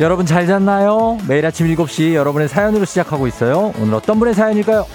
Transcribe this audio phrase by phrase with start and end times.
[0.00, 1.18] 여러분 잘 잤나요?
[1.28, 3.74] 매일 아침 7시 여러분의 사연으로 시작하고 있어요.
[3.78, 4.86] 오늘 어떤 분의 사연일까요?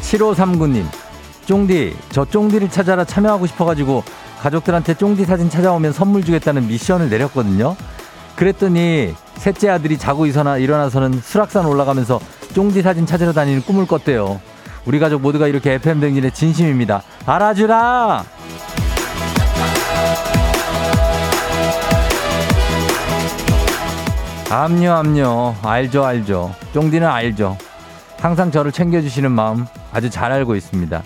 [0.00, 0.84] 7539님,
[1.46, 4.02] 쫑디, 저 쫑디를 찾아라 참여하고 싶어가지고
[4.40, 7.76] 가족들한테 쫑디 사진 찾아오면 선물 주겠다는 미션을 내렸거든요.
[8.40, 12.18] 그랬더니 셋째 아들이 자고 있어나 일어나서는 수락산 올라가면서
[12.54, 14.40] 쫑디 사진 찾으러 다니는 꿈을 꿨대요.
[14.86, 17.02] 우리 가족 모두가 이렇게 FM 댕진의 진심입니다.
[17.26, 18.24] 알아주라!
[24.48, 25.56] 암요, 암요.
[25.62, 26.54] 알죠, 알죠.
[26.72, 27.58] 쫑디는 알죠.
[28.20, 31.02] 항상 저를 챙겨주시는 마음 아주 잘 알고 있습니다.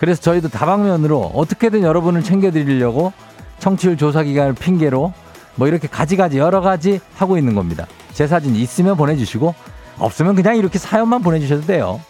[0.00, 3.12] 그래서 저희도 다방면으로 어떻게든 여러분을 챙겨드리려고
[3.60, 5.12] 청취율 조사 기간을 핑계로
[5.56, 7.86] 뭐 이렇게 가지가지 여러 가지 하고 있는 겁니다.
[8.12, 9.54] 제 사진 있으면 보내주시고
[9.98, 12.00] 없으면 그냥 이렇게 사연만 보내주셔도 돼요.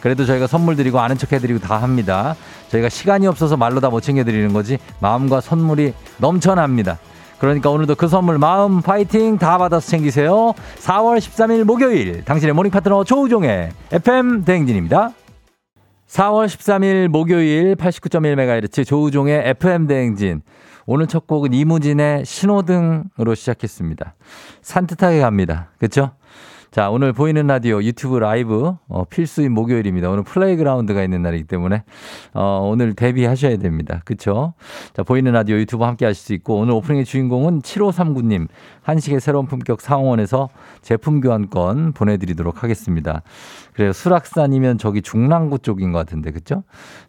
[0.00, 2.34] 그래도 저희가 선물 드리고 아는 척 해드리고 다 합니다.
[2.70, 6.98] 저희가 시간이 없어서 말로 다 못 챙겨드리는 거지 마음과 선물이 넘쳐납니다.
[7.38, 10.54] 그러니까 오늘도 그 선물 마음 파이팅 다 받아서 챙기세요.
[10.80, 15.10] 4월 13일 목요일 당신의 모닝 파트너 조우종의 FM 대행진입니다.
[16.08, 20.42] 4월 13일 목요일 89.1MHz 조우종의 FM 대행진.
[20.86, 24.14] 오늘 첫 곡은 이무진의 신호등으로 시작했습니다.
[24.62, 25.70] 산뜻하게 갑니다.
[25.78, 26.12] 그렇죠?
[26.72, 30.08] 자, 오늘 보이는 라디오 유튜브 라이브 어, 필수인 목요일입니다.
[30.08, 31.84] 오늘 playground가 있는 날이기 때문에
[32.32, 34.00] 어, 오늘 데뷔하셔야 됩니다.
[34.06, 34.54] 그렇죠?
[34.94, 38.48] 자, 보이는 라디오 유튜브 함께 하실 수 있고 오늘 오프닝의 주인공은 7539님
[38.80, 40.48] 한식의 새로운 품격 사옹원에서
[40.80, 43.20] 제품 교환권 보내드리도록 하겠습니다.
[43.74, 43.92] 그래요.
[43.92, 46.62] 수락산이면 저기 중랑구 쪽인 것 같은데 그렇죠?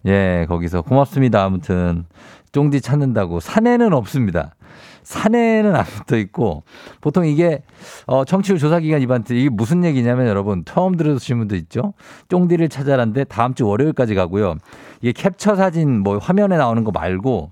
[0.05, 1.41] 예, 거기서 고맙습니다.
[1.41, 2.03] 아무튼
[2.53, 4.55] 쫑디 찾는다고 산에는 없습니다.
[5.03, 6.63] 산에는 안 붙어 있고
[7.01, 7.61] 보통 이게
[8.05, 11.93] 어 청취율 조사 기간 이벤트 이게 무슨 얘기냐면 여러분 처음 들으신 분도 있죠.
[12.29, 14.55] 쫑디를 찾아라는데 다음 주 월요일까지 가고요.
[15.01, 17.51] 이게 캡처 사진 뭐 화면에 나오는 거 말고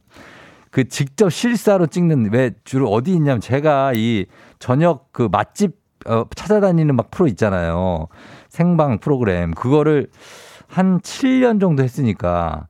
[0.70, 4.28] 그 직접 실사로 찍는 왜 주로 어디 있냐면 제가 이
[4.60, 5.76] 저녁 그 맛집
[6.06, 8.08] 어 찾아다니는 막 프로 있잖아요.
[8.50, 10.08] 생방 프로그램 그거를
[10.68, 12.68] 한 7년 정도 했으니까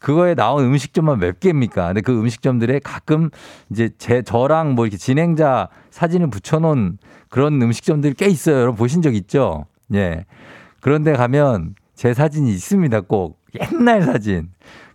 [0.00, 1.88] 그거에 나온 음식점만 몇 개입니까?
[1.88, 3.30] 근데 그 음식점들에 가끔
[3.70, 8.56] 이제 제 저랑 뭐 이렇게 진행자 사진을 붙여놓은 그런 음식점들이 꽤 있어요.
[8.56, 9.66] 여러분 보신 적 있죠?
[9.94, 10.24] 예.
[10.80, 13.02] 그런데 가면 제 사진이 있습니다.
[13.02, 14.50] 꼭 옛날 사진.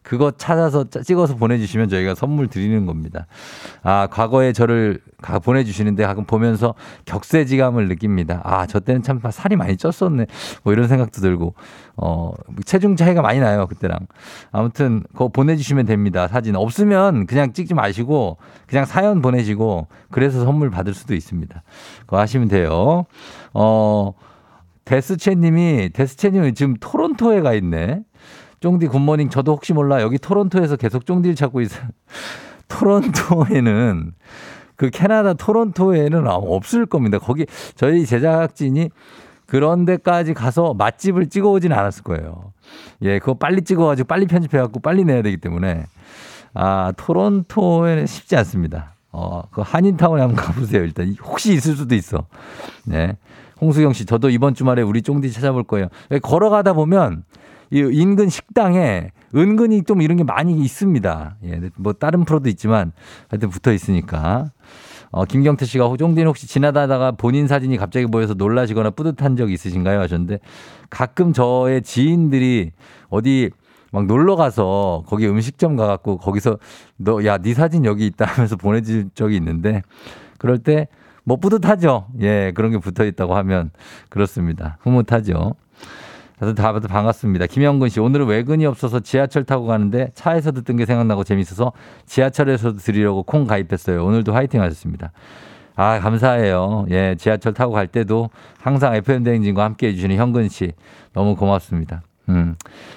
[0.06, 3.26] 그거 찾아서 찍어서 보내주시면 저희가 선물 드리는 겁니다.
[3.82, 8.40] 아, 과거에 저를 가 보내주시는데 가끔 보면서 격세지감을 느낍니다.
[8.44, 10.28] 아, 저 때는 참 살이 많이 쪘었네.
[10.62, 11.56] 뭐 이런 생각도 들고,
[11.98, 12.34] 어,
[12.66, 13.98] 체중 차이가 많이 나요, 그때랑.
[14.52, 16.28] 아무튼, 그거 보내주시면 됩니다.
[16.28, 16.56] 사진.
[16.56, 21.64] 없으면 그냥 찍지 마시고, 그냥 사연 보내시고, 그래서 선물 받을 수도 있습니다.
[22.02, 23.06] 그거 하시면 돼요.
[23.56, 24.14] 어,
[24.86, 28.04] 데스채 님이, 데스채 님이 지금 토론토에 가 있네.
[28.60, 31.88] 쫑디 굿모닝 저도 혹시 몰라 여기 토론토에서 계속 쫑디를 찾고 있어요.
[32.68, 34.14] 토론토에는
[34.76, 37.20] 그 캐나다 토론토에는 없을 겁니다.
[37.20, 37.46] 거기
[37.76, 38.90] 저희 제작진이
[39.46, 42.54] 그런 데까지 가서 맛집을 찍어 오진 않았을 거예요.
[43.04, 45.86] 예, 그거 빨리 찍어가지고 빨리 편집해갖고 빨리 내야 되기 때문에
[46.54, 48.96] 아, 토론토에는 쉽지 않습니다.
[49.12, 50.84] 어, 그 한인타운에 한번 가보세요.
[50.84, 52.26] 일단 혹시 있을 수도 있어.
[52.86, 53.18] 네.
[53.62, 55.88] 홍수경 씨, 저도 이번 주말에 우리 쫑디 찾아볼 거예요.
[56.22, 57.24] 걸어가다 보면
[57.72, 61.38] 이 인근 식당에 은근히 좀 이런 게 많이 있습니다.
[61.46, 62.92] 예, 뭐 다른 프로도 있지만
[63.30, 64.52] 하여튼 붙어 있으니까.
[65.12, 70.00] 어, 김경태 씨가 호종딘 혹시 지나다가 본인 사진이 갑자기 보여서 놀라시거나 뿌듯한 적 있으신가요?
[70.02, 70.40] 하셨는데
[70.90, 72.72] 가끔 저의 지인들이
[73.10, 73.50] 어디
[73.92, 76.58] 막 놀러 가서 거기 음식점 가갖고 거기서
[76.98, 79.84] 너, 야, 네 사진 여기 있다 하면서 보내줄 적이 있는데
[80.38, 80.88] 그럴 때
[81.26, 82.08] 뭐 뿌듯하죠.
[82.22, 83.72] 예, 그런 게 붙어 있다고 하면
[84.10, 84.78] 그렇습니다.
[84.82, 85.56] 흐뭇하죠.
[86.40, 87.48] 다들 다들 반갑습니다.
[87.48, 91.72] 김영근 씨, 오늘은 외근이 없어서 지하철 타고 가는데 차에서 듣던 게 생각나고 재밌어서
[92.06, 94.04] 지하철에서도 들으려고 콩 가입했어요.
[94.06, 95.12] 오늘도 화이팅 하셨습니다.
[95.76, 96.86] 아, 감사해요.
[96.90, 98.30] 예, 지하철 타고 갈 때도
[98.60, 100.74] 항상 FM대행진과 함께 해 주시는 현근 씨,
[101.14, 102.02] 너무 고맙습니다.
[102.30, 102.56] 음.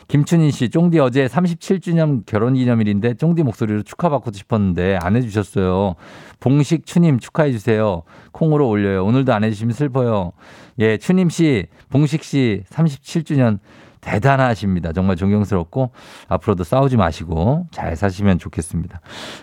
[0.09, 5.95] 김춘희 씨, 쫑디 어제 37주년 결혼 기념일인데 쫑디 목소리로 축하받고 싶었는데 안 해주셨어요.
[6.41, 8.03] 봉식 추님 축하해주세요.
[8.33, 9.05] 콩으로 올려요.
[9.05, 10.33] 오늘도 안 해주시면 슬퍼요.
[10.79, 13.59] 예, 추님 씨, 봉식 씨 37주년
[14.01, 14.93] 대단하십니다.
[14.93, 15.91] 정말 존경스럽고
[16.29, 19.01] 앞으로도 싸우지 마시고 잘 사시면 좋겠습니다.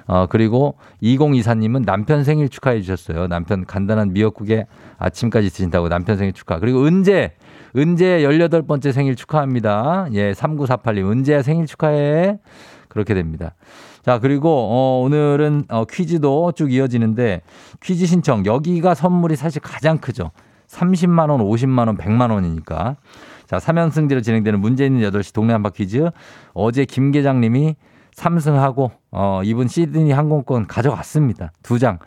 [0.08, 3.28] 어, 그리고 2024님은 남편 생일 축하해 주셨어요.
[3.28, 4.66] 남편 간단한 미역국에
[4.98, 6.60] 아침까지 드신다고 남편 생일 축하.
[6.60, 7.34] 그리고 은재
[7.76, 10.08] 은재 18번째 생일 축하합니다.
[10.14, 11.12] 예, 3948님.
[11.12, 12.40] 은재야 생일 축하해.
[12.88, 13.54] 그렇게 됩니다.
[14.02, 17.42] 자, 그리고, 어, 오늘은 어, 퀴즈도 쭉 이어지는데
[17.82, 18.46] 퀴즈 신청.
[18.46, 20.32] 여기가 선물이 사실 가장 크죠.
[20.68, 22.96] 30만원, 50만원, 100만원이니까.
[23.46, 26.10] 자, 3연승제로 진행되는 문제 있는 8시 동네 한바 퀴즈.
[26.54, 27.76] 어제 김 계장님이
[28.16, 31.52] 3승하고, 어, 이분 시드니 항공권 가져갔습니다.
[31.62, 32.00] 두 장.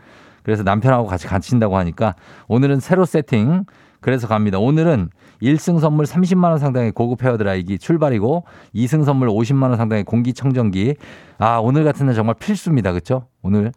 [0.43, 2.15] 그래서 남편하고 같이 갇힌다고 하니까
[2.47, 3.65] 오늘은 새로 세팅.
[4.01, 4.59] 그래서 갑니다.
[4.59, 5.11] 오늘은
[5.43, 8.45] 1승 선물 30만 원 상당의 고급 헤어드라이기 출발이고
[8.75, 10.97] 2승 선물 50만 원 상당의 공기청정기.
[11.39, 12.93] 아, 오늘 같은 날 정말 필수입니다.
[12.93, 13.27] 그렇죠?
[13.43, 13.73] 오늘.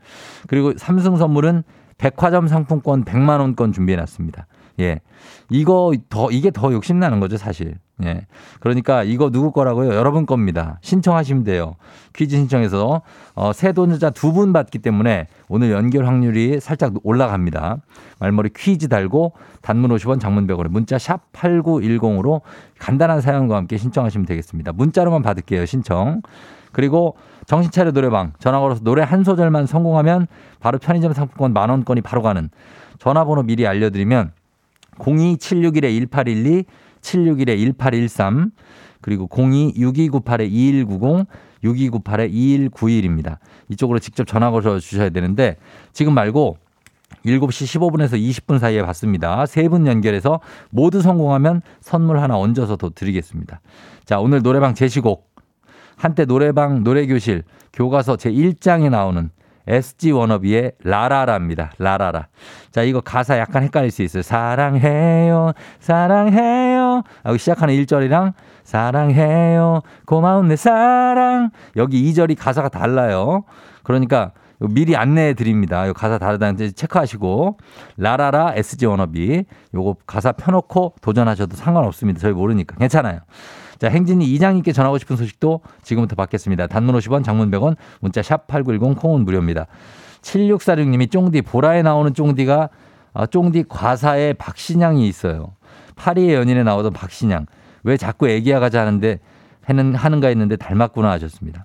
[0.47, 1.63] 그리고 3승 선물은
[1.97, 4.47] 백화점 상품권 100만 원권 준비해 놨습니다.
[4.79, 4.99] 예.
[5.49, 7.75] 이거 더 이게 더 욕심 나는 거죠, 사실.
[8.03, 8.25] 예.
[8.59, 9.93] 그러니까 이거 누구 거라고요?
[9.93, 10.79] 여러분 겁니다.
[10.81, 11.75] 신청하시면 돼요.
[12.13, 13.01] 퀴즈 신청해서
[13.35, 17.77] 어, 새 돈자 두 분 받기 때문에 오늘 연결 확률이 살짝 올라갑니다.
[18.19, 22.41] 말머리 퀴즈 달고 단문 50원 장문 100원 문자 샵 8910으로
[22.79, 24.71] 간단한 사연과 함께 신청하시면 되겠습니다.
[24.73, 26.21] 문자로만 받을게요, 신청.
[26.71, 27.17] 그리고
[27.47, 30.27] 정신차려 노래방 전화 걸어서 노래 한 소절만 성공하면
[30.59, 32.49] 바로 편의점 상품권 만 원권이 바로 가는
[32.99, 34.31] 전화번호 미리 알려드리면
[34.99, 36.65] 02761-1812
[37.01, 38.51] 761-1813
[39.01, 41.25] 그리고 026298-2190
[41.63, 43.37] 6298-2191입니다.
[43.69, 45.57] 이쪽으로 직접 전화 걸어 주셔야 되는데
[45.93, 46.57] 지금 말고
[47.25, 49.45] 7시 15분에서 20분 사이에 받습니다.
[49.45, 50.39] 세 분 연결해서
[50.71, 53.61] 모두 성공하면 선물 하나 얹어서 더 드리겠습니다.
[54.05, 55.29] 자, 오늘 노래방 제시곡.
[55.97, 57.43] 한때 노래방 노래교실
[57.73, 59.29] 교과서 제 1장에 나오는
[59.67, 61.73] SG 워너비의 라라라입니다.
[61.77, 62.27] 라라라.
[62.71, 64.23] 자, 이거 가사 약간 헷갈릴 수 있어요.
[64.23, 66.70] 사랑해요, 사랑해요.
[67.23, 68.33] 하고 시작하는 1절이랑
[68.63, 71.49] 사랑해요, 고마운 내 사랑.
[71.75, 73.43] 여기 2절이 가사가 달라요.
[73.83, 75.87] 그러니까 미리 안내해 드립니다.
[75.87, 77.57] 이 가사 다르다는지 체크하시고
[77.97, 82.19] 라라라 SG 워너비 요거 가사 펴놓고 도전하셔도 상관없습니다.
[82.19, 83.19] 저희 모르니까 괜찮아요.
[83.79, 86.67] 자, 행진이 이장님께 전하고 싶은 소식도 지금부터 받겠습니다.
[86.67, 89.65] 단문 50원, 장문 100원, 문자 샵 8910 콩은 무료입니다.
[90.21, 92.69] 7646님이 쫑디, 보라에 나오는 쫑디가
[93.13, 95.53] 아, 쫑디 과사에 박신양이 있어요.
[96.01, 97.45] 파리의 연인에 나오던 박신양.
[97.83, 99.19] 왜 자꾸 애기야 가자 하는데
[99.63, 101.63] 하는, 하는가 했는데 닮았구나 하셨습니다.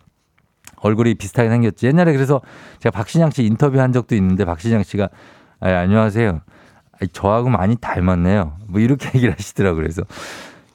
[0.76, 1.86] 얼굴이 비슷하게 생겼지.
[1.86, 2.42] 옛날에 그래서
[2.80, 5.08] 제가 박신양 씨 인터뷰 한 적도 있는데 박신양 씨가
[5.60, 6.40] 아, 안녕하세요.
[7.12, 8.58] 저하고 많이 닮았네요.
[8.66, 9.82] 뭐 이렇게 얘기를 하시더라고요.
[9.82, 10.02] 그래서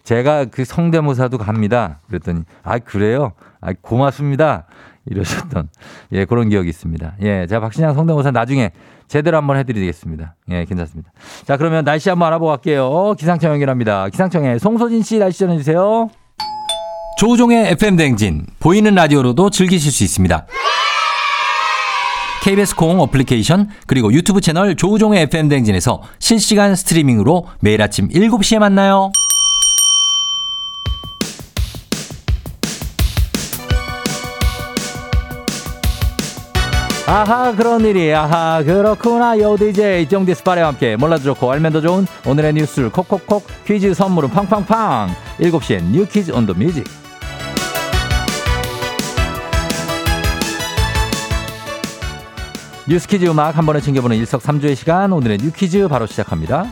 [0.03, 1.99] 제가 그 성대모사도 갑니다.
[2.07, 3.33] 그랬더니 아 그래요?
[3.61, 4.65] 아 고맙습니다.
[5.05, 5.69] 이러셨던
[6.13, 7.15] 예 그런 기억이 있습니다.
[7.21, 8.71] 예, 제가 박신양 성대모사 나중에
[9.07, 10.35] 제대로 한번 해드리겠습니다.
[10.51, 11.11] 예, 괜찮습니다.
[11.45, 13.15] 자 그러면 날씨 한번 알아보고 갈게요.
[13.17, 14.09] 기상청 연결합니다.
[14.09, 16.09] 기상청에 송소진 씨 날씨 전해주세요.
[17.17, 20.47] 조우종의 FM 대행진 보이는 라디오로도 즐기실 수 있습니다.
[22.43, 29.11] KBS 콩 어플리케이션 그리고 유튜브 채널 조우종의 FM 대행진에서 실시간 스트리밍으로 매일 아침 7시에 만나요.
[37.11, 38.13] 아하 그런 일이.
[38.13, 39.37] 아하 그렇구나.
[39.39, 44.29] 요 DJ 쫑디 스파레와 함께 몰라도 좋고 알면 더 좋은 오늘의 뉴스를 콕콕콕 퀴즈 선물은
[44.29, 45.09] 팡팡팡.
[45.37, 46.85] 7시엔 new quiz on the music
[52.87, 55.11] 뉴스 퀴즈 음악 한 번에 챙겨보는 일석삼조의 시간.
[55.11, 56.71] 오늘의 new 퀴즈 바로 시작합니다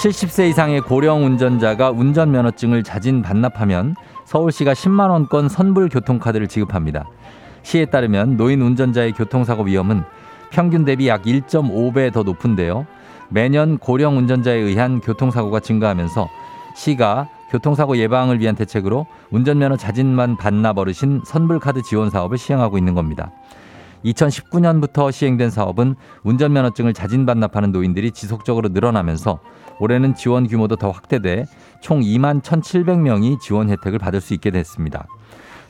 [0.00, 7.04] 70세 이상의 고령 운전자가 운전면허증을 자진 반납하면 서울시가 10만 원권 선불 교통카드를 지급합니다.
[7.62, 10.02] 시에 따르면 노인 운전자의 교통사고 위험은
[10.48, 12.86] 평균 대비 약 1.5배 더 높은데요.
[13.28, 16.30] 매년 고령 운전자에 의한 교통사고가 증가하면서
[16.76, 23.32] 시가 교통사고 예방을 위한 대책으로 운전면허 자진만 반납 어르신 선불카드 지원 사업을 시행하고 있는 겁니다.
[24.06, 29.40] 2019년부터 시행된 사업은 운전면허증을 자진 반납하는 노인들이 지속적으로 늘어나면서
[29.80, 31.46] 올해는 지원 규모도 더 확대돼
[31.80, 35.06] 총 2만 1,700명이 지원 혜택을 받을 수 있게 됐습니다.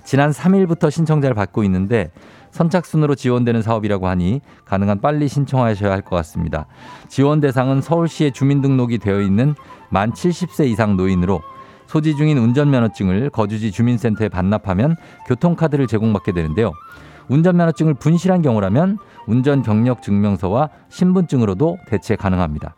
[0.05, 2.11] 지난 3일부터 신청자를 받고 있는데
[2.50, 6.67] 선착순으로 지원되는 사업이라고 하니 가능한 빨리 신청하셔야 할 것 같습니다.
[7.09, 9.55] 지원 대상은 서울시에 주민등록이 되어 있는
[9.88, 11.43] 만 70세 이상 노인으로
[11.87, 16.73] 소지 중인 운전면허증을 거주지 주민센터에 반납하면 교통카드를 제공받게 되는데요.
[17.29, 22.75] 운전면허증을 분실한 경우라면 운전 경력 증명서와 신분증으로도 대체 가능합니다.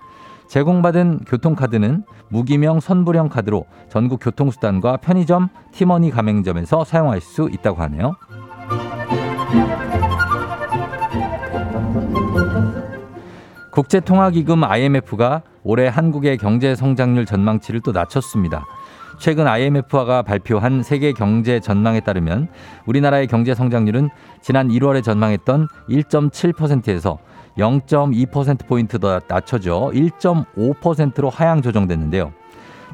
[0.52, 8.16] 제공받은 교통카드는 무기명 선불형 카드로 전국 교통수단과 편의점, 티머니 가맹점에서 사용할 수 있다고 하네요.
[13.70, 18.66] 국제통화기금 IMF가 올해 한국의 경제 성장률 전망치를 또 낮췄습니다.
[19.18, 22.48] 최근 IMF가 발표한 세계 경제 전망에 따르면
[22.84, 24.10] 우리나라의 경제 성장률은
[24.42, 27.18] 지난 1월에 전망했던 1.7%에서
[27.58, 32.32] 0.2%포인트 더 낮춰져 1.5%로 하향 조정됐는데요.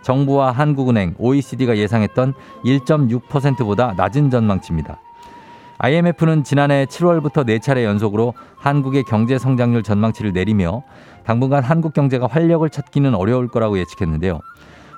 [0.02, 2.34] 정부와 한국은행, OECD가 예상했던
[2.64, 5.00] 1.6%보다 낮은 전망치입니다.
[5.78, 10.82] IMF는 지난해 7월부터 4차례 연속으로 한국의 경제 성장률 전망치를 내리며
[11.24, 14.40] 당분간 한국 경제가 활력을 찾기는 어려울 거라고 예측했는데요.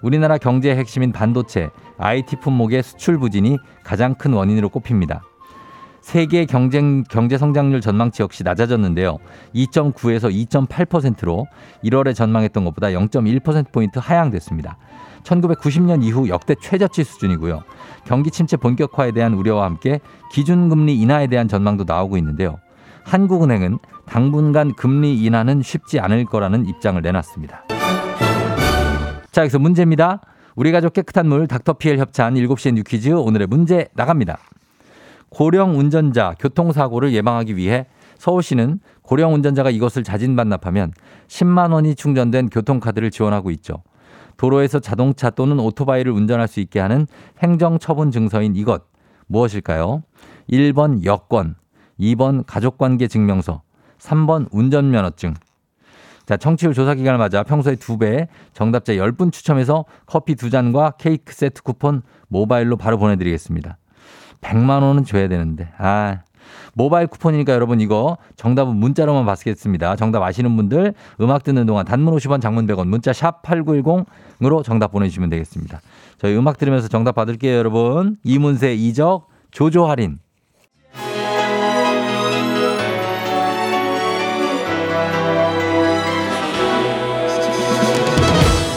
[0.03, 5.23] 우리나라 경제의 핵심인 반도체, IT 품목의 수출 부진이 가장 큰 원인으로 꼽힙니다.
[6.01, 9.19] 세계 경쟁, 경제 성장률 전망치 역시 낮아졌는데요.
[9.55, 11.47] 2.9에서 2.8%로
[11.85, 14.77] 1월에 전망했던 것보다 0.1%포인트 하향됐습니다.
[15.23, 17.63] 1990년 이후 역대 최저치 수준이고요.
[18.05, 20.01] 경기 침체 본격화에 대한 우려와 함께
[20.33, 22.59] 기준금리 인하에 대한 전망도 나오고 있는데요.
[23.05, 27.65] 한국은행은 당분간 금리 인하는 쉽지 않을 거라는 입장을 내놨습니다.
[29.31, 30.21] 자, 여기서 문제입니다.
[30.57, 34.39] 우리 가족 깨끗한 물 닥터피엘 협찬 7시에 new 퀴즈 오늘의 문제 나갑니다.
[35.31, 37.87] 고령 운전자 교통사고를 예방하기 위해
[38.19, 40.93] 서울시는 고령 운전자가 이것을 자진 반납하면
[41.29, 43.83] 10만 원이 충전된 교통카드를 지원하고 있죠.
[44.37, 47.07] 도로에서 자동차 또는 오토바이를 운전할 수 있게 하는
[47.43, 48.83] 행정처분 증서인 이것
[49.27, 50.03] 무엇일까요?
[50.51, 51.55] 1번 여권,
[52.01, 53.63] 2번 가족관계 증명서,
[53.99, 55.35] 3번 운전면허증.
[56.27, 62.03] 자, 청취율 조사 기간을 맞아 평소에 두배 정답자 10분 추첨해서 커피 두잔과 케이크 세트 쿠폰
[62.29, 63.79] 모바일로 바로 보내드리겠습니다.
[64.41, 65.69] 100만 원은 줘야 되는데.
[65.79, 66.19] 아,
[66.75, 69.97] 모바일 쿠폰이니까 여러분 이거 정답은 문자로만 받겠습니다.
[69.97, 75.31] 정답 아시는 분들 음악 듣는 동안 단문 50원 장문 100원 문자 샵 8910으로 정답 보내주시면
[75.31, 75.81] 되겠습니다.
[76.19, 78.17] 저희 음악 들으면서 정답 받을게요 여러분.
[78.25, 80.19] 이문세 이적 조조 할인.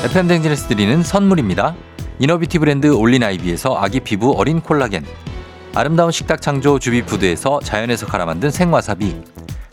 [0.06, 1.76] FM댕진에서 드리는 선물입니다.
[2.20, 5.04] 이너비티 브랜드 올린아이비에서 아기 피부 어린 콜라겐
[5.76, 9.20] 아름다운 식탁 창조 주비푸드에서 자연에서 갈아 만든 생와사비.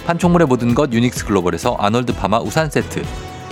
[0.06, 3.02] 판촉물의 모든 것 유닉스 글로벌에서 아놀드 파마 우산 세트.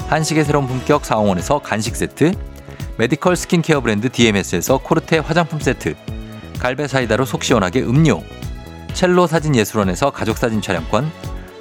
[0.09, 2.33] 한식의 새로운 품격 사옹원에서 간식 세트.
[2.97, 5.95] medical 스킨케어 브랜드 DMS에서 코르테 화장품 세트.
[6.58, 8.23] 갈배 사이다로 속 시원하게 음료.
[8.95, 11.11] 첼로 사진 예술원에서 가족 사진 촬영권.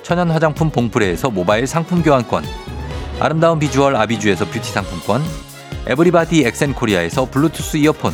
[0.04, 2.46] 천연 화장품 봉프레에서 모바일 상품 교환권.
[3.20, 5.22] 아름다운 비주얼 아비주에서 뷰티 상품권.
[5.88, 8.14] 에브리바디 엑센코리아에서 블루투스 이어폰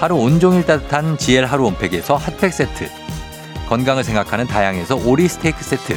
[0.00, 2.88] 하루 온종일 따뜻한 GL 하루 온팩에서 핫팩 세트.
[3.68, 5.96] 건강을 생각하는 다양에서 오리 스테이크 세트.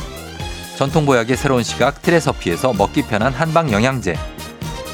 [0.76, 4.16] 전통보약의 새로운 시각 트레서피에서 먹기 편한 한방 영양제.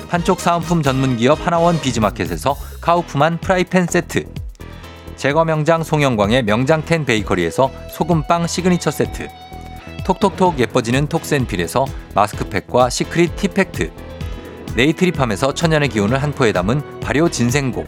[0.10, 4.26] 판촉 사은품 전문기업 하나원 비즈마켓에서 카우프만 프라이팬 세트.
[5.16, 9.30] 제과 명장 송영광의 명장텐 베이커리에서 소금빵 시그니처 세트.
[10.04, 13.90] 톡톡톡 예뻐지는 톡센필에서 마스크팩과 시크릿 티팩트.
[14.76, 17.88] 네이트리팜에서 천연의 기운을 한 포에 담은 발효 진생고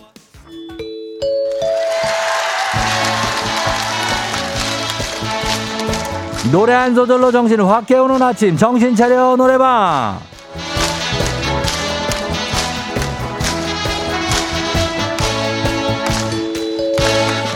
[6.53, 8.57] 노래 한 소절로 정신을 확 깨우는 아침.
[8.57, 10.19] 정신 차려 노래방.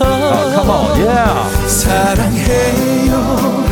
[0.00, 0.04] 어,
[0.54, 1.68] come on, yeah.
[1.68, 3.69] 사랑해요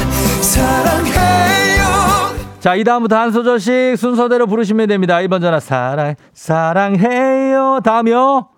[2.61, 5.17] 자, 이 다음부터 한 소절씩 순서대로 부르시면 됩니다.
[5.19, 7.81] 2번 전화 사랑 사랑해요.
[7.85, 8.49] 다음이요.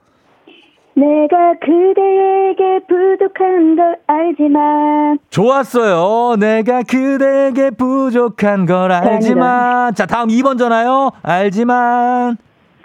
[0.95, 6.37] 내가 그대에게 부족한 걸 알지만 좋았어요.
[6.37, 11.11] 내가 그대에게 부족한 걸 알지만 자, 다음 2번 전화요.
[11.23, 12.37] 알지만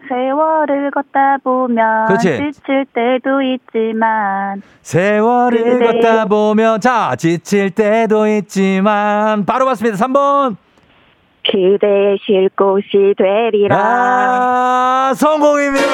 [0.08, 2.52] 세월을 걷다 보면 그렇지.
[2.54, 5.86] 지칠 때도 있지만 세월을 그대.
[6.02, 9.46] 걷다 보면 자 지칠 때도 있지만.
[9.46, 9.98] 바로 봤습니다.
[10.06, 10.58] 3번.
[11.50, 13.76] 그대의 쉴 곳이 되리라.
[13.78, 15.86] 아 성공입니다.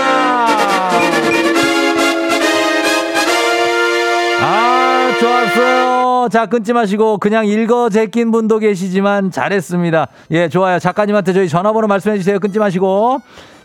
[4.44, 6.30] 아 좋았어요.
[6.32, 10.08] 자 끊지 마시고 그냥 읽어 제낀 분도 계시지만 잘했습니다.
[10.32, 10.80] 예 좋아요.
[10.80, 12.40] 작가님한테 저희 전화번호 말씀해 주세요.
[12.40, 13.20] 끊지 마시고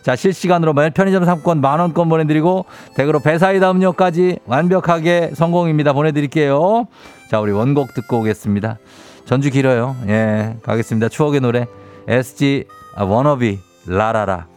[0.07, 2.63] 자, 실시간으로 편의점 상품권 만원권 보내드리고,
[2.95, 5.91] 댁으로 배사이다 음료까지 완벽하게 성공입니다.
[5.91, 6.87] 보내드릴게요.
[7.29, 8.77] 자, 우리 원곡 듣고 오겠습니다.
[9.25, 9.97] 전주 길어요.
[10.07, 11.09] 예, 가겠습니다.
[11.09, 11.65] 추억의 노래.
[12.07, 12.63] SG
[12.97, 14.47] 워너비 라라라.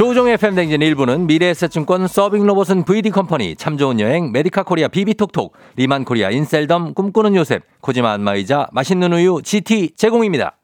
[0.00, 6.94] 조우종의 FM댕진 일부는 미래에셋증권 서빙로봇은 VD컴퍼니 참 좋은 여행 메디카 코리아 비비톡톡 리만 코리아 인셀덤
[6.94, 10.56] 꿈꾸는 요셉 코지마 안마의자 맛있는 우유 GT 제공입니다.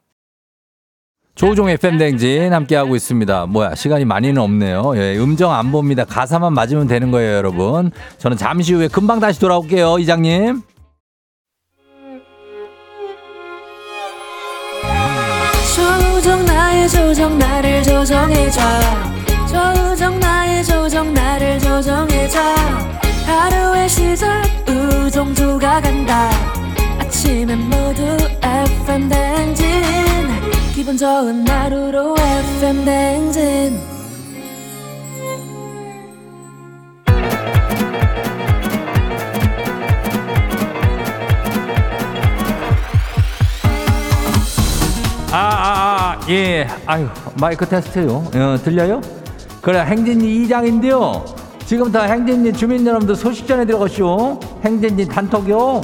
[1.35, 3.45] 조우종의 팬댕진 함께하고 있습니다.
[3.45, 4.95] 뭐야 시간이 많이는 없네요.
[4.97, 6.07] 예, 음정 안 봅니다.
[6.07, 7.91] 가사만 맞으면 되는 거예요 여러분.
[8.17, 10.63] 저는 잠시 후에 금방 다시 돌아올게요 이장님.
[15.75, 19.16] 조정 나의 조정 나를 조정해줘
[19.57, 22.39] 조정 나의 조정 나를 조정해줘
[23.25, 26.31] 하루의 시절 우정조가 간다
[26.99, 28.03] 아침엔 모두
[28.43, 29.65] FM 댕진
[30.75, 33.81] 기분 좋은 하루로 FM 댕진
[45.33, 46.67] 아, 아, 아, 예.
[46.87, 48.25] 아유, 마이크 테스트요.
[48.35, 49.03] 어, 들려요?
[49.67, 51.25] 그래 행진리 이장인데요.
[51.67, 54.39] 지금부터 행진리 주민 여러분들 소식 전해 들어가시오.
[54.63, 55.81] 행진리 단톡요.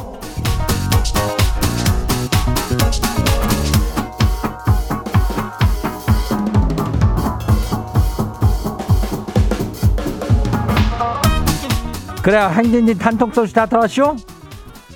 [12.22, 14.14] 그래 행진리 단톡 소식 다 들었쇼?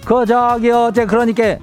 [0.04, 1.56] 그 저기 어제 그러니까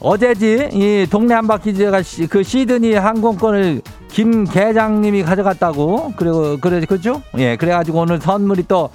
[0.00, 6.14] 어제지 이 동네 한바퀴즈가 그 시드니 항공권을 김 계장님이 가져갔다고.
[6.16, 7.22] 그리고 그래 그죠?
[7.38, 8.90] 예 그래가지고 오늘 선물이 또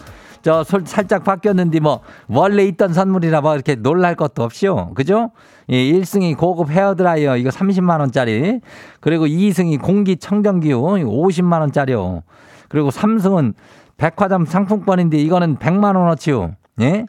[0.46, 4.92] 저 살짝 바뀌었는데 뭐 원래 있던 선물이라 뭐 이렇게 놀랄 것도 없이요.
[4.94, 5.32] 그죠?
[5.70, 7.38] 예 1승이 고급 헤어드라이어.
[7.38, 8.60] 이거 30만 원짜리.
[9.00, 10.80] 그리고 2승이 공기청정기요.
[10.80, 12.22] 50만 원짜리요.
[12.70, 13.56] 그리고 3승은
[13.98, 16.52] 백화점 상품권인데 이거는 100만 원어치요.
[16.82, 17.08] 예?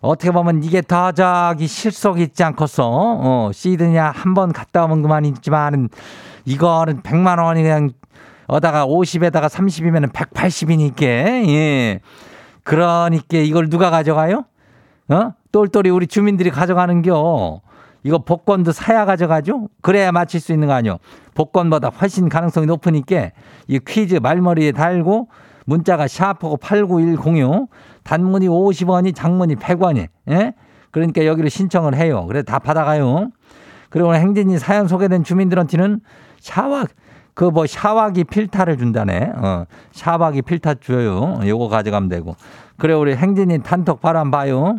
[0.00, 2.84] 어떻게 보면 이게 더 저기 실속 있지 않겠어.
[2.88, 5.88] 어, 시드냐 한 번 갔다 오면 그만이지만
[6.44, 7.90] 이거는 100만 원이 그냥
[8.46, 11.02] 어다가 50에다가 30이면 180이니까.
[11.02, 12.00] 예.
[12.62, 14.44] 그러니까 이걸 누가 가져가요?
[15.08, 15.32] 어?
[15.52, 17.60] 똘똘이 우리 주민들이 가져가는겨.
[18.04, 19.68] 이거 복권도 사야 가져가죠?
[19.82, 20.98] 그래야 맞힐 수 있는 거 아니요.
[21.34, 23.30] 복권보다 훨씬 가능성이 높으니까
[23.66, 25.28] 이 퀴즈 말머리에 달고
[25.66, 27.68] 문자가 샤프고 89106
[28.08, 30.54] 단문이 50원이 장문이 100원이 예?
[30.90, 32.24] 그러니까 여기를 신청을 해요.
[32.26, 33.28] 그래 다 받아가요.
[33.90, 36.00] 그리고 오늘 행진이 사연 소개된 주민들한테는
[36.40, 36.86] 샤워
[37.34, 39.32] 그 뭐 샤워기 필터를 준다네.
[39.36, 39.64] 어.
[39.92, 41.38] 샤워기 필터 줘요.
[41.44, 42.34] 요거 가져가면 되고.
[42.78, 44.78] 그래 우리 행진이 단톡 바로 한번 봐요.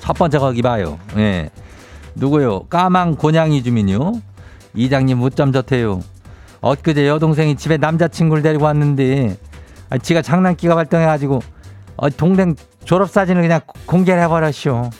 [0.00, 0.98] 첫 번째 거기 봐요.
[1.16, 1.50] 예.
[2.14, 2.62] 누구요?
[2.70, 4.12] 까망 고냥이 주민요.
[4.74, 6.00] 이장님 무점 좋대요.
[6.60, 9.36] 엊그제 여동생이 집에 남자친구를 데리고 왔는데
[9.90, 11.40] 아, 지가 장난기가 발동해가지고
[11.96, 14.90] 어, 동생 졸업사진을 그냥 공개를 해버렸쇼.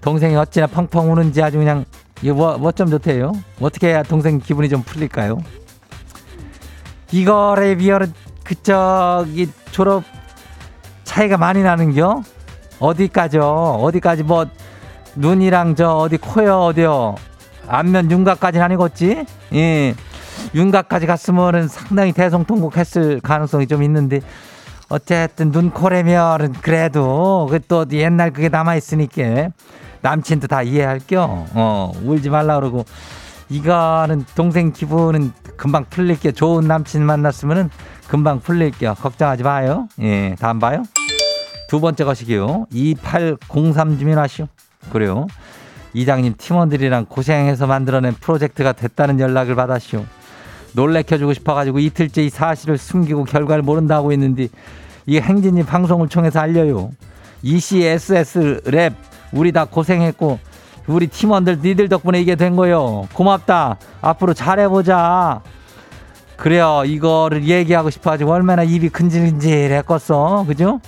[0.00, 1.84] 동생이 어찌나 펑펑 우는지 아주 그냥
[2.22, 3.32] 이거 뭐, 뭐좀 좋대요.
[3.60, 5.38] 어떻게 해야 동생 기분이 좀 풀릴까요?
[7.12, 8.12] 이거에 비하면
[8.44, 10.04] 그저기 졸업
[11.04, 12.22] 차이가 많이 나는겨?
[12.78, 13.42] 어디까지요?
[13.42, 14.46] 어디까지 뭐
[15.16, 17.14] 눈이랑 저 어디 코요 어디요?
[17.66, 19.24] 안면 윤곽까지는 아니겠지?
[19.54, 19.94] 예.
[20.54, 24.20] 윤곽까지 갔으면은 상당히 대성통곡했을 가능성이 좀 있는데
[24.88, 29.50] 어쨌든 눈코레면은 그래도 그 또 옛날 그게 남아 있으니까
[30.00, 32.84] 남친도 다 이해할 겸 어, 울지 말라 그러고
[33.50, 37.70] 이거는 동생 기분은 금방 풀릴 게 좋은 남친 만났으면은
[38.08, 38.94] 금방 풀릴게요.
[38.94, 39.88] 걱정하지 마요.
[40.00, 40.82] 예, 다음 봐요.
[41.68, 42.66] 두 번째 것이기요.
[42.72, 44.46] 2803 주민하시오.
[44.90, 45.26] 그래요.
[45.94, 50.04] 이장님 팀원들이랑 고생해서 만들어낸 프로젝트가 됐다는 연락을 받았시오.
[50.72, 54.48] 놀래켜주고 싶어가지고 이틀째 이 사실을 숨기고 결과를 모른다고 했는데
[55.06, 56.90] 이게 행진이 방송을 통해서 알려요.
[57.42, 58.94] ECSS 랩
[59.32, 60.38] 우리 다 고생했고
[60.86, 63.06] 우리 팀원들 니들 덕분에 이게 된 거요.
[63.12, 63.76] 고맙다.
[64.00, 65.42] 앞으로 잘해보자.
[66.36, 66.82] 그래요.
[66.86, 70.44] 이거를 얘기하고 싶어가지고 얼마나 입이 근질근질했겠어.
[70.46, 70.80] 그죠?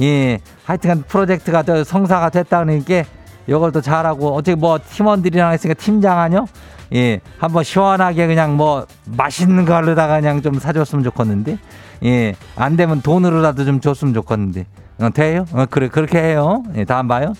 [0.00, 0.40] 예.
[0.64, 3.06] 하여튼간 프로젝트가 더 성사가 됐다는 게
[3.46, 6.46] 이걸 또 잘하고 어떻게 뭐 팀원들이랑 했으니까 팀장 아니요?
[6.94, 7.20] 예.
[7.38, 11.58] 한번 시원하게 그냥 뭐 맛있는 걸로다가 그냥 좀 사줬으면 좋겠는데.
[12.04, 12.34] 예.
[12.56, 14.66] 안 되면 돈으로라도 좀 줬으면 좋겠는데.
[14.98, 15.44] 어, 돼요?
[15.52, 16.62] 어, 그래, 그렇게 해요.
[16.76, 16.84] 예.
[16.84, 17.34] 다음 봐요.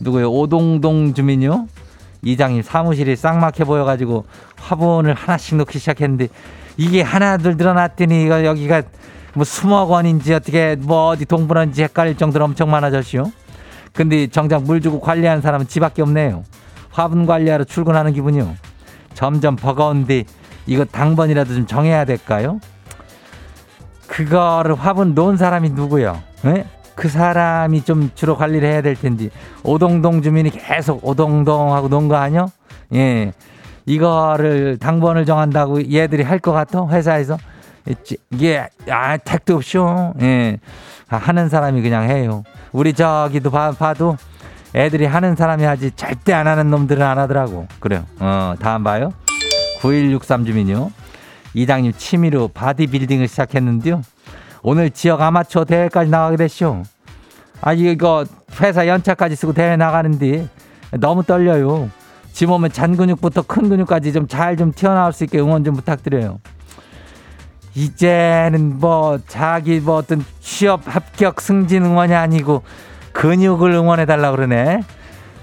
[0.00, 0.30] 누구요?
[0.30, 1.66] 오동동 주민요?
[2.22, 6.28] 이장님 사무실이 쌍막해 보여가지고 화분을 하나씩 놓기 시작했는데
[6.76, 8.82] 이게 하나둘 늘어났더니 이거 여기가
[9.34, 13.30] 뭐 수억 원인지 어떻게 뭐 어디 동물원인지 헷갈릴 정도로 엄청 많아졌시오.
[13.92, 16.44] 근데 정작 물 주고 관리하는 사람은 지밖에 없네요.
[17.00, 18.54] 화분 관리하러 출근하는 기분이요.
[19.14, 20.24] 점점 버거운데
[20.66, 22.60] 이거 당번이라도 좀 정해야 될까요?
[24.06, 26.20] 그거를 화분 놓은 사람이 누구요?
[26.46, 26.66] 예?
[26.94, 29.30] 그 사람이 좀 주로 관리를 해야 될 텐데
[29.62, 32.50] 오동동 주민이 계속 오동동 하고 논 거 아니요?
[32.94, 33.32] 예.
[33.86, 36.86] 이거를 당번을 정한다고 얘들이 할 것 같아?
[36.88, 37.38] 회사에서?
[38.30, 40.14] 이게 아 택도 없쇼.
[40.20, 40.58] 예.
[41.08, 42.42] 아, 하는 사람이 그냥 해요.
[42.72, 44.16] 우리 저기도 봐, 봐도
[44.74, 47.66] 애들이 하는 사람이 하지 절대 안 하는 놈들은 안 하더라고.
[47.80, 48.04] 그래요.
[48.18, 49.12] 어, 다음 봐요.
[49.80, 50.90] 9163 주민요.
[51.54, 54.02] 이장님 취미로 바디빌딩을 시작했는데요.
[54.62, 56.82] 오늘 지역 아마추어 대회까지 나가게 됐쇼.
[57.62, 58.24] 아, 이거
[58.60, 60.48] 회사 연차까지 쓰고 대회 나가는데
[60.92, 61.90] 너무 떨려요.
[62.32, 66.40] 지 몸에 잔 근육부터 큰 근육까지 좀잘좀 튀어나올 수 있게 응원 좀 부탁드려요.
[67.74, 72.62] 이제는 뭐 자기 뭐 어떤 취업 합격 승진 응원이 아니고
[73.12, 74.82] 근육을 응원해 달라 그러네.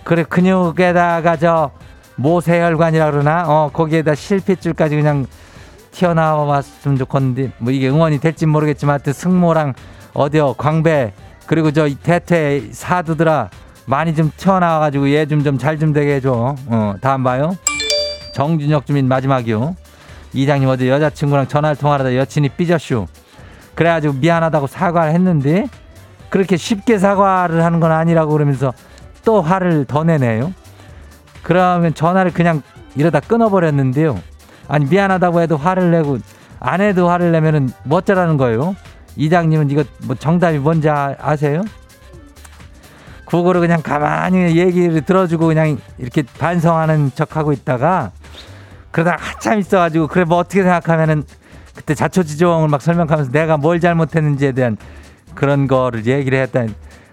[0.03, 1.71] 그래 근육에다가 저
[2.15, 5.25] 모세혈관이라 그러나 어 거기에다 실핏줄까지 그냥
[5.91, 9.73] 튀어나왔으면 좋겠는데 뭐 이게 응원이 될지 모르겠지만 하여튼 승모랑
[10.13, 11.13] 어디요 광배
[11.45, 13.49] 그리고 저 대퇴 사두들아
[13.85, 16.55] 많이 좀 튀어나와가지고 얘 좀 좀 잘좀 되게 해줘.
[16.67, 17.55] 어 다음 봐요.
[18.33, 19.75] 정준혁 주민 마지막이요.
[20.33, 23.07] 이장님 어제 여자친구랑 전화를 통화하다 여친이 삐졌슈.
[23.75, 25.67] 그래가지고 미안하다고 사과를 했는데
[26.37, 28.71] 그렇게 쉽게 사과를 하는 건 아니라고 그러면서
[29.25, 30.53] 또 화를 더 내네요.
[31.41, 32.61] 그러면 전화를 그냥
[32.95, 34.21] 이러다 끊어버렸는데요.
[34.67, 36.19] 아니 미안하다고 해도 화를 내고
[36.59, 38.75] 안 해도 화를 내면은 뭐 어쩌라는 거예요?
[39.15, 41.63] 이장님은 이거 뭐 정답이 뭔지 아, 아세요?
[43.25, 48.11] 그거를 그냥 가만히 얘기를 들어주고 그냥 이렇게 반성하는 척하고 있다가
[48.91, 51.23] 그러다가 한참 있어가지고 그래 뭐 어떻게 생각하면은
[51.73, 54.77] 그때 자초지종을 막 설명하면서 내가 뭘 잘못했는지에 대한
[55.37, 56.65] 그런 거를 얘기를 했다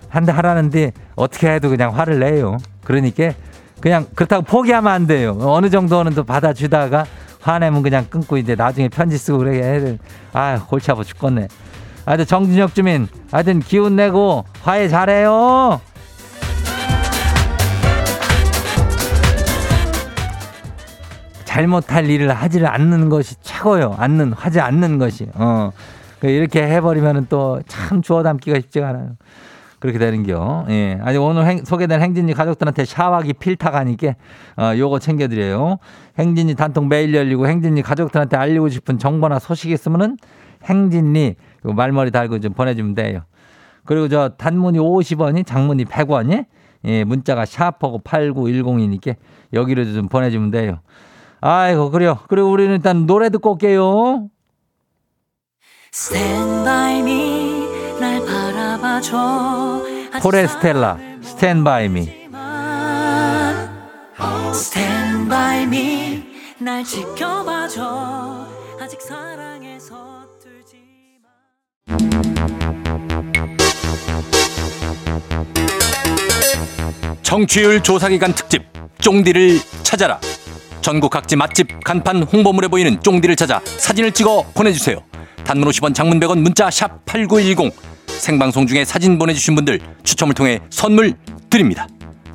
[0.08, 2.56] 한다 하라는데 어떻게 해도 그냥 화를 내요.
[2.82, 3.32] 그러니까
[3.80, 5.36] 그냥 그렇다고 포기하면 안 돼요.
[5.40, 7.04] 어느 정도는 또 받아주다가
[7.42, 9.98] 화내면 그냥 끊고 이제 나중에 편지 쓰고 그래 돼.
[10.32, 11.48] 아 골치 아파 죽겠네.
[12.06, 15.80] 하여튼 정준혁 주민 하여튼 기운 내고 화해 잘해요.
[21.44, 23.94] 잘못할 일을 하지를 않는 것이 최고요.
[23.98, 25.28] 않는 하지 않는 것이.
[25.34, 25.70] 어.
[26.28, 29.16] 이렇게 해버리면은 또참 주워 담기가 쉽지가 않아요.
[29.84, 30.64] 그렇게 되는겨.
[30.70, 30.98] 예.
[31.02, 34.14] 아니, 오늘 행, 소개된 행진이 가족들한테 샤워기 필터 가니까,
[34.56, 35.76] 어, 요거 챙겨드려요.
[36.18, 40.16] 행진이 단통 매일 열리고 행진이 가족들한테 알리고 싶은 정보나 소식 있으면은
[40.64, 41.34] 행진이
[41.64, 43.20] 말머리 달고 좀 보내주면 돼요.
[43.84, 46.46] 그리고 저 단문이 50원이 장문이 100원이
[46.86, 49.16] 예, 문자가 샤퍼고 8910이니까
[49.52, 50.78] 여기로 좀 보내주면 돼요.
[51.42, 52.18] 아이고, 그래요.
[52.28, 54.28] 그리고 우리는 일단 노래 듣고 올게요.
[60.20, 62.28] 포레스텔라, 스탠바이 미.
[64.52, 66.24] 스탠바이 미,
[66.58, 68.44] 날 지켜봐줘.
[68.82, 70.76] 아직 사랑에 서툴지
[77.22, 78.64] 정취율 조사기간 특집,
[78.98, 80.18] 쫑디를 찾아라.
[80.80, 84.98] 전국 각지 맛집 간판 홍보물에 보이는 쫑디를 찾아 사진을 찍어 보내주세요.
[85.44, 87.72] 단문 50원 장문 100원 문자 샵 8910
[88.06, 91.14] 생방송 중에 사진 보내주신 분들 추첨을 통해 선물
[91.50, 91.86] 드립니다.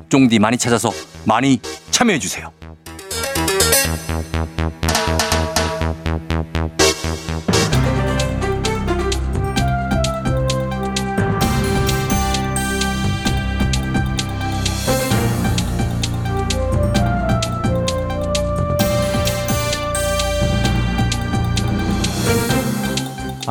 [0.08, 0.90] 쫑디 많이 찾아서
[1.24, 2.50] 많이 참여해주세요.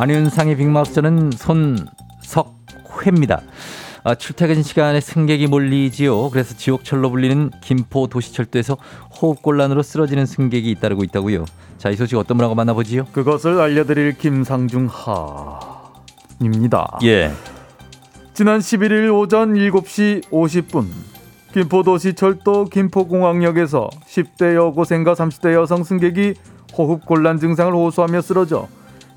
[0.00, 3.42] 안윤상의 빅마우스는 손석회입니다.
[4.02, 6.30] 아, 출퇴근 시간에 승객이 몰리지요.
[6.30, 8.78] 그래서 지옥철로 불리는 김포 도시철도에서
[9.20, 11.44] 호흡곤란으로 쓰러지는 승객이 잇따르고 있다고요.
[11.76, 13.08] 자, 이 소식 어떤 분하고 만나보지요?
[13.12, 14.88] 그것을 알려드릴 김상중
[16.40, 16.98] 하입니다.
[17.02, 17.30] 예.
[18.32, 20.86] 지난 11일 오전 7시 50분
[21.52, 26.36] 김포도시 철도 김포공항역에서 10대 여고생과 30대 여성 승객이
[26.78, 28.66] 호흡곤란 증상을 호소하며 쓰러져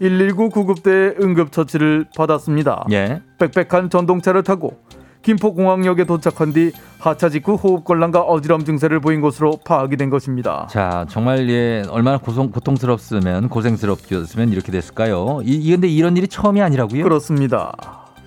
[0.03, 2.87] 119 구급대의 응급처치를 받았습니다.
[2.91, 3.21] 예.
[3.37, 4.77] 빽빽한 전동차를 타고
[5.21, 10.67] 김포공항역에 도착한 뒤 하차 직후 호흡곤란과 어지럼 증세를 보인 것으로 파악이 된 것입니다.
[10.69, 15.39] 자, 정말 예, 얼마나 고송, 고통스럽으면 고생스럽겠으면 이렇게 됐을까요?
[15.45, 17.01] 이, 이 근데 이런 일이 처음이 아니라고요?
[17.01, 17.71] 그렇습니다.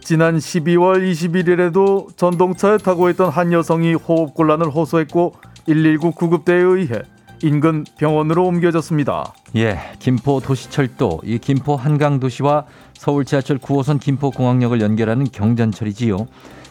[0.00, 5.34] 지난 12월 21일에도 전동차에 타고 있던 한 여성이 호흡곤란을 호소했고
[5.66, 7.02] 119 구급대에 의해
[7.42, 9.34] 인근 병원으로 옮겨졌습니다.
[9.56, 16.26] 예, 김포 도시철도, 이 김포 한강 도시와 서울 지하철 9호선 김포 공항역을 연결하는 경전철이지요.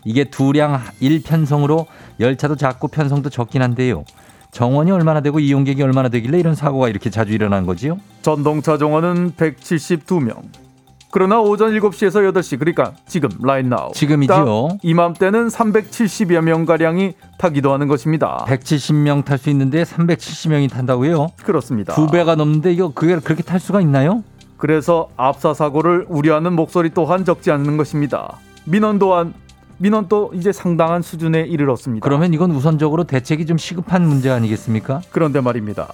[0.05, 1.85] 이게 두량 1편성으로
[2.19, 4.03] 열차도 작고 편성도 적긴 한데요.
[4.51, 7.97] 정원이 얼마나 되고 이용객이 얼마나 되길래 이런 사고가 이렇게 자주 일어난 거지요?
[8.21, 10.64] 전동차 정원은 172명.
[11.15, 14.79] 그러나 오전 7시에서 8시 그러니까 지금 라인 나우 지금이지요.
[14.83, 18.43] 이맘때는 370여 명가량이 타기도 하는 것입니다.
[18.45, 21.29] 170명 탈 수 있는데 370명이 탄다고요?
[21.41, 21.93] 그렇습니다.
[21.93, 24.25] 두 배가 넘는데 이거 그게 그렇게 탈 수가 있나요?
[24.57, 28.37] 그래서 압사 사고를 우려하는 목소리 또한 적지 않는 것입니다.
[28.65, 29.33] 민원 또한
[29.77, 32.03] 민원도 이제 상당한 수준에 이르렀습니다.
[32.03, 34.99] 그러면 이건 우선적으로 대책이 좀 시급한 문제 아니겠습니까?
[35.11, 35.87] 그런데 말입니다.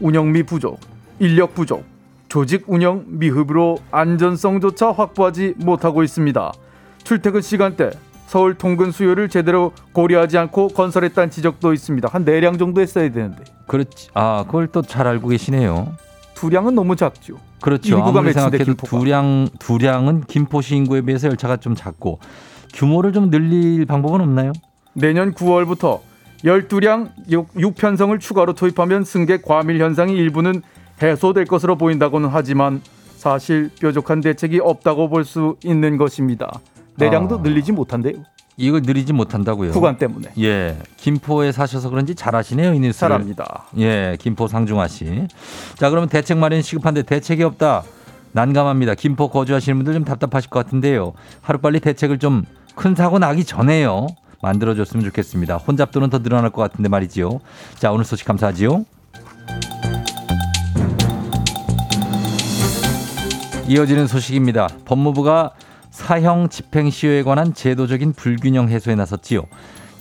[0.00, 0.80] 운영비 부족,
[1.18, 1.84] 인력 부족,
[2.34, 6.52] 조직 운영 미흡으로 안전성조차 확보하지 못하고 있습니다.
[7.04, 7.90] 출퇴근 시간대
[8.26, 12.08] 서울 통근 수요를 제대로 고려하지 않고 건설했다는 지적도 있습니다.
[12.10, 13.44] 한 4량 정도 했어야 되는데.
[13.68, 14.08] 그렇지.
[14.14, 15.92] 아, 그걸 또 잘 알고 계시네요.
[16.34, 17.36] 두 량은 너무 작죠.
[17.60, 18.02] 그렇죠.
[18.02, 18.98] 아무리 생각해도 김포가.
[18.98, 22.18] 두량 두 량은 김포시 인구에 비해서 열차가 좀 작고
[22.72, 24.50] 규모를 좀 늘릴 방법은 없나요?
[24.94, 26.00] 내년 9월부터
[26.44, 30.62] 12량 6편성을 추가로 투입하면 승객 과밀 현상이 일부는
[31.04, 32.80] 해소될 것으로 보인다고는 하지만
[33.16, 36.60] 사실 뾰족한 대책이 없다고 볼 수 있는 것입니다.
[36.96, 37.40] 내량도 아.
[37.42, 38.14] 늘리지 못한대요.
[38.56, 39.72] 이걸 늘리지 못한다고요.
[39.72, 40.28] 구간 때문에.
[40.40, 43.08] 예, 김포에 사셔서 그런지 잘하시네요 이 뉴스를.
[43.08, 43.64] 잘합니다.
[43.78, 45.26] 예, 김포 상중하 씨.
[45.76, 47.82] 자, 그러면 대책 마련 시급한데 대책이 없다.
[48.32, 48.94] 난감합니다.
[48.94, 51.14] 김포 거주하시는 분들 좀 답답하실 것 같은데요.
[51.42, 54.08] 하루빨리 대책을 좀 큰 사고 나기 전에요.
[54.42, 55.56] 만들어줬으면 좋겠습니다.
[55.56, 57.40] 혼잡도는 더 늘어날 것 같은데 말이지요.
[57.78, 58.84] 자, 오늘 소식 감사하지요.
[63.66, 64.68] 이어지는 소식입니다.
[64.84, 65.52] 법무부가
[65.90, 69.42] 사형 집행 시효에 관한 제도적인 불균형 해소에 나섰지요.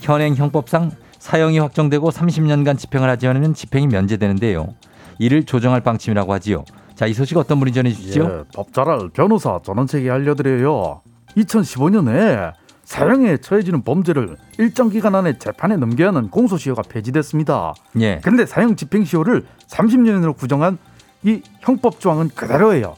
[0.02, 4.76] 현행 형법상 사형이 확정되고 30년간 집행을 하지 않으면 집행이 면제되는데요.
[5.18, 6.66] 이를 조정할 방침이라고 하지요.
[6.96, 8.24] 자, 이 소식 어떤 분이 전해 주시죠?
[8.24, 11.02] 예, 법잘알 변호사 전원책이 알려드려요.
[11.38, 17.74] 2015년에 사형에 처해지는 범죄를 일정 기간 안에 재판에 넘겨야 하는 공소시효가 폐지됐습니다.
[18.02, 18.20] 예.
[18.22, 20.78] 근데 사형 집행시효를 30년으로 구정한
[21.24, 22.96] 이 형법 조항은 그대로예요.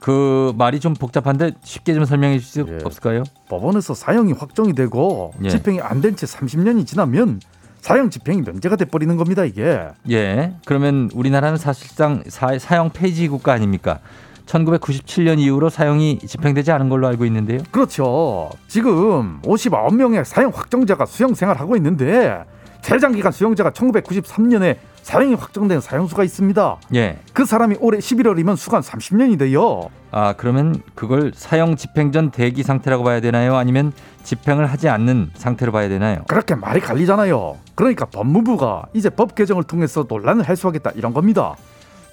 [0.00, 2.78] 그 말이 좀 복잡한데 쉽게 좀 설명해 주실 수 예.
[2.84, 3.22] 없을까요?
[3.48, 5.50] 법원에서 사형이 확정이 되고 예.
[5.50, 7.40] 집행이 안 된 채 30년이 지나면
[7.82, 9.88] 사형 집행이 면제가 돼 버리는 겁니다 이게.
[10.10, 10.54] 예.
[10.66, 14.00] 그러면 우리나라는 사실상 사, 사형 폐지 국가 아닙니까?
[14.46, 17.60] 1997년 이후로 사형이 집행되지 않은 걸로 알고 있는데요.
[17.70, 18.50] 그렇죠.
[18.68, 22.42] 지금 59명의 사형 확정자가 수형 생활하고 있는데
[22.82, 24.76] 최장기간 수용자가 1993년에
[25.10, 26.76] 사형이 확정된 사형수가 있습니다.
[26.94, 27.18] 예.
[27.32, 29.90] 그 사람이 올해 11월이면 수감 30년이 돼요.
[30.12, 33.56] 아, 그러면 그걸 사형 집행 전 대기 상태라고 봐야 되나요?
[33.56, 33.92] 아니면
[34.22, 36.22] 집행을 하지 않는 상태로 봐야 되나요?
[36.28, 37.56] 그렇게 말이 갈리잖아요.
[37.74, 41.56] 그러니까 법무부가 이제 법 개정을 통해서 논란을 해소하겠다 이런 겁니다.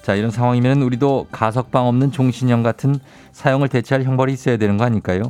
[0.02, 2.98] 자, 이런 상황이면 우리도 가석방 없는 종신형 같은
[3.30, 5.22] 사형을 대체할 형벌이 있어야 되는 거 아닐까요?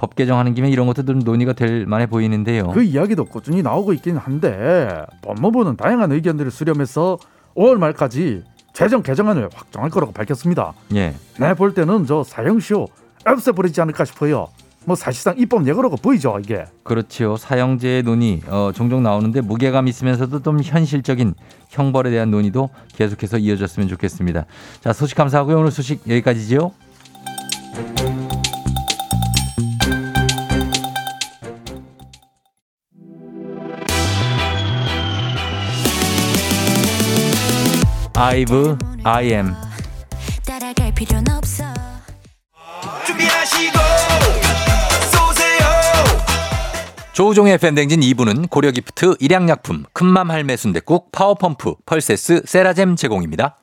[0.00, 2.68] 법 개정하는 김에 이런 것도 좀 논의가 될 만해 보이는데요.
[2.68, 4.88] 그 이야기도 꾸준히 나오고 있긴 한데
[5.20, 7.18] 법무부는 다양한 의견들을 수렴해서
[7.54, 10.72] 5월 말까지 최종 개정안을 확정할 거라고 밝혔습니다.
[10.94, 11.14] 예.
[11.38, 12.86] 내볼 때는 저 사형시효
[13.26, 14.48] 없애버리지 않을까 싶어요.
[14.86, 16.64] 뭐 사실상 입법 예고라고 보이죠 이게.
[16.82, 17.36] 그렇지요.
[17.36, 21.34] 사형제의 논의 어, 종종 나오는데 무게감 있으면서도 좀 현실적인
[21.68, 24.46] 형벌에 대한 논의도 계속해서 이어졌으면 좋겠습니다.
[24.80, 25.58] 자, 소식 감사하고요.
[25.58, 26.72] 오늘 소식 여기까지지요.
[38.20, 39.54] 라이브 I am
[40.46, 41.64] 따라갈 필요는 없어
[43.06, 43.78] 준비하시고
[45.10, 45.60] 쏘세요
[47.14, 53.56] 조우종의 FM댕진 2부는 고려기프트, 일양약품, 큰맘 할매 순댓국, 파워펌프, 펄세스, 세라젬 제공입니다.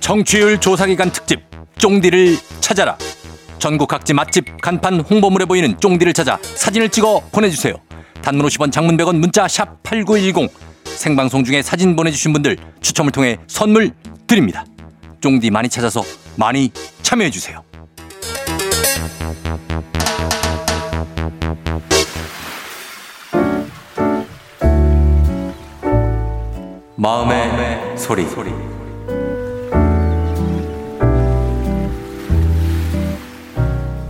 [0.00, 1.40] 청취율 조사기간 특집
[1.78, 2.98] 쫑디를 찾아라.
[3.58, 7.85] 전국 각지 맛집 간판 홍보물에 보이는 쫑디를 찾아 사진을 찍어 보내주세요.
[8.26, 10.50] 단문 50원 장문 100원 문자 샵 8910
[10.84, 13.92] 생방송 중에 사진 보내주신 분들 추첨을 통해 선물
[14.26, 14.64] 드립니다.
[15.20, 16.02] 쫑디 많이 찾아서
[16.34, 17.62] 많이 참여해주세요.
[26.96, 28.26] 마음의, 소리.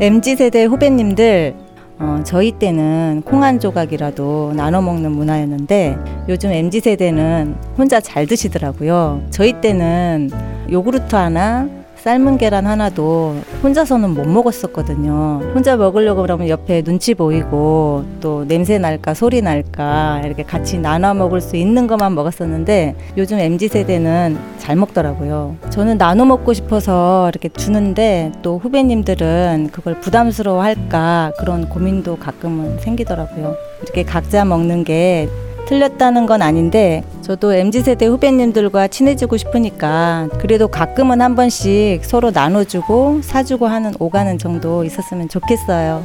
[0.00, 1.65] MZ세대 후배님들,
[1.98, 5.96] 어, 저희 때는 콩 한 조각이라도 나눠 먹는 문화였는데
[6.28, 9.22] 요즘 MZ세대는 혼자 잘 드시더라고요.
[9.30, 10.30] 저희 때는
[10.70, 11.68] 요구르트 하나,
[12.06, 15.40] 삶은 계란 하나도 혼자서는 못 먹었었거든요.
[15.52, 21.40] 혼자 먹으려고 그러면 옆에 눈치 보이고 또 냄새 날까 소리 날까 이렇게 같이 나눠 먹을
[21.40, 25.56] 수 있는 것만 먹었었는데 요즘 MZ 세대는 잘 먹더라고요.
[25.70, 33.56] 저는 나눠 먹고 싶어서 이렇게 주는데 또 후배님들은 그걸 부담스러워 할까 그런 고민도 가끔은 생기더라고요.
[33.82, 35.28] 이렇게 각자 먹는 게
[35.66, 43.66] 틀렸다는 건 아닌데 저도 MZ세대 후배님들과 친해지고 싶으니까 그래도 가끔은 한 번씩 서로 나눠주고 사주고
[43.66, 46.04] 하는 오가는 정도 있었으면 좋겠어요.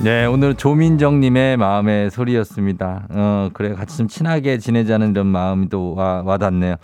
[0.00, 3.08] 네, 오늘 조민정님의 마음의 소리였습니다.
[3.10, 6.76] 어, 그래, 같이 좀 친하게 지내자는 이런 마음이 또 와, 와닿네요.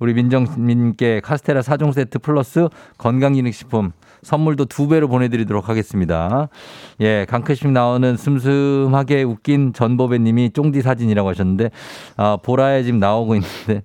[0.00, 6.48] 우리 민정님께 카스테라 4종 세트 플러스 건강기능식품 선물도 두 배로 보내드리도록 하겠습니다.
[7.00, 11.70] 예, 강크식 나오는 슴슴하게 웃긴 전보배님이 쫑디 사진이라고 하셨는데,
[12.16, 13.82] 아, 보라에 지금 나오고 있는데,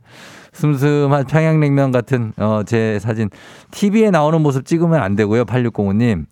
[0.54, 3.30] 슴슴한 평양냉면 같은, 어, 제 사진.
[3.72, 5.46] TV에 나오는 모습 찍으면 안 되고요.
[5.46, 6.26] 8605님.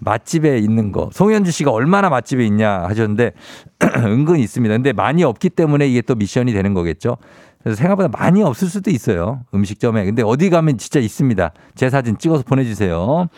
[0.00, 1.10] 맛집에 있는 거.
[1.12, 3.32] 송현주 씨가 얼마나 맛집에 있냐 하셨는데,
[4.04, 4.74] 은근 있습니다.
[4.74, 7.16] 근데 많이 없기 때문에 이게 또 미션이 되는 거겠죠.
[7.62, 9.40] 그래서 생각보다 많이 없을 수도 있어요.
[9.52, 10.04] 음식점에.
[10.04, 11.52] 근데 어디 가면 진짜 있습니다.
[11.74, 13.28] 제 사진 찍어서 보내주세요.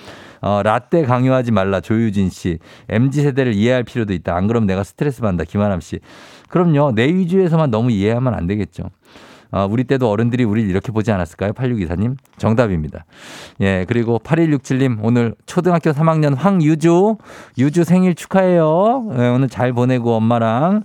[0.42, 1.80] 어, 라떼 강요하지 말라.
[1.80, 2.58] 조유진 씨.
[2.88, 4.34] MZ 세대를 이해할 필요도 있다.
[4.34, 5.44] 안 그러면 내가 스트레스 받는다.
[5.44, 6.00] 김하람 씨.
[6.48, 6.92] 그럼요.
[6.94, 8.90] 내 위주에서만 너무 이해하면 안 되겠죠.
[9.52, 11.52] 어, 우리 때도 어른들이 우리를 이렇게 보지 않았을까요?
[11.52, 12.16] 8624님.
[12.36, 13.04] 정답입니다.
[13.60, 14.98] 예, 그리고 8167님.
[15.02, 17.16] 오늘 초등학교 3학년 황유주.
[17.58, 19.08] 유주 생일 축하해요.
[19.18, 20.84] 예, 오늘 잘 보내고 엄마랑.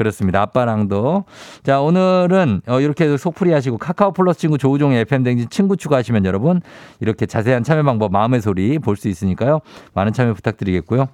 [0.00, 0.40] 그렇습니다.
[0.40, 1.24] 아빠랑도.
[1.62, 6.62] 자, 오늘은 어, 이렇게 속풀이 하시고 카카오 플러스 친구 조우종의 FM댕진 친구 추가하시면 여러분
[7.00, 9.60] 이렇게 자세한 참여 방법 마음의 소리 볼 수 있으니까요.
[9.94, 11.08] 많은 참여 부탁드리겠고요.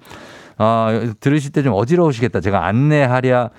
[0.59, 0.87] 어,
[1.19, 2.39] 들으실 때 좀 어지러우시겠다.
[2.41, 3.49] 제가 안내하랴,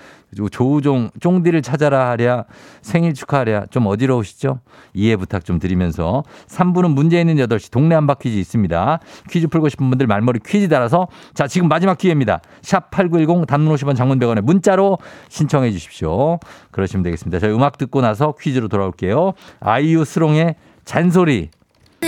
[0.51, 2.45] 조우종, 쫑디를 찾아라 하랴,
[2.81, 3.65] 생일 축하하랴.
[3.71, 4.59] 좀 어지러우시죠?
[4.93, 6.23] 이해 부탁 좀 드리면서.
[6.47, 8.99] 3부는 문제 있는 8시 동네 한바 퀴즈 있습니다.
[9.29, 11.07] 퀴즈 풀고 싶은 분들 말머리 퀴즈 달아서.
[11.33, 12.41] 자, 지금 마지막 기회입니다.
[12.61, 14.97] 샵 8910 단문 50원 장문 100원에 문자로
[15.29, 16.39] 신청해 주십시오.
[16.71, 17.39] 그러시면 되겠습니다.
[17.39, 19.33] 저희 음악 듣고 나서 퀴즈로 돌아올게요.
[19.61, 21.49] 아이유 스롱의 잔소리.
[22.03, 22.07] 오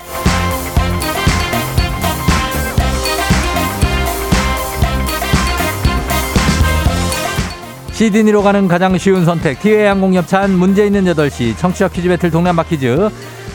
[8.01, 13.09] 시드니로 가는 가장 쉬운 선택 티웨이 항공협찬 문제 있는 8시 청취자 퀴즈 배틀 한바 퀴즈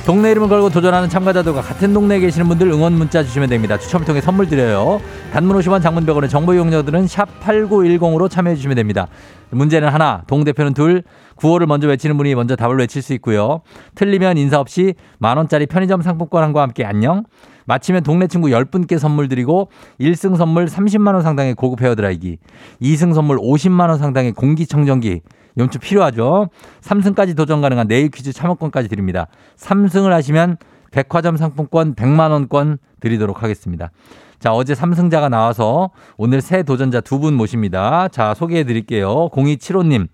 [0.06, 3.76] 동네 이름을 걸고 도전하는 참가자들과 같은 동네에 계시는 분들 응원 문자 주시면 됩니다.
[3.76, 5.00] 추첨을 통해 선물 드려요.
[5.32, 9.08] 단문 50원 장문 100원의 정보 이용료들은 샵 8910으로 참여해 주시면 됩니다.
[9.50, 11.02] 문제는 하나, 동대표는 둘,
[11.34, 13.62] 구호를 먼저 외치는 분이 먼저 답을 외칠 수 있고요.
[13.96, 17.24] 틀리면 인사 없이 만원짜리 편의점 상품권과 함께 안녕.
[17.66, 22.38] 마치면 동네 친구 10분께 선물 드리고 1승 선물 30만 원 상당의 고급 헤어드라이기,
[22.80, 25.20] 2승 선물 50만 원 상당의 공기청정기,
[25.58, 26.48] 연출 필요하죠.
[26.80, 29.26] 3승까지 도전 가능한 내일 퀴즈 참여권까지 드립니다.
[29.56, 30.56] 3승을 하시면
[30.92, 33.90] 백화점 상품권 100만 원권 드리도록 하겠습니다.
[34.38, 38.08] 자, 어제 3승자가 나와서 오늘 새 도전자 두 분 모십니다.
[38.08, 39.28] 자, 소개해 드릴게요.
[39.32, 40.08] 0275님.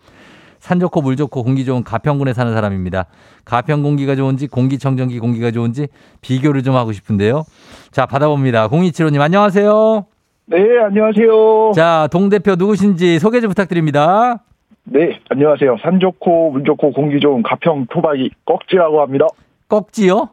[0.62, 3.06] 산 좋고 물 좋고 공기 좋은 가평군에 사는 사람입니다.
[3.44, 5.88] 가평 공기가 좋은지 공기청정기 공기가 좋은지
[6.20, 7.42] 비교를 좀 하고 싶은데요.
[7.90, 8.68] 자, 받아봅니다.
[8.68, 10.06] 0275님 안녕하세요.
[10.46, 11.72] 네, 안녕하세요.
[11.74, 14.44] 자, 동대표 누구신지 소개 좀 부탁드립니다.
[14.84, 15.78] 네, 안녕하세요.
[15.82, 19.26] 산 좋고 물 좋고 공기 좋은 가평 토박이 꺽지라고 합니다.
[19.66, 20.28] 꺽지요?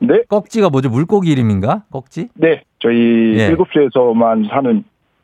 [0.00, 0.90] 네, 꺽지가 뭐죠?
[0.90, 1.84] 물고기 이름인가?
[1.92, 2.30] 꺽지?
[2.34, 3.46] 네, 저희 예.
[3.46, 4.82] 일곱시에서만 사는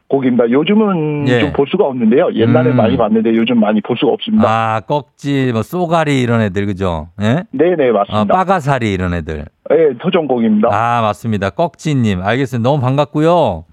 [0.08, 0.50] 고기입니다.
[0.50, 1.40] 요즘은 예.
[1.40, 2.32] 좀볼 수가 없는데요.
[2.34, 2.76] 옛날에 음.
[2.76, 4.48] 많이 봤는데 요즘 많이 볼 수가 없습니다.
[4.48, 7.08] 아, 꺽지, 뭐, 쏘가리 이런 애들, 그죠?
[7.20, 7.44] 예?
[7.50, 8.34] 네, 네, 어, 맞습니다.
[8.34, 9.46] 빠가사리 이런 애들.
[9.68, 10.68] 네, 토종고기입니다.
[10.70, 11.50] 아, 맞습니다.
[11.50, 12.22] 꺽지님.
[12.22, 12.68] 알겠습니다.
[12.68, 13.64] 너무 반갑고요.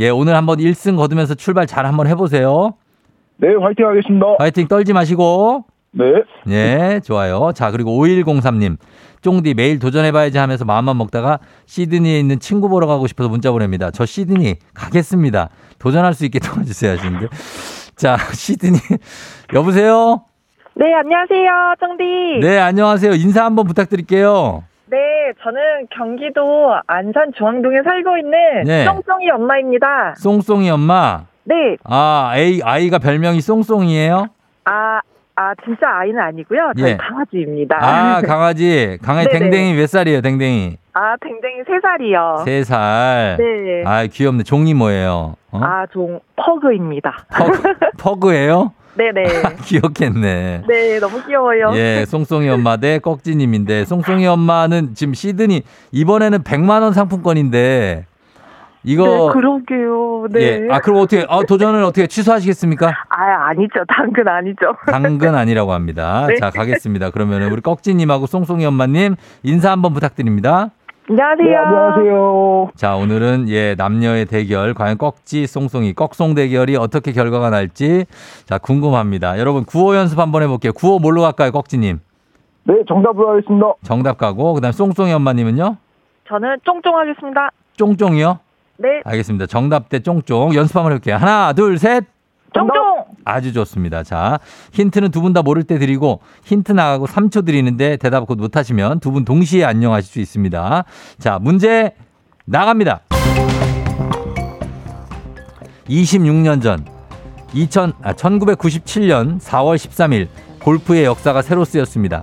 [0.00, 2.74] 예, 오늘 한번 1승 거두면서 출발 잘 한번 해보세요.
[3.38, 4.36] 네, 화이팅 하겠습니다.
[4.38, 5.64] 파이팅 떨지 마시고.
[5.92, 7.52] 네, 예, 좋아요.
[7.54, 8.76] 자, 그리고 5103님.
[9.20, 13.90] 쫑디 매일 도전해봐야지 하면서 마음만 먹다가 시드니에 있는 친구 보러 가고 싶어서 문자 보냅니다.
[13.90, 15.48] 저 시드니 가겠습니다.
[15.80, 17.26] 도전할 수 있게 도와주세요 하시는데.
[17.96, 18.78] 자, 시드니.
[19.54, 20.22] 여보세요?
[20.74, 22.04] 네, 안녕하세요, 정디.
[22.40, 23.12] 네, 안녕하세요.
[23.14, 24.62] 인사 한번 부탁드릴게요.
[24.86, 24.96] 네,
[25.42, 28.84] 저는 경기도 안산 중앙동에 살고 있는 네.
[28.84, 30.14] 쫑쫑이 엄마입니다.
[30.16, 31.24] 송송이 엄마.
[31.44, 34.28] 네, 아, 아이, 아이가 별명이 송송이에요?
[34.66, 35.00] 아,
[35.40, 36.72] 아, 진짜 아이는 아니고요.
[36.76, 36.96] 저희 예.
[36.96, 37.76] 강아지입니다.
[37.80, 38.98] 아, 강아지.
[39.00, 39.38] 강아지 네네.
[39.50, 40.76] 댕댕이 몇 살이에요, 댕댕이?
[40.94, 43.36] 아, 댕댕이 세살이요 세 살.
[43.38, 43.84] 네.
[43.86, 44.42] 아, 귀엽네.
[44.42, 45.36] 종이 뭐예요?
[45.52, 45.60] 어?
[45.62, 47.24] 아, 종, 퍼그입니다.
[47.32, 47.62] 퍼그,
[47.98, 48.72] 퍼그예요?
[48.96, 49.22] 네네.
[49.62, 50.62] 귀엽겠네.
[50.66, 51.70] 네, 너무 귀여워요.
[51.76, 55.62] 예, 송송이 엄마 대 꺽지님인데, 송송이 엄마는 지금 시드니,
[55.92, 58.06] 이번에는 100만 원 상품권인데,
[58.84, 59.04] 이거.
[59.04, 60.26] 네, 그러게요.
[60.30, 60.40] 네.
[60.40, 60.68] 예.
[60.70, 62.88] 아, 그럼 어떻게, 아, 도전을 어떻게 취소하시겠습니까?
[63.08, 63.84] 아, 아니죠.
[63.88, 64.74] 당근 아니죠.
[64.90, 66.26] 당근 아니라고 합니다.
[66.28, 66.36] 네.
[66.36, 67.10] 자, 가겠습니다.
[67.10, 70.70] 그러면 우리 꺽지님하고 송송이 엄마님 인사 한번 부탁드립니다.
[71.10, 71.48] 안녕하세요.
[71.48, 72.70] 네, 안녕하세요.
[72.76, 78.04] 자, 오늘은 예, 남녀의 대결, 과연 꺽지, 송송이, 꺽송 대결이 어떻게 결과가 날지,
[78.44, 79.38] 자, 궁금합니다.
[79.38, 80.74] 여러분, 구호 연습 한번 해볼게요.
[80.74, 82.00] 구호 뭘로 갈까요, 꺽지님?
[82.64, 83.72] 네, 정답으로 하겠습니다.
[83.82, 85.78] 정답 가고, 그 다음 송송이 엄마님은요?
[86.28, 87.48] 저는 쫑쫑 하겠습니다.
[87.78, 88.38] 쫑쫑이요?
[88.78, 89.46] 네, 알겠습니다.
[89.46, 90.54] 정답 대 쫑쫑.
[90.54, 91.16] 연습 한번 해볼게요.
[91.16, 92.04] 하나, 둘, 셋.
[92.54, 92.72] 쫑쫑!
[93.24, 94.02] 아주 좋습니다.
[94.04, 94.38] 자,
[94.72, 99.10] 힌트는 두 분 다 모를 때 드리고 힌트 나가고 3초 드리는데 대답 곧 못하시면 두
[99.12, 100.84] 분 동시에 안녕하실 수 있습니다.
[101.18, 101.92] 자, 문제
[102.46, 103.00] 나갑니다.
[105.88, 106.86] 26년 전
[107.52, 110.28] 2000, 아, 1997년 4월 13일
[110.62, 112.22] 골프의 역사가 새로 쓰였습니다.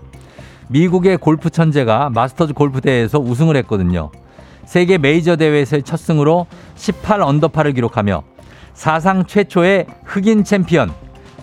[0.70, 4.10] 미국의 골프 천재가 마스터즈 골프 대회에서 우승을 했거든요.
[4.66, 8.24] 세계 메이저 대회에서의 첫 승으로 18 언더파를 기록하며
[8.74, 10.92] 사상 최초의 흑인 챔피언,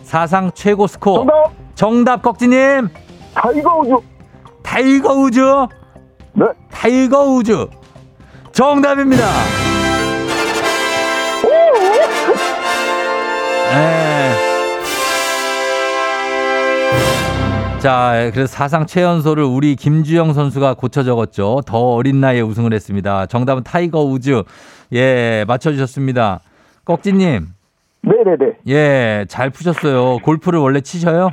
[0.03, 1.19] 사상 최고 스코어.
[1.25, 1.53] 정답!
[1.75, 2.89] 정답 꺽지님.
[3.35, 3.93] 타이거 우즈!
[4.63, 5.41] 타이거 우즈.
[6.35, 7.67] 네, 타이거 우즈.
[8.53, 9.25] 정답입니다.
[13.71, 14.12] 네.
[17.83, 21.63] 자, 그래서 사상 최연소를 우리 김주영 선수가 고쳐 적었죠.
[21.67, 23.27] 더 어린 나이에 우승을 했습니다.
[23.27, 24.45] 정답은 타이거 우즈.
[24.93, 26.39] 예, 맞춰주셨습니다.
[26.85, 27.49] 꺽지님,
[28.03, 28.53] 네네네.
[28.69, 30.19] 예, 잘 푸셨어요.
[30.19, 31.31] 골프를 원래 치셔요?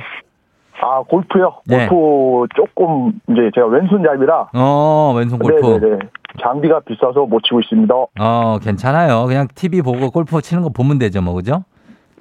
[0.82, 1.54] 아, 골프요?
[1.66, 1.86] 네.
[1.86, 4.48] 골프 조금, 이제 제가 왼손잡이라.
[4.54, 5.64] 어, 왼손 골프.
[5.64, 5.98] 네네네.
[6.42, 7.94] 장비가 비싸서 못 치고 있습니다.
[8.18, 9.24] 어, 괜찮아요.
[9.26, 11.62] 그냥 TV 보고 골프 치는 거 보면 되죠, 뭐, 그죠?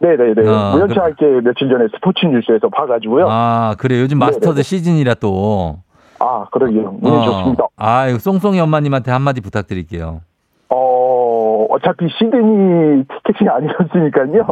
[0.02, 0.47] 네네네.
[0.47, 3.28] 어, 우연치 않게 며칠 전에 스포츠 뉴스에서 봐가지고요.
[3.28, 3.32] 아,
[3.72, 4.00] 아, 그래.
[4.02, 4.64] 요즘 마스터즈 네네네.
[4.64, 5.80] 시즌이라 또.
[6.52, 6.97] 그러게요.
[7.02, 7.24] 운이 어.
[7.24, 7.68] 좋습니다.
[7.78, 10.22] 아, 이거 송송이 엄마님한테 한마디 부탁드릴게요.
[10.70, 14.45] 어, 어차피 시드니 티켓이 아니었으니까요.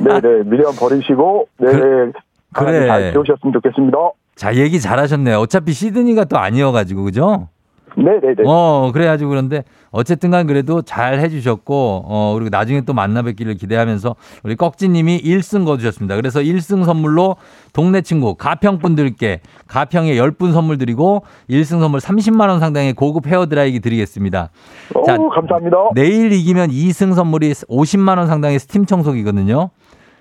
[0.22, 0.44] 네네.
[0.44, 2.12] 미련 버리시고, 네네.
[2.52, 2.86] 그래.
[2.86, 3.98] 잘 키우셨으면 좋겠습니다.
[4.34, 5.38] 자, 얘기 잘하셨네요.
[5.38, 7.48] 어차피 시드니가 또 아니어가지고, 그죠?
[7.96, 8.42] 네네네.
[8.46, 14.14] 어, 그래가지고 그런데 어쨌든 간 그래도 잘 해주셨고, 어, 그리고 나중에 또 만나 뵙기를 기대하면서
[14.44, 16.16] 우리 꺽지님이 1승 거두셨습니다.
[16.16, 17.36] 그래서 1승 선물로
[17.72, 24.50] 동네 친구, 가평분들께 가평에 10분 선물 드리고 1승 선물 30만원 상당의 고급 헤어드라이기 드리겠습니다.
[24.94, 25.76] 오, 자, 감사합니다.
[25.94, 29.70] 내일 이기면 2승 선물이 50만원 상당의 스팀 청소기거든요.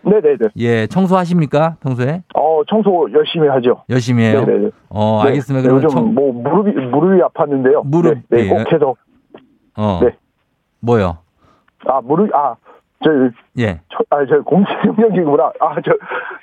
[0.03, 0.37] 네네네.
[0.57, 1.75] 예, 청소하십니까?
[1.81, 2.23] 평소에?
[2.35, 3.83] 어, 청소 열심히 하죠.
[3.89, 4.45] 열심히 해요?
[4.45, 4.69] 네네네.
[4.89, 5.29] 어, 네.
[5.29, 5.67] 알겠습니다.
[5.69, 7.81] 네, 요즘 청, 뭐 무릎이 무릎이 아팠는데요.
[7.85, 8.49] 무릎, 네, 네, 예.
[8.49, 8.95] 꼭 해서
[9.77, 9.99] 어.
[10.03, 10.15] 네.
[10.81, 11.17] 뭐요?
[11.85, 12.55] 아 무릎 아
[13.01, 13.09] 저
[13.59, 13.79] 예.
[14.09, 15.51] 아저 공기청정기구나.
[15.61, 15.91] 아 저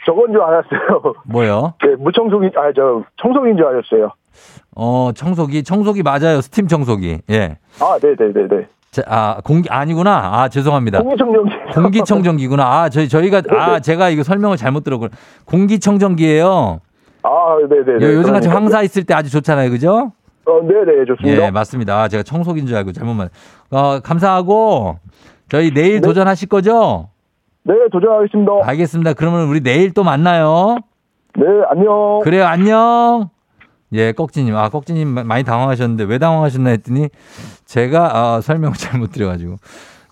[0.06, 1.14] 저건 줄 알았어요.
[1.26, 1.74] 뭐요?
[1.82, 4.10] 네, 무청소기 아 저 청소기인 줄 알았어요.
[4.74, 6.40] 어, 청소기, 청소기 맞아요.
[6.40, 7.20] 스팀 청소기.
[7.30, 7.58] 예.
[7.80, 8.68] 아 네네네네.
[8.96, 10.30] 자, 아, 공기, 아니구나.
[10.40, 11.02] 아, 죄송합니다.
[11.02, 11.52] 공기청정기.
[11.74, 12.64] 공기청정기구나.
[12.64, 15.10] 아, 저희, 저희가, 아, 제가 이거 설명을 잘못 들었구나.
[15.44, 16.80] 공기청정기예요
[17.22, 17.28] 아,
[17.68, 18.06] 네네네.
[18.06, 19.68] 요- 요즘 같이 황사 있을 때 아주 좋잖아요.
[19.70, 20.12] 그죠?
[20.46, 21.44] 어, 네 네, 좋습니다.
[21.46, 22.00] 예, 맞습니다.
[22.00, 23.28] 아, 제가 청소기인 줄 알고 잘못만.
[23.70, 24.96] 어, 감사하고,
[25.50, 27.10] 저희 내일 도전하실 거죠?
[27.64, 28.52] 네, 도전하겠습니다.
[28.62, 29.12] 알겠습니다.
[29.12, 30.78] 그러면 우리 내일 또 만나요.
[31.36, 32.20] 네, 안녕.
[32.24, 33.28] 그래요, 안녕.
[33.96, 34.54] 예, 꺽지님.
[34.56, 37.08] 아, 꺽지님 마- 많이 당황하셨는데 왜 당황하셨나 했더니
[37.64, 39.56] 제가 아, 설명을 잘못 드려가지고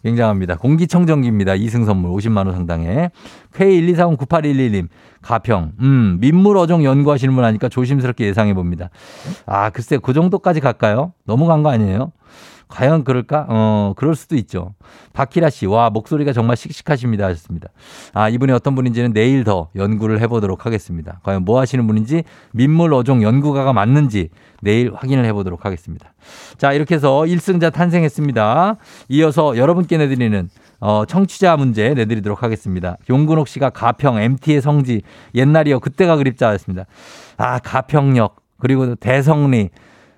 [0.03, 0.57] 굉장합니다.
[0.57, 1.55] 공기청정기입니다.
[1.55, 3.11] 이승 선물 50만 원 상당의
[3.55, 4.89] K124098111님
[5.23, 5.73] 가평.
[5.81, 8.91] 음, 민물 어종 연구하시는 분 하니까 조심스럽게 예상해 봅니다.
[9.47, 11.13] 아, 글쎄 그 정도까지 갈까요?
[11.27, 12.13] 너무 간 거 아니에요?
[12.75, 13.47] 과연 그럴까?
[13.49, 14.75] 어, 그럴 수도 있죠.
[15.13, 17.25] 박희라 씨, 와, 목소리가 정말 씩씩하십니다.
[17.27, 17.69] 하셨습니다.
[18.13, 21.21] 아, 이분이 어떤 분인지는 내일 더 연구를 해보도록 하겠습니다.
[21.23, 26.13] 과연 뭐 하시는 분인지, 민물 어종 연구가가 맞는지 내일 확인을 해보도록 하겠습니다.
[26.59, 28.77] 자, 이렇게 해서 1승자 탄생했습니다.
[29.11, 30.51] 이어서 여러분께 내드리는
[30.81, 32.97] 어, 청취자 문제 내드리도록 하겠습니다.
[33.09, 35.03] 용근옥 씨가 가평, MT의 성지,
[35.37, 35.79] 옛날이요.
[35.79, 36.87] 그때가 그립자였습니다.
[37.37, 39.71] 아, 가평역, 그리고 대성리,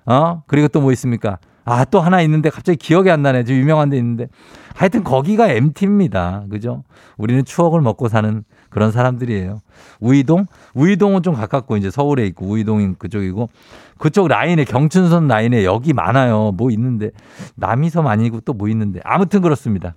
[0.07, 0.41] 어?
[0.47, 1.37] 그리고 또 뭐 있습니까?
[1.69, 3.43] 아, 또 하나 있는데 갑자기 기억이 안 나네.
[3.43, 4.27] 좀 유명한 데 있는데.
[4.73, 6.45] 하여튼 거기가 MT입니다.
[6.49, 6.83] 그죠?
[7.17, 9.59] 우리는 추억을 먹고 사는 그런 사람들이에요.
[9.99, 10.45] 우이동?
[10.75, 13.49] 우이동은 좀 가깝고 이제 서울에 있고 우이동인 그쪽이고
[13.97, 16.51] 그쪽 라인에 경춘선 라인에 여기 많아요.
[16.55, 17.09] 뭐 있는데
[17.55, 19.93] 남이섬 아니고 또 뭐 있는데 아무튼 그렇습니다.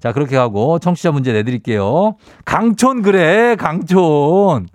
[0.00, 2.16] 자, 그렇게 하고 청취자 문제 내드릴게요.
[2.44, 4.66] 강촌 그래, 강촌.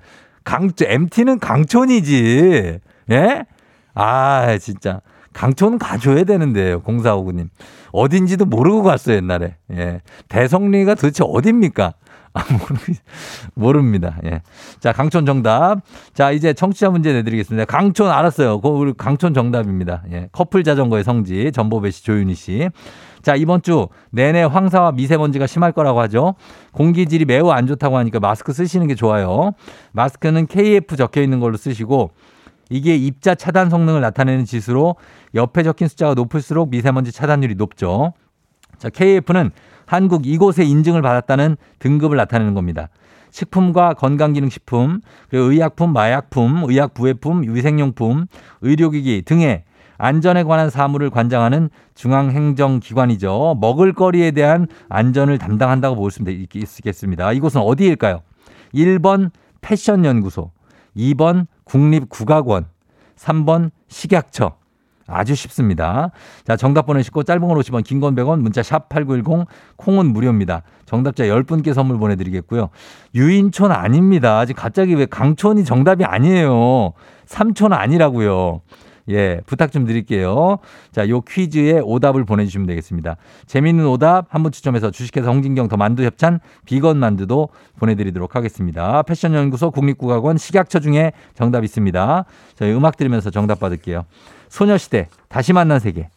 [0.46, 2.80] 강촌, MT는 강촌이지.
[3.12, 3.44] 예?
[3.94, 5.02] 아, 진짜.
[5.34, 7.50] 강촌 가줘야 되는데요, 0459님.
[7.92, 9.56] 어딘지도 모르고 갔어요, 옛날에.
[9.72, 10.02] 예.
[10.28, 11.94] 대성리가 도대체 어딥니까?
[12.34, 12.76] 아, 모르,
[13.56, 14.18] 모릅니다.
[14.26, 14.42] 예.
[14.80, 15.82] 자, 강촌 정답.
[16.14, 17.66] 자, 이제 청취자 문제 내드리겠습니다.
[17.66, 18.62] 강촌 알았어요.
[18.62, 20.04] 그 우리 강촌 정답입니다.
[20.12, 20.30] 예.
[20.32, 22.70] 커플 자전거의 성지, 전보배 씨, 조윤희 씨.
[23.22, 26.36] 자, 이번 주 내내 황사와 미세먼지가 심할 거라고 하죠.
[26.72, 29.52] 공기질이 매우 안 좋다고 하니까 마스크 쓰시는 게 좋아요.
[29.92, 32.12] 마스크는 KF 적혀 있는 걸로 쓰시고
[32.70, 34.96] 이게 입자 차단 성능을 나타내는 지수로
[35.36, 38.14] 옆에 적힌 숫자가 높을수록 미세먼지 차단율이 높죠.
[38.78, 39.52] 자, KF는
[39.86, 42.90] 한국 이곳에 인증을 받았다는 등급을 나타내는 겁니다.
[43.32, 48.26] 식품과 건강기능식품, 그리고 의약품, 마약품, 의약부해품, 위생용품,
[48.62, 49.64] 의료기기 등의
[49.98, 53.58] 안전에 관한 사무를 관장하는 중앙행정기관이죠.
[53.60, 57.34] 먹을거리에 대한 안전을 담당한다고 볼 수 있겠습니다.
[57.34, 58.22] 이곳은 어디일까요?
[58.74, 60.52] 1번 패션연구소,
[60.96, 62.66] 2번 국립국악원,
[63.16, 64.58] 3번 식약처.
[65.12, 66.12] 아주 쉽습니다.
[66.46, 70.62] 자, 정답 보내시고 짧은 걸 50원, 긴 건 100원, 문자 샵 8910, 콩은 무료입니다.
[70.86, 72.70] 정답자 10분께 선물 보내드리겠고요.
[73.16, 74.38] 유인촌 아닙니다.
[74.38, 76.94] 아직 갑자기 왜 강촌이 정답이 아니에요.
[77.26, 78.62] 삼촌 아니라고요.
[79.10, 80.60] 예, 부탁 좀 드릴게요.
[80.92, 83.16] 자, 요 퀴즈에 오답을 보내주시면 되겠습니다.
[83.48, 87.50] 재미있는 오답 한 분 추첨해서 주식회사 홍진경 더 만두 협찬 비건 만두도
[87.80, 89.02] 보내드리도록 하겠습니다.
[89.02, 92.26] 패션연구소 국립국악원 식약처 중에 정답 있습니다.
[92.56, 94.06] 저희 음악 들으면서 정답 받을게요.
[94.50, 96.10] 소녀시대 다시 만난 세계.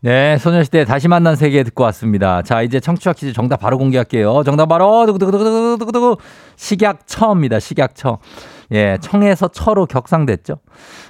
[0.00, 2.42] 네, 소녀시대 다시 만난 세계 듣고 왔습니다.
[2.42, 4.42] 자, 이제 청취자 퀴즈 정답 바로 공개할게요.
[4.44, 6.18] 정답 바로 두구두구두구두구두구
[6.56, 7.58] 식약처입니다.
[7.58, 8.18] 식약처.
[8.74, 10.58] 예, 청에서 처로 격상됐죠.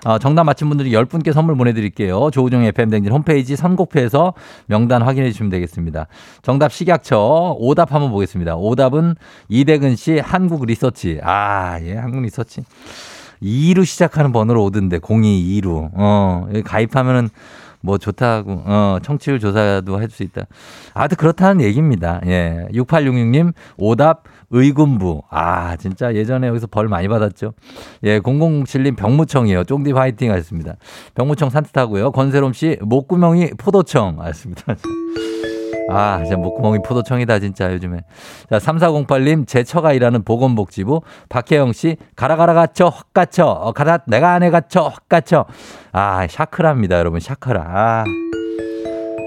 [0.05, 2.31] 어, 정답 맞힌 분들이 10분께 선물 보내드릴게요.
[2.31, 4.35] 조우종의 FM댕진 홈페이지 선곡표에서
[4.67, 6.07] 명단 확인해 주시면 되겠습니다.
[6.43, 8.57] 정답 식약처 오답 한번 보겠습니다.
[8.57, 9.17] 오답은
[9.49, 11.21] 이대근 씨 한국 리서치.
[11.23, 12.63] 아, 예, 한국 리서치.
[13.43, 15.91] 2로 시작하는 번호로 오던데 022로.
[15.95, 17.31] 어, 가입하면은
[17.85, 20.47] 뭐 좋다고 어 청취율 조사도 할 수 있다.
[20.95, 22.21] 아무튼 그렇다는 얘기입니다.
[22.27, 22.67] 예.
[22.73, 25.23] 6866님 오답 의군부.
[25.31, 27.53] 아, 진짜 예전에 여기서 벌 많이 받았죠.
[28.05, 29.65] 예, 0007님 병무청이요.
[29.65, 30.77] 쫑디 화이팅 하셨습니다.
[31.15, 32.13] 병무청 산뜻하고요.
[32.13, 34.63] 권세롬 씨 목구멍이 포도청 하셨습니다.
[35.91, 37.99] 아, 진짜 목구멍이 포도청이다, 진짜, 요즘에.
[38.51, 41.03] 자, 3408님, 제 처가 일하는 보건복지부.
[41.29, 43.45] 박혜영 씨, 가라, 가라, 갇혀, 확 갇혀.
[43.47, 45.45] 어, 가라, 내가 안에 갇혀, 확 갇혀.
[45.93, 47.63] 아, 샤크라입니다, 여러분, 샤크라.
[47.67, 48.05] 아.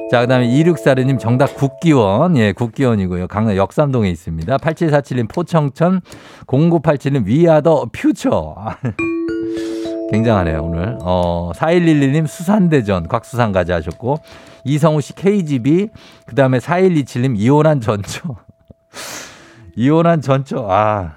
[0.10, 2.38] 자, 그 다음에 2642님 정답 국기원.
[2.38, 3.28] 예, 국기원이고요.
[3.28, 4.58] 강남 역삼동에 있습니다.
[4.58, 6.02] 8747님 포청천.
[6.48, 8.56] 0987님 We are the future.
[10.08, 10.98] 아, 굉장하네요, 오늘.
[11.02, 13.08] 어, 4111님 수산대전.
[13.08, 14.18] 곽수산 가자 하셨고.
[14.64, 15.90] 이성우 씨 KGB.
[16.26, 18.36] 그 다음에 4127님 이혼한 전초.
[19.76, 20.66] 이혼한 전초.
[20.70, 21.14] 아.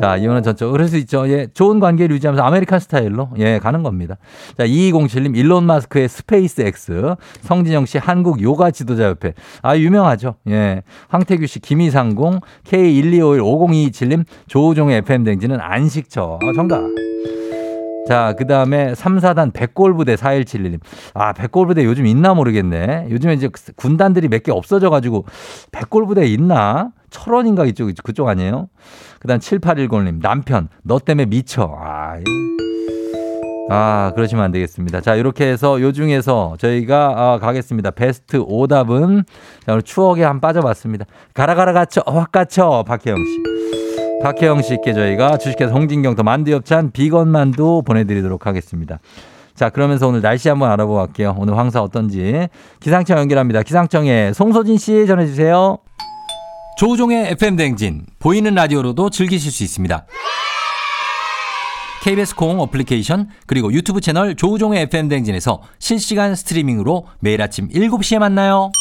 [0.00, 0.72] 자, 이혼한 전초.
[0.72, 1.28] 그럴 수 있죠.
[1.28, 1.46] 예.
[1.52, 4.16] 좋은 관계를 유지하면서 American 스타일로, 예, 가는 겁니다.
[4.56, 7.14] 자, 2207님, 일론 머스크의 스페이스 X.
[7.42, 9.34] 성진영 씨, 한국 요가 지도자 협회.
[9.60, 10.36] 아, 유명하죠.
[10.48, 10.82] 예.
[11.08, 12.40] 황태규 씨, 김희상공.
[12.64, 16.38] K1251-5027님, 조우종의 FM댕진은 안식처.
[16.42, 17.11] 아, 정답.
[18.08, 20.80] 자, 그 다음에 3, 4단 백골부대 4171님.
[21.14, 23.06] 아, 백골부대 요즘 있나 모르겠네.
[23.10, 25.24] 요즘에 이제 군단들이 몇 개 없어져가지고
[25.70, 26.90] 백골부대 있나?
[27.10, 28.68] 철원인가 이쪽, 그쪽 아니에요?
[29.20, 30.20] 그 다음 7810님.
[30.20, 31.76] 남편, 너 때문에 미쳐.
[31.80, 32.24] 아, 이-
[33.70, 35.00] 아, 그러시면 안 되겠습니다.
[35.00, 37.92] 자, 이렇게 해서 요 중에서 저희가 아, 가겠습니다.
[37.92, 39.22] 베스트 오답은
[39.64, 41.04] 자, 오늘 추억에 한 빠져봤습니다.
[41.34, 43.81] 가라 가라 갇혀 확 갇혀 박혜영 씨.
[44.22, 49.00] 박혜영 씨께 저희가 주식회사 홍진경 더 만두엽찬 비건 만두 보내드리도록 하겠습니다.
[49.54, 51.34] 자, 그러면서 오늘 날씨 한번 알아보고 갈게요.
[51.38, 52.48] 오늘 황사 어떤지.
[52.80, 53.62] 기상청 연결합니다.
[53.62, 55.78] 기상청에 송소진 씨 전해주세요.
[56.78, 60.06] 조우종의 FM 댕진 보이는 라디오로도 즐기실 수 있습니다.
[62.02, 68.72] KBS 콩 어플리케이션 그리고 유튜브 채널 조우종의 FM 댕진에서 실시간 스트리밍으로 매일 아침 7시에 만나요.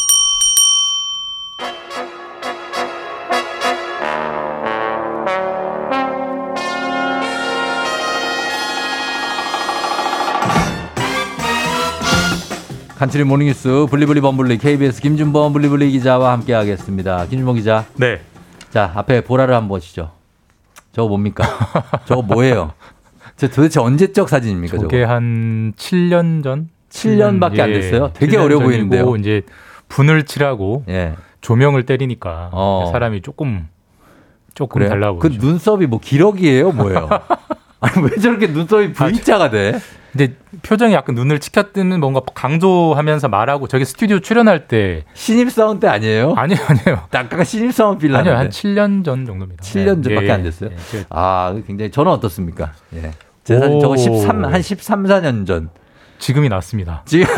[13.02, 17.26] 간추린 모닝뉴스 블리블리 범블리 KBS 김준범 블리블리 기자와 함께하겠습니다.
[17.26, 17.84] 김준범 기자.
[17.96, 18.22] 네.
[18.70, 20.12] 자 앞에 보라를 한번 보시죠.
[20.92, 21.44] 저거 뭡니까?
[22.06, 22.74] 저거 뭐예요?
[23.38, 24.78] 저 도대체 언제적 사진입니까?
[24.78, 24.84] 저거?
[24.84, 26.70] 저게 한 7년 전?
[26.92, 28.12] 7년밖에 안 됐어요?
[28.14, 29.16] 되게 7년 어려 보이는데요?
[29.16, 29.42] 이제
[29.90, 31.16] 분을 칠하고 예.
[31.42, 32.92] 조명을 때리니까 어.
[32.92, 33.68] 사람이 조금
[34.54, 34.90] 조금 그래요?
[34.90, 35.44] 달라 그 보이죠.
[35.44, 37.10] 눈썹이 뭐 기러기예요, 뭐예요?
[37.82, 39.80] 아니 왜 저렇게 눈썹이 V자가 돼?
[40.12, 46.34] 근데 표정이 약간 눈을 치켜뜨는 뭔가 강조하면서 말하고 저기 스튜디오 출연할 때 신입사원 때 아니에요?
[46.36, 47.08] 아니요, 아니요.
[47.12, 49.64] 아까 신입사원 빌라 아니요, 한 7년 전 정도입니다.
[49.64, 50.70] 7년 전밖에 예, 안 됐어요.
[50.72, 51.06] 예, 예.
[51.10, 52.74] 아, 굉장히 저는 어떻습니까?
[52.96, 53.12] 예.
[53.44, 53.98] 제 사진 저거 오.
[53.98, 55.70] 13, 한 13, 14년 전.
[56.22, 57.02] 지금이 낫습니다.
[57.06, 57.26] 지금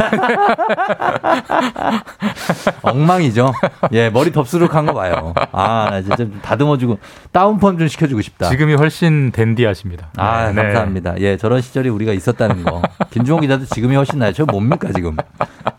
[2.84, 3.53] 엉망이죠.
[3.93, 5.34] 예, 머리 덥수룩한 거 봐요.
[5.53, 6.99] 아, 나 진짜 좀 다듬어주고
[7.31, 8.49] 다운펌 좀 시켜주고 싶다.
[8.49, 10.09] 지금이 훨씬 댄디하십니다.
[10.17, 10.63] 아, 네, 네.
[10.63, 11.15] 감사합니다.
[11.19, 12.81] 예, 저런 시절이 우리가 있었다는 거.
[13.09, 14.34] 김종호 기자도 지금이 훨씬 나요.
[14.34, 15.15] 저 뭡니까, 지금?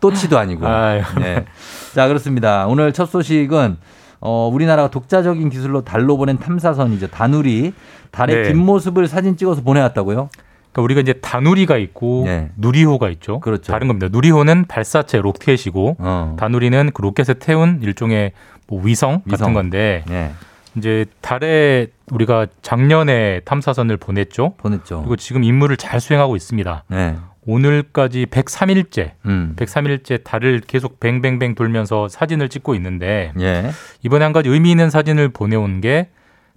[0.00, 0.66] 또치도 아니고.
[0.66, 1.02] 아유.
[1.20, 1.44] 예.
[1.94, 2.66] 자, 그렇습니다.
[2.66, 3.76] 오늘 첫 소식은
[4.20, 7.08] 어, 우리나라가 독자적인 기술로 달로 보낸 탐사선이죠.
[7.08, 7.74] 다누리.
[8.10, 8.42] 달의 네.
[8.44, 10.30] 뒷모습을 사진 찍어서 보내왔다고요?
[10.74, 12.50] 그러니까 우리가 이제 다누리가 있고 네.
[12.56, 13.38] 누리호가 있죠.
[13.40, 13.72] 그렇죠.
[13.72, 14.08] 다른 겁니다.
[14.10, 16.36] 누리호는 발사체 로켓이고 어.
[16.38, 18.32] 다누리는 그 로켓에 태운 일종의
[18.66, 19.38] 뭐 위성, 위성.
[19.38, 20.32] 같은 건데 예,
[20.76, 24.54] 이제 달에 우리가 작년에 탐사선을 보냈죠.
[24.56, 24.98] 보냈죠.
[24.98, 26.84] 그리고 지금 임무를 잘 수행하고 있습니다.
[26.88, 27.16] 네.
[27.46, 29.54] 오늘까지 103일째, 음.
[29.56, 33.70] 103일째 달을 계속 뱅뱅뱅 돌면서 사진을 찍고 있는데 예.
[34.02, 36.08] 이번에 한 가지 의미 있는 사진을 보내온 게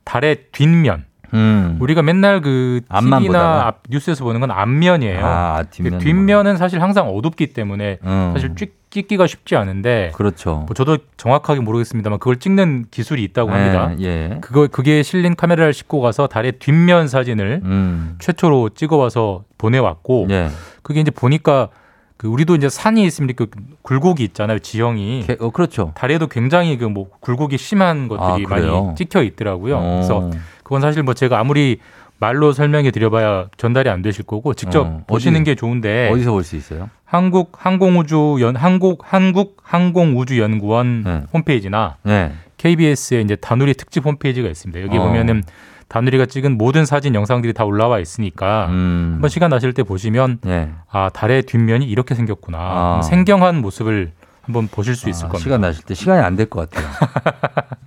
[0.06, 1.07] 달의 뒷면.
[1.34, 1.78] 음.
[1.80, 3.66] 우리가 맨날 그 TV나.
[3.68, 5.20] 앞 뉴스에서 보는 건 앞면이에요.
[5.26, 6.00] 아, 그 뒷면.
[6.00, 8.32] 뒷면은 사실 항상 어둡기 때문에 음.
[8.34, 10.64] 사실 찍, 찍기가 쉽지 않은데 그렇죠.
[10.66, 13.92] 뭐 저도 정확하게 모르겠습니다만 그걸 찍는 기술이 있다고 합니다.
[14.00, 14.06] 예.
[14.06, 14.38] 예.
[14.42, 18.16] 그거 그게 실린 카메라를 싣고 가서 달의 뒷면 사진을 음.
[18.20, 20.50] 최초로 찍어 와서 보내왔고 예.
[20.84, 21.68] 그게 이제 보니까
[22.16, 23.46] 그 우리도 이제 산이 있으면 그
[23.84, 25.92] 굴곡이 있잖아요 지형이 개- 어, 그렇죠.
[25.96, 28.50] 달에도 굉장히 그 뭐 굴곡이 심한 것들이 아?
[28.50, 29.78] 많이 찍혀 있더라고요.
[29.78, 29.92] 어.
[29.98, 30.32] 그래서
[30.68, 31.80] 그건 사실 뭐 제가 아무리
[32.20, 36.44] 말로 설명해 드려봐야 전달이 안 되실 거고 직접 어, 보시는 어디- 게 좋은데 어디서 볼
[36.44, 36.90] 수 있어요?
[37.06, 41.24] 한국 항공우주 연 한국 한국 항공우주연구원 네.
[41.34, 42.34] 홈페이지나 네.
[42.58, 44.82] KBS의 이제 다누리 특집 홈페이지가 있습니다.
[44.82, 45.04] 여기 어.
[45.04, 45.44] 보면은
[45.88, 49.12] 다누리가 찍은 모든 사진 영상들이 다 올라와 있으니까 음.
[49.14, 50.72] 한번 시간 나실 때 보시면 예.
[50.92, 53.02] 아 달의 뒷면이 이렇게 생겼구나 아.
[53.04, 54.12] 생경한 모습을
[54.42, 55.44] 한번 보실 수 있을 아, 겁니다.
[55.44, 56.88] 시간 나실 때 시간이 안 될 것 같아요.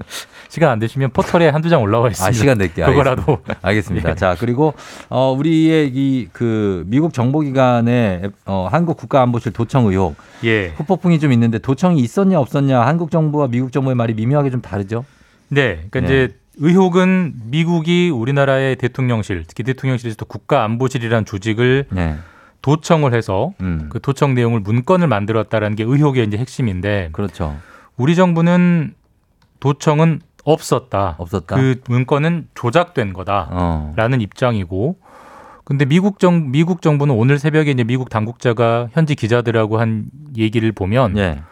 [0.50, 2.28] 시간 안 되시면 포털에 한두 장 올라와 있습니다.
[2.28, 2.86] 아, 시간 낼게요.
[2.86, 4.10] 그거라도 알겠습니다.
[4.10, 4.14] 예.
[4.16, 4.74] 자, 그리고
[5.08, 10.68] 어 우리의 이 그 미국 정보기관의 어 한국 국가안보실 도청 의혹 예.
[10.76, 15.04] 후폭풍이 좀 있는데 도청이 있었냐 없었냐 한국 정부와 미국 정부의 말이 미묘하게 좀 다르죠?
[15.48, 15.86] 네.
[15.90, 16.06] 그러니까 네.
[16.06, 22.16] 이제 의혹은 미국이 우리나라의 대통령실, 특히 대통령실에서 국가안보실이라는 조직을 네.
[22.62, 23.86] 도청을 해서 음.
[23.88, 27.56] 그 도청 내용을 문건을 만들었다라는 게 의혹의 이제 핵심인데 그렇죠.
[27.96, 28.94] 우리 정부는
[29.60, 31.16] 도청은 없었다.
[31.18, 31.56] 없었다.
[31.56, 34.22] 그 문건은 조작된 거다라는 어.
[34.22, 34.96] 입장이고
[35.64, 41.16] 근데 미국 정 미국 정부는 오늘 새벽에 이제 미국 당국자가 현지 기자들하고 한 얘기를 보면
[41.18, 41.42] 예.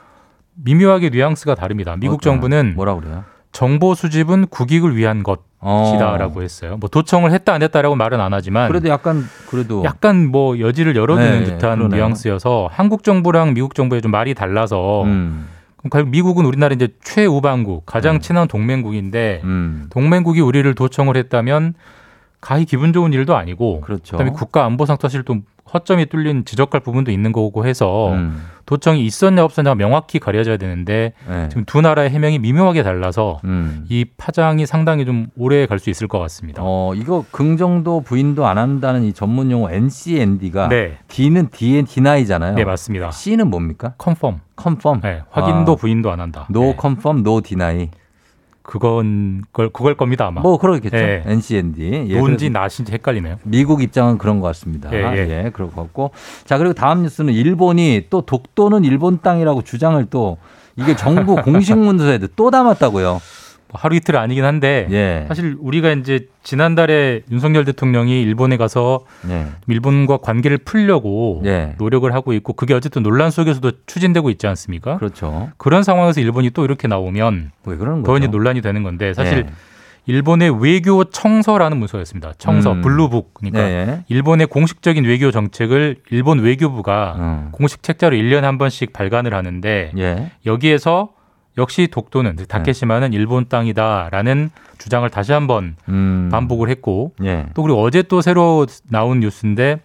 [0.55, 1.95] 미묘하게 뉘앙스가 다릅니다.
[1.97, 3.25] 미국 어떤- 정부는 뭐라 그래요?
[3.53, 5.23] 정보 수집은 국익을 위한
[5.61, 5.83] 어.
[5.85, 6.77] 것이다라고 했어요.
[6.79, 11.39] 뭐 도청을 했다 안 했다라고 말은 안 하지만 그래도 약간 그래도 약간 뭐 여지를 열어두는
[11.41, 11.89] 네, 듯한 그러네요.
[12.05, 15.49] 뉘앙스여서 한국 정부랑 미국 정부의 좀 말이 달라서 음.
[15.79, 18.21] 그럼 결국 미국은 우리나라 이제 최우방국 가장 음.
[18.21, 19.87] 친한 동맹국인데 음.
[19.91, 21.75] 동맹국이 우리를 도청을 했다면
[22.41, 24.17] 가히 기분 좋은 일도 아니고 그렇죠.
[24.17, 25.39] 그다음에 국가 안보상도 사실 또
[25.73, 28.43] 허점이 뚫린 지적할 부분도 있는 거고 해서 음.
[28.67, 31.49] 도청이 있었냐 없었냐 명확히 가려져야 되는데 네.
[31.49, 33.87] 지금 두 나라의 해명이 미묘하게 달라서 음.
[33.89, 36.61] 이 파장이 상당히 좀 오래 갈 수 있을 것 같습니다.
[36.65, 40.99] 어, 이거 긍정도 부인도 안 한다는 이 전문 용어 NCND가 네.
[41.09, 42.55] D는 D, deny잖아요.
[42.57, 43.11] 네, 맞습니다.
[43.11, 43.95] C는 뭡니까?
[43.99, 44.41] confirm.
[44.57, 45.01] confirm.
[45.03, 45.77] 네, 확인도 아.
[45.77, 46.47] 부인도 안 한다.
[46.51, 46.77] no 네.
[46.77, 47.91] confirm, no deny.
[48.69, 50.43] 그건 걸 그걸 겁니다 아마.
[50.43, 50.95] 뭐 그러겠죠.
[50.95, 51.23] 네.
[51.25, 52.05] NCND.
[52.09, 53.37] 예, 그래서 not인지 헷갈리네요.
[53.45, 54.93] 미국 입장은 그런 것 같습니다.
[54.93, 55.45] 예, 예.
[55.47, 56.11] 예, 그럴 것 같고.
[56.45, 60.37] 자, 그리고 다음 뉴스는 일본이 또 독도는 일본 땅이라고 주장을 또
[60.77, 63.23] 이게 정부 공식 문서에도 또 담았다고요.
[63.71, 65.25] 뭐 하루 이틀 아니긴 한데 예.
[65.29, 69.47] 사실 우리가 이제 지난달에 윤석열 대통령이 일본에 가서 예.
[69.67, 71.75] 일본과 관계를 풀려고 예.
[71.79, 74.97] 노력을 하고 있고 그게 어쨌든 논란 속에서도 추진되고 있지 않습니까?
[74.99, 75.51] 그렇죠.
[75.59, 78.25] 그런 상황에서 일본이 또 이렇게 나오면 왜 그러는 더 거죠?
[78.25, 79.53] 이제 논란이 되는 건데 사실 예.
[80.07, 82.33] 일본의 외교 청서라는 문서였습니다.
[82.39, 82.81] 청서, 음.
[82.81, 83.35] 블루북.
[83.35, 84.05] 그러니까 예.
[84.09, 87.49] 일본의 공식적인 외교 정책을 일본 외교부가 음.
[87.53, 90.31] 공식 책자로 1년에 한 번씩 발간을 하는데 예.
[90.47, 91.11] 여기에서
[91.59, 96.29] 역시 독도는 즉 다케시마는 일본 땅이다라는 주장을 다시 한번 음.
[96.31, 97.47] 반복을 했고 예.
[97.55, 99.81] 또 그리고 어제 또 새로 나온 뉴스인데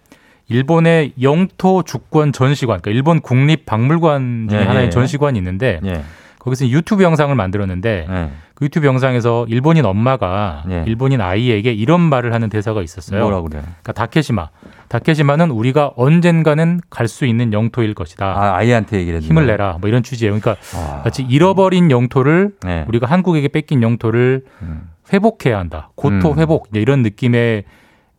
[0.48, 4.90] 일본의 영토 주권 전시관, 그러니까 일본 국립 박물관 중에 예, 하나인 예.
[4.90, 6.02] 전시관이 있는데 예.
[6.44, 8.30] 거기서 유튜브 영상을 만들었는데 예.
[8.54, 10.84] 그 유튜브 영상에서 일본인 엄마가 예.
[10.86, 13.22] 일본인 아이에게 이런 말을 하는 대사가 있었어요.
[13.22, 13.62] 뭐라 그래요?
[13.62, 14.50] 그러니까 다케시마,
[14.88, 18.26] 다케시마는 우리가 언젠가는 갈 수 있는 영토일 것이다.
[18.26, 19.26] 아, 아이한테 얘기를 했는데.
[19.32, 19.78] 힘을 내라.
[19.80, 20.38] 뭐 이런 취지예요.
[20.38, 21.00] 그러니까 아.
[21.04, 22.84] 마치 잃어버린 영토를 네.
[22.88, 24.90] 우리가 한국에게 뺏긴 영토를 음.
[25.12, 25.90] 회복해야 한다.
[25.94, 26.38] 고토 음.
[26.38, 27.64] 회복 이런 느낌의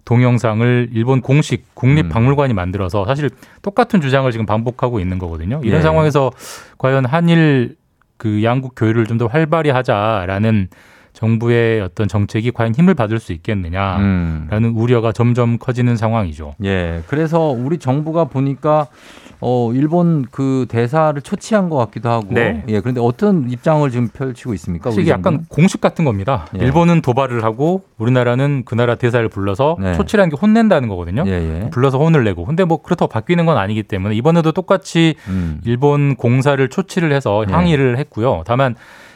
[0.05, 1.71] 동영상을 일본 공식 음.
[1.73, 3.29] 국립박물관이 만들어서 사실
[3.61, 5.61] 똑같은 주장을 지금 반복하고 있는 거거든요.
[5.63, 5.81] 이런 예.
[5.83, 6.31] 상황에서
[6.77, 7.75] 과연 한일
[8.17, 10.67] 그 양국 교류를 좀 더 활발히 하자라는
[11.15, 14.73] 정부의 어떤 정책이 과연 힘을 받을 수 있겠느냐라는 음.
[14.75, 16.55] 우려가 점점 커지는 상황이죠.
[16.63, 17.01] 예.
[17.07, 18.87] 그래서 우리 정부가 보니까
[19.39, 22.27] 어, 일본 그 대사를 초치한 것 같기도 하고.
[22.31, 22.63] 네.
[22.67, 22.79] 예.
[22.81, 24.89] 그런데 어떤 입장을 지금 펼치고 있습니까?
[24.91, 25.45] 이게 약간?
[25.49, 26.47] 공식 같은 겁니다.
[26.59, 26.63] 예.
[26.63, 29.93] 일본은 도발을 하고 우리나라는 그 나라 대사를 불러서 네.
[29.93, 31.23] 초치라는 게 혼낸다는 거거든요.
[31.27, 31.69] 예, 예.
[31.69, 32.45] 불러서 혼을 내고.
[32.45, 35.61] 근데 뭐 그렇다고 바뀌는 건 아니기 때문에 이번에도 똑같이 음.
[35.63, 37.53] 일본 공사를 초치를 해서 네.
[37.53, 38.43] 항의를 했고요.
[38.45, 38.75] 다만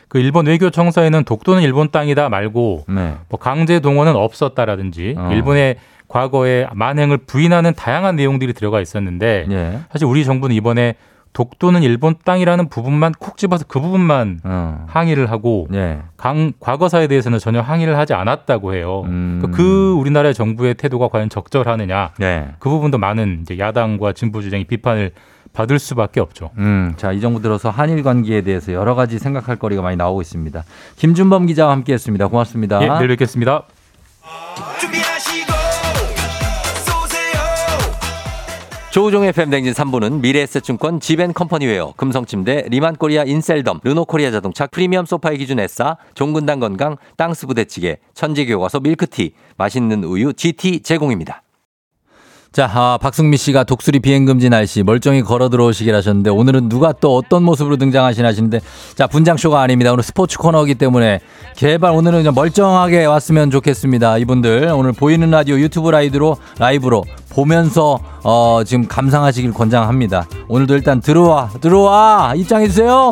[0.10, 3.16] 그 일본 외교 청서에는 독도는 일본 땅이다 말고 네.
[3.30, 5.30] 뭐 강제 동원은 없었다라든지 어.
[5.32, 9.80] 일본의 과거의 만행을 부인하는 다양한 내용들이 들어가 있었는데 예.
[9.91, 10.95] 사실 우리 정부는 이번에
[11.34, 14.86] 독도는 일본 땅이라는 부분만 콕 집어서 그 부분만 어.
[14.88, 15.99] 항의를 하고 예.
[16.18, 19.03] 강, 과거사에 대해서는 전혀 항의를 하지 않았다고 해요.
[19.05, 19.39] 음.
[19.43, 22.47] 그- 그 우리나라의 정부의 태도가 과연 적절하느냐 네.
[22.57, 25.12] 그 부분도 많은 야당과 진보 주장이 비판을
[25.53, 26.51] 받을 수밖에 없죠.
[26.57, 30.63] 음, 자, 이 정부 들어서 한일 관계에 대해서 여러 가지 생각할 거리가 많이 나오고 있습니다.
[30.97, 32.27] 김준범 기자와 함께 했습니다.
[32.27, 32.81] 고맙습니다.
[32.83, 33.63] 예, 내일 뵙겠습니다.
[38.91, 46.59] 조우종의 FM대행진 3부는 미래에셋증권 지벤컴퍼니웨어, 금성침대, 리만코리아 인셀덤, 르노코리아 자동차, 프리미엄 소파의 기준 에싸, 종근당
[46.59, 51.43] 건강, 땅스 부대찌개, 천재교과서 밀크티, 맛있는 우유 GT 제공입니다.
[52.51, 57.43] 자, 아, 박승미 씨가 독수리 비행금지 날씨 멀쩡히 걸어 들어오시길 하셨는데 오늘은 누가 또 어떤
[57.43, 58.59] 모습으로 등장하시나 하시는데
[58.95, 59.93] 자, 분장쇼가 아닙니다.
[59.93, 61.19] 오늘 스포츠 코너이기 때문에
[61.53, 64.17] 제발 오늘은 그냥 멀쩡하게 왔으면 좋겠습니다.
[64.17, 70.27] 이분들 오늘 보이는 라디오 유튜브 라이브로 라이브로 보면서 어, 지금 감상하시길 권장합니다.
[70.47, 73.11] 오늘도 일단 들어와, 들어와 입장해 주세요.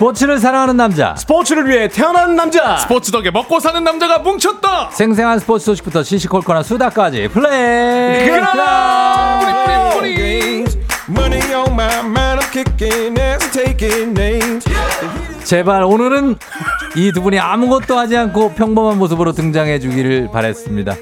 [0.00, 1.14] 스포츠를 사랑하는 남자.
[1.14, 2.78] 스포츠를 위해 태어난 남자.
[2.78, 4.88] 스포츠 덕에 먹고 사는 남자가 뭉쳤다.
[4.92, 7.28] 생생한 스포츠 소식부터 시시콜콜한 수다까지.
[7.28, 8.24] 플레이.
[15.44, 16.36] 제발 오늘은
[16.96, 20.94] 이 두 분이 아무것도 하지 않고 평범한 모습으로 등장해 주기를 바랬습니다.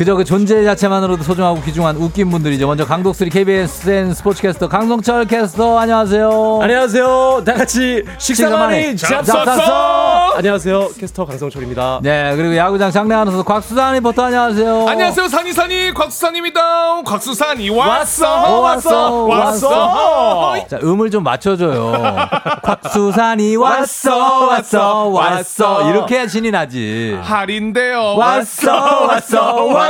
[0.00, 2.66] 그저 그 존재 자체만으로도 소중하고 귀중한 웃긴 분들이죠.
[2.66, 6.60] 먼저 강독수리 KBSN 스포츠캐스터 강성철 캐스터 안녕하세요.
[6.62, 10.88] 안녕하세요 다 같이 식사 많이 잡쉈어 안녕하세요.
[10.98, 12.00] 캐스터 강성철입니다.
[12.02, 14.88] 네, 그리고 야구장 장내 아나운서 곽수산 리포터 안녕하세요.
[14.88, 15.28] 안녕하세요.
[15.28, 17.02] 산이산이 곽수산입니다.
[17.02, 18.44] 곽수산이 왔어.
[18.44, 19.24] 어, 왔어.
[19.26, 20.66] 왔어.
[20.66, 21.92] 자, 음을 좀 맞춰줘요.
[22.64, 25.90] 곽수산이 왔어, 왔어, 왔어.
[25.90, 27.18] 이렇게 해야 신이 나지.
[27.20, 28.14] 할인데요.
[28.16, 29.89] 왔어, 왔어, 왔어.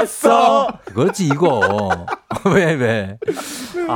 [0.85, 2.07] 그렇지, 이거.
[2.55, 3.19] 왜, 왜.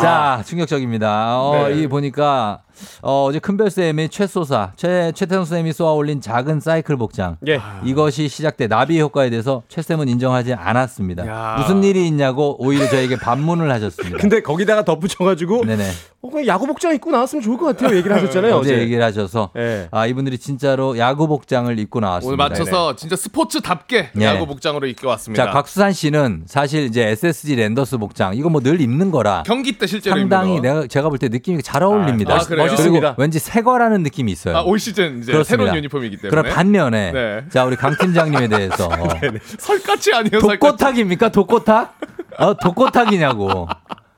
[0.00, 1.40] 자, 충격적입니다.
[1.40, 1.82] 어, 네.
[1.82, 2.63] 이 보니까,
[3.02, 7.36] 어, 어제 큰별쌤이 최소사, 최, 최태성 쌤이 쏘아 올린 작은 사이클 복장.
[7.48, 7.60] 예.
[7.84, 11.26] 이것이 시작돼 나비 효과에 대해서 최쌤은 인정하지 않았습니다.
[11.26, 11.56] 야.
[11.58, 14.18] 무슨 일이 있냐고 오히려 저에게 반문을 하셨습니다.
[14.20, 15.90] 근데 거기다가 덧붙여가지고 네네.
[16.22, 17.96] 어, 그냥 야구 복장 입고 나왔으면 좋을 것 같아요.
[17.96, 18.54] 얘기를 하셨잖아요.
[18.56, 18.82] 어제 어제.
[18.82, 19.88] 얘기를 하셔서 예.
[19.90, 22.42] 아 이분들이 진짜로 야구 복장을 입고 오늘 나왔습니다.
[22.48, 24.24] 맞춰서 진짜 스포츠답게 네.
[24.24, 25.44] 야구 복장으로 입고 왔습니다.
[25.44, 29.86] 자 곽수산 씨는 사실 이제 SSG 랜더스 복장 이거 뭐 늘 입는 거라 경기 때
[29.86, 30.74] 실제로 상당히 입는 거.
[30.80, 32.34] 내가 제가 볼 때 느낌이 잘 어울립니다.
[32.34, 34.56] 아, 그 그리고 왠지 새 거라는 느낌이 있어요.
[34.56, 35.44] 아, 올 시즌 이제 그렇습니다.
[35.44, 36.30] 새로운 유니폼이기 때문에.
[36.42, 37.44] 그럼 반면에 네.
[37.50, 38.88] 자 우리 강 팀장님에 대해서
[39.58, 40.40] 설까치 아니에요.
[40.40, 41.28] 독고탁입니까?
[41.30, 41.98] 독고탁?
[42.38, 43.68] 어, 독고탁이냐고.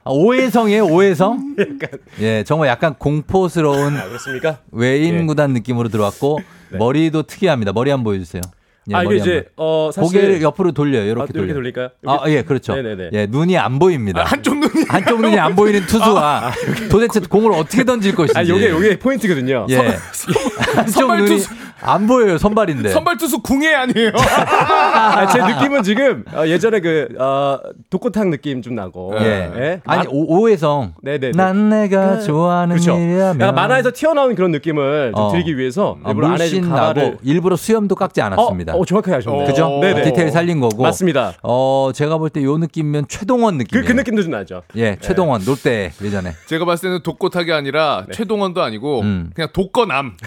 [0.05, 1.57] 아, 오해성이에요, 오해성?
[2.21, 4.59] 예, 정말 약간 공포스러운 아, 그렇습니까?
[4.71, 5.27] 외인 예.
[5.27, 6.39] 구단 느낌으로 들어왔고
[6.79, 7.73] 머리도 특이합니다.
[7.73, 8.41] 머리 한번 보여주세요.
[8.91, 9.45] 예, 아, 이게 이제.
[9.57, 11.05] 어 사실 고개를 옆으로 돌려요.
[11.05, 11.45] 이렇게 아, 돌려.
[11.45, 11.89] 이렇게 돌릴까요?
[12.07, 12.75] 아, 예, 그렇죠.
[12.75, 13.11] 네네네.
[13.13, 14.23] 예, 눈이 안 보입니다.
[14.25, 16.53] 한쪽 눈이 한쪽 눈이 안 보이는 투수와
[16.91, 18.39] 도대체 공을 어떻게 던질 것인지.
[18.39, 19.67] 아, 요게 요게 포인트거든요.
[19.71, 19.77] 예.
[20.77, 21.43] 한쪽 눈이.
[21.81, 22.39] 안 보여요.
[22.39, 22.89] 선발인데.
[22.91, 24.11] 선발 투수 궁예 아니에요.
[24.17, 27.59] 아, 제 느낌은 지금 어, 예전에 그 어,
[27.91, 29.15] 독고탕 느낌 좀 나고.
[29.21, 29.81] 예.
[29.87, 30.95] 아니 오, 오해성.
[31.03, 31.33] 네네.
[31.33, 32.97] 난 내가 좋아하는 그렇죠.
[32.99, 33.55] 일이라면.
[33.55, 35.33] 만화에서 튀어나온 그런 느낌을 좀 어.
[35.33, 38.75] 드리기 위해서 아, 일부러 안에 좀 가발을 나고 일부러 수염도 깎지 않았습니다.
[38.75, 39.47] 어, 어, 정확하게 하셨네요.
[39.47, 39.79] 그죠?
[39.81, 40.03] 네네.
[40.03, 40.83] 디테일 살린 거고.
[40.83, 41.35] 맞습니다.
[41.43, 43.87] 어, 제가 볼 때 요 느낌이면 최동원 그, 느낌이에요.
[43.87, 44.63] 그 느낌도 좀 나죠.
[44.77, 46.33] 예, 최동원 롯데 예전에.
[46.47, 48.13] 제가 봤을 때는 독고탁이 아니라 네.
[48.15, 49.31] 최동원도 아니고 음.
[49.35, 50.17] 그냥 독거남.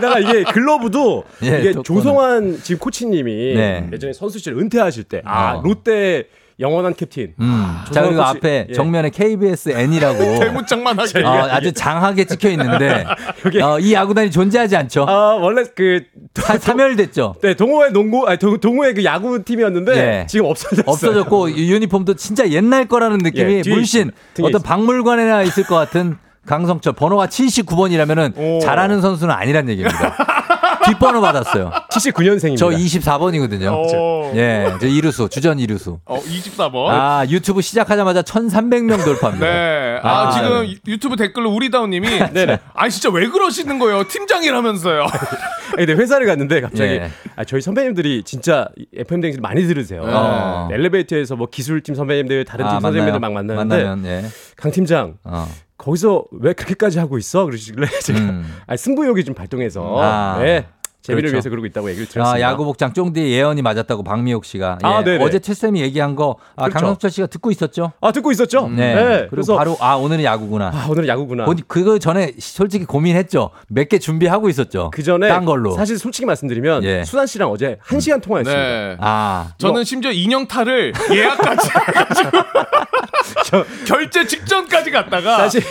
[0.00, 1.74] 거기다가 이게 글러브도 예, 이게.
[1.82, 3.88] 조성환 지금 코치님이 네.
[3.92, 5.62] 예전에 선수 시절 은퇴하실 때 아 어.
[5.62, 6.24] 롯데
[6.60, 7.34] 영원한 캡틴.
[7.40, 7.74] 음.
[7.90, 8.38] 자, 그리고 코치.
[8.38, 8.72] 앞에 예.
[8.74, 11.24] 정면에 KBS N이라고 대문짝만 하게.
[11.24, 13.04] 어, 아주 장하게 찍혀 있는데
[13.44, 15.04] 여기- 어, 이 야구단이 존재하지 않죠.
[15.08, 16.04] 아 원래 그
[16.36, 17.34] 사, 사멸됐죠.
[17.42, 20.26] 네, 동호회 농구 아니 동, 동호회 그 야구 팀이었는데 예.
[20.28, 20.84] 지금 없어졌어요.
[20.86, 26.18] 없어졌고 이 유니폼도 진짜 옛날 거라는 느낌이 예, 물씬 어떤 있- 박물관에나 있을 것 같은
[26.46, 28.60] 강성철 번호가 79번이라면은 오.
[28.60, 30.16] 잘하는 선수는 아니란 얘기입니다.
[30.84, 31.70] 뒷번호 받았어요.
[31.90, 32.58] 79년생입니다.
[32.58, 33.72] 저 24번이거든요.
[33.72, 34.32] 오.
[34.36, 35.98] 예, 저 이루수 주전 이루수.
[36.04, 36.88] 어, 24번.
[36.90, 39.46] 아 유튜브 시작하자마자 1,300명 돌파입니다.
[39.46, 40.00] 네.
[40.02, 42.58] 아, 아, 지금 유튜브 댓글로 우리다운님이 네네.
[42.74, 44.06] 아니 진짜 왜 그러시는 거예요?
[44.08, 45.06] 팀장이라면서요.
[45.76, 47.10] 근데 회사를 갔는데 갑자기 예.
[47.36, 50.02] 아, 저희 선배님들이 진짜 FM 댕진 많이 들으세요.
[50.04, 50.66] 어.
[50.68, 53.18] 네, 엘리베이터에서 뭐 기술팀 선배님들 다른 팀 아, 선배님들?
[53.20, 54.24] 막 만나는데 만나면 예.
[54.56, 55.48] 강 팀장 어.
[55.76, 57.44] 거기서 왜 그렇게까지 하고 있어?
[57.44, 58.58] 그러시길래 제가 음.
[58.66, 60.38] 아니, 승부욕이 좀 발동해서 아.
[60.40, 60.66] 네,
[61.04, 61.34] 재미를 그렇죠.
[61.34, 62.46] 위해서 그러고 있다고 얘기를 들었습니다.
[62.46, 64.78] 아, 야구 복장 쫑디 예언이 맞았다고 박미옥 씨가.
[64.82, 64.86] 예.
[64.86, 65.04] 아.
[65.20, 66.78] 어제 최쌤이 얘기한 거 아, 그렇죠.
[66.78, 67.92] 강성철 씨가 듣고 있었죠?
[68.00, 68.68] 아 듣고 있었죠?
[68.68, 68.94] 네.
[68.94, 70.70] 그리고 그래서 바로 아 오늘은 야구구나.
[70.72, 71.44] 아, 오늘은 야구구나.
[71.44, 73.50] 본- 그거 전에 솔직히 고민했죠.
[73.68, 74.90] 몇 개 준비하고 있었죠.
[74.94, 75.72] 그 전에 딴 걸로.
[75.72, 77.04] 사실 솔직히 말씀드리면 예.
[77.04, 78.62] 수단 씨랑 어제 한 시간 통화했습니다.
[78.62, 78.96] 네.
[78.98, 82.30] 아, 저는 심지어 인형탈을 예약까지 해가지고
[83.86, 85.62] 결제 직전까지 갔다가 사실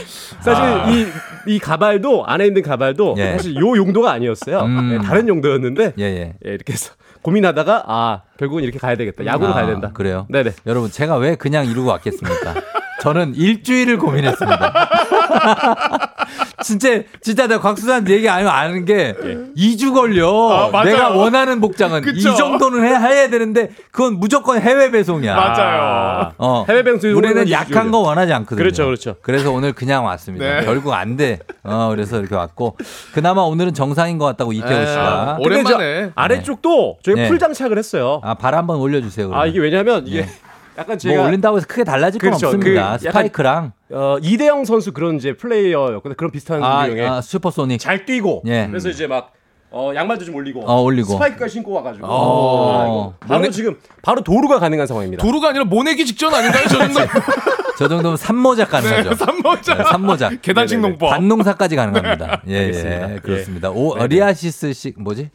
[0.42, 0.90] 사실 아.
[0.90, 1.08] 이,
[1.48, 3.32] 이 가발도 안에 있는 가발도 예.
[3.38, 4.60] 사실 요 용도가 아니었어요.
[4.62, 4.90] 음.
[4.90, 6.34] 네, 다른 용도였는데 예, 예.
[6.45, 9.26] 예, 이렇게 해서 고민하다가 아 결국은 이렇게 가야 되겠다.
[9.26, 9.91] 야구로 아, 가야 된다.
[9.93, 10.28] 그래요?
[10.30, 10.51] 네네.
[10.67, 12.55] 여러분, 제가 왜 그냥 이러고 왔겠습니까?
[13.04, 14.74] 저는 일주일을 고민했습니다.
[16.64, 19.14] 진짜, 진짜 내가 곽수산 얘기 아니면 아는 게
[19.58, 20.70] 2주 걸려.
[20.74, 20.84] 아.
[20.86, 22.30] 내가 원하는 복장은 그쵸?
[22.30, 25.36] 이 정도는 해, 해야 되는데 그건 무조건 해외 배송이야.
[25.36, 26.32] 맞아요.
[26.38, 26.66] 어.
[26.70, 28.58] 해외 배송 우리는 약한 거 원하지 않거든요.
[28.64, 29.16] 그렇죠, 그렇죠.
[29.22, 30.60] 그래서 오늘 그냥 왔습니다.
[30.62, 30.66] 네.
[30.66, 31.39] 결국 안 돼.
[31.64, 32.78] 어, 그래서 이렇게 왔고.
[33.14, 34.86] 그나마 오늘은 정상인 것 같다고 이태호 네.
[34.88, 35.38] 씨가.
[35.41, 36.12] 오- 오랜만에.
[36.16, 37.28] 아래쪽도 저희 네.
[37.28, 38.22] 풀 장착을 했어요.
[38.24, 39.26] 아, 발 한번 올려주세요.
[39.28, 39.49] 아, 그러면.
[39.49, 40.30] 이게 왜냐면 이게 네.
[40.78, 42.47] 약간 뭐 제가 올린다고 해서 크게 달라질 건 그렇죠.
[42.47, 42.97] 없습니다.
[42.97, 46.15] 그 스파이크랑 어, 이대형 선수 그런 이제 플레이어였거든요.
[46.15, 47.80] 그런 비슷한 아, 유형의 아, 슈퍼소닉.
[47.80, 48.67] 잘 뛰고 예.
[48.69, 49.32] 그래서 이제 막
[49.71, 51.13] 어, 양말도 좀 올리고 어, 올리고.
[51.13, 53.15] 스파이크까지 신고 와가지고 어.
[53.19, 55.24] 아, 바로 지금 바로 도루가 가능한 상황입니다.
[55.24, 56.67] 도루가 아니라 모내기 직전 아닌가요?
[56.67, 56.99] 저 정도.
[57.78, 59.09] 저 정도면 삼모작 가능하죠.
[59.09, 59.78] 네, 삼모작.
[59.78, 60.41] 네, 삼모작.
[60.43, 60.80] 계단식.
[60.80, 61.09] 농법.
[61.10, 62.43] 밭농사까지 가능합니다.
[62.47, 62.53] 예.
[62.53, 63.71] 예, 그렇습니다.
[63.71, 65.32] 오, 어, 리아시스식 뭐지?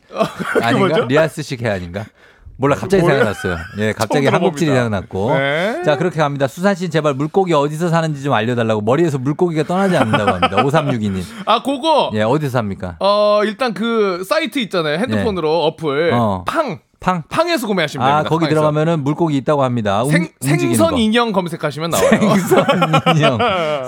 [0.63, 0.87] 아닌가?
[0.87, 1.07] 뭐죠?
[1.07, 2.07] 리아스식 해 아닌가?
[2.61, 3.19] 몰라 갑자기 뭐예요?
[3.19, 3.57] 생각났어요.
[3.79, 4.73] 예, 갑자기 한국지리.
[4.73, 5.33] 생각났고.
[5.39, 5.83] 네.
[5.85, 6.49] 자, 그렇게 갑니다.
[6.49, 10.57] 수산 씨 제발 물고기 어디서 사는지 좀 알려달라고 머리에서 물고기가 떠나지 않는다고 합니다.
[10.65, 11.23] 5362님.
[11.47, 12.11] 아, 그거.
[12.15, 12.97] 예, 어디서 삽니까?
[12.99, 14.99] 어, 일단 그 사이트 있잖아요.
[14.99, 16.11] 핸드폰으로 어플.
[16.15, 16.45] 어.
[16.49, 16.81] 팡.
[17.01, 17.23] 팡.
[17.29, 18.29] 팡에서 구매하시면 아, 됩니다.
[18.29, 18.55] 거기 팡에서.
[18.57, 20.03] 들어가면은 물고기 있다고 합니다.
[20.03, 20.99] 움, 생, 생선 거.
[20.99, 22.09] 인형 검색하시면 나와요.
[22.11, 22.67] 생선
[23.17, 23.39] 인형.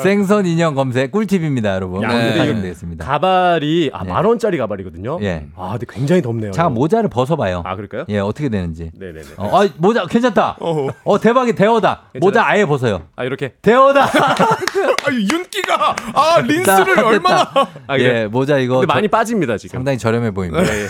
[0.02, 2.02] 생선 인형 검색 꿀팁입니다, 여러분.
[2.04, 2.34] 야, 네.
[2.54, 3.04] 되겠습니다.
[3.04, 5.18] 가발이 아, 만 원짜리 가발이거든요.
[5.22, 5.46] 예.
[5.56, 6.52] 아, 근데 굉장히 덥네요.
[6.52, 7.62] 잠깐 모자를 벗어 봐요.
[7.66, 8.04] 아, 그럴까요?
[8.08, 8.90] 예, 어떻게 되는지.
[8.94, 9.28] 네 네 네.
[9.36, 10.58] 어, 아, 모자 괜찮다.
[11.04, 12.02] 어, 대박이 대어다.
[12.20, 13.02] 모자 아예 벗어요.
[13.16, 13.54] 아, 이렇게.
[13.60, 14.04] 대어다.
[15.02, 17.68] 아, 윤기가 아 린스를 됐다, 얼마나 됐다.
[17.88, 18.26] 아, 예, 그래.
[18.28, 19.78] 모자 이거 근데 많이 저- 빠집니다, 지금.
[19.78, 20.62] 상당히 저렴해 보입니다.
[20.62, 20.86] 네.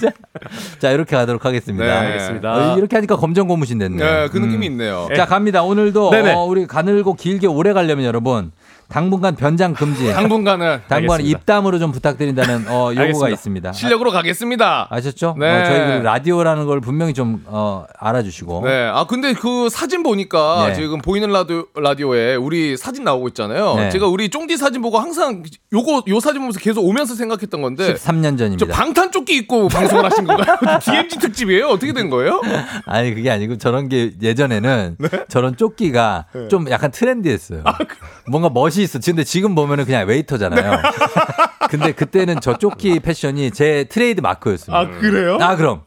[0.00, 0.10] 자,
[0.80, 1.84] 자, 이렇게 가도록 하겠습니다.
[1.84, 2.74] 네, 알겠습니다.
[2.74, 3.96] 어, 이렇게 하니까 검정 고무신 됐네.
[3.96, 5.08] 네, 그 느낌이 있네요.
[5.16, 5.62] 자, 갑니다.
[5.62, 6.32] 오늘도 네네.
[6.34, 8.52] 어, 우리 가늘고 길게 오래 가려면 여러분
[8.90, 10.10] 당분간 변장 금지.
[10.12, 11.24] 당분간은 당분간.
[11.24, 13.28] 입담으로 좀 부탁드린다는 어, 요구가 알겠습니다.
[13.30, 13.72] 있습니다.
[13.72, 14.88] 실력으로 가겠습니다.
[14.90, 15.36] 아셨죠?
[15.38, 15.46] 네.
[15.60, 18.62] 어, 저희 그 라디오라는 걸 분명히 좀 어, 알아주시고.
[18.64, 18.90] 네.
[18.92, 20.74] 아 근데 그 사진 보니까 네.
[20.74, 23.76] 지금 보이는 라디오 라디오에 우리 사진 나오고 있잖아요.
[23.76, 23.90] 네.
[23.90, 28.36] 제가 우리 쫑디 사진 보고 항상 요거 요 사진 보면서 계속 오면서 생각했던 건데 13년
[28.36, 28.66] 저 전입니다.
[28.74, 30.56] 방탄 조끼 입고 방송을 하신 건가요?
[30.82, 31.68] DMZ 특집이에요?
[31.68, 32.40] 어떻게 된 거예요?
[32.86, 35.08] 아니 그게 아니고 저런 게 예전에는 네?
[35.28, 37.62] 저런 조끼가 좀 약간 trendy했어요.
[37.64, 37.78] 아,
[38.26, 38.98] 뭔가 멋이 있어.
[39.04, 40.80] 근데 지금 보면은 그냥 웨이터잖아요.
[41.70, 44.78] 근데 그때는 저 조끼 패션이 제 트레이드 마크였습니다.
[44.78, 45.38] 아 그래요?
[45.40, 45.82] 아 그럼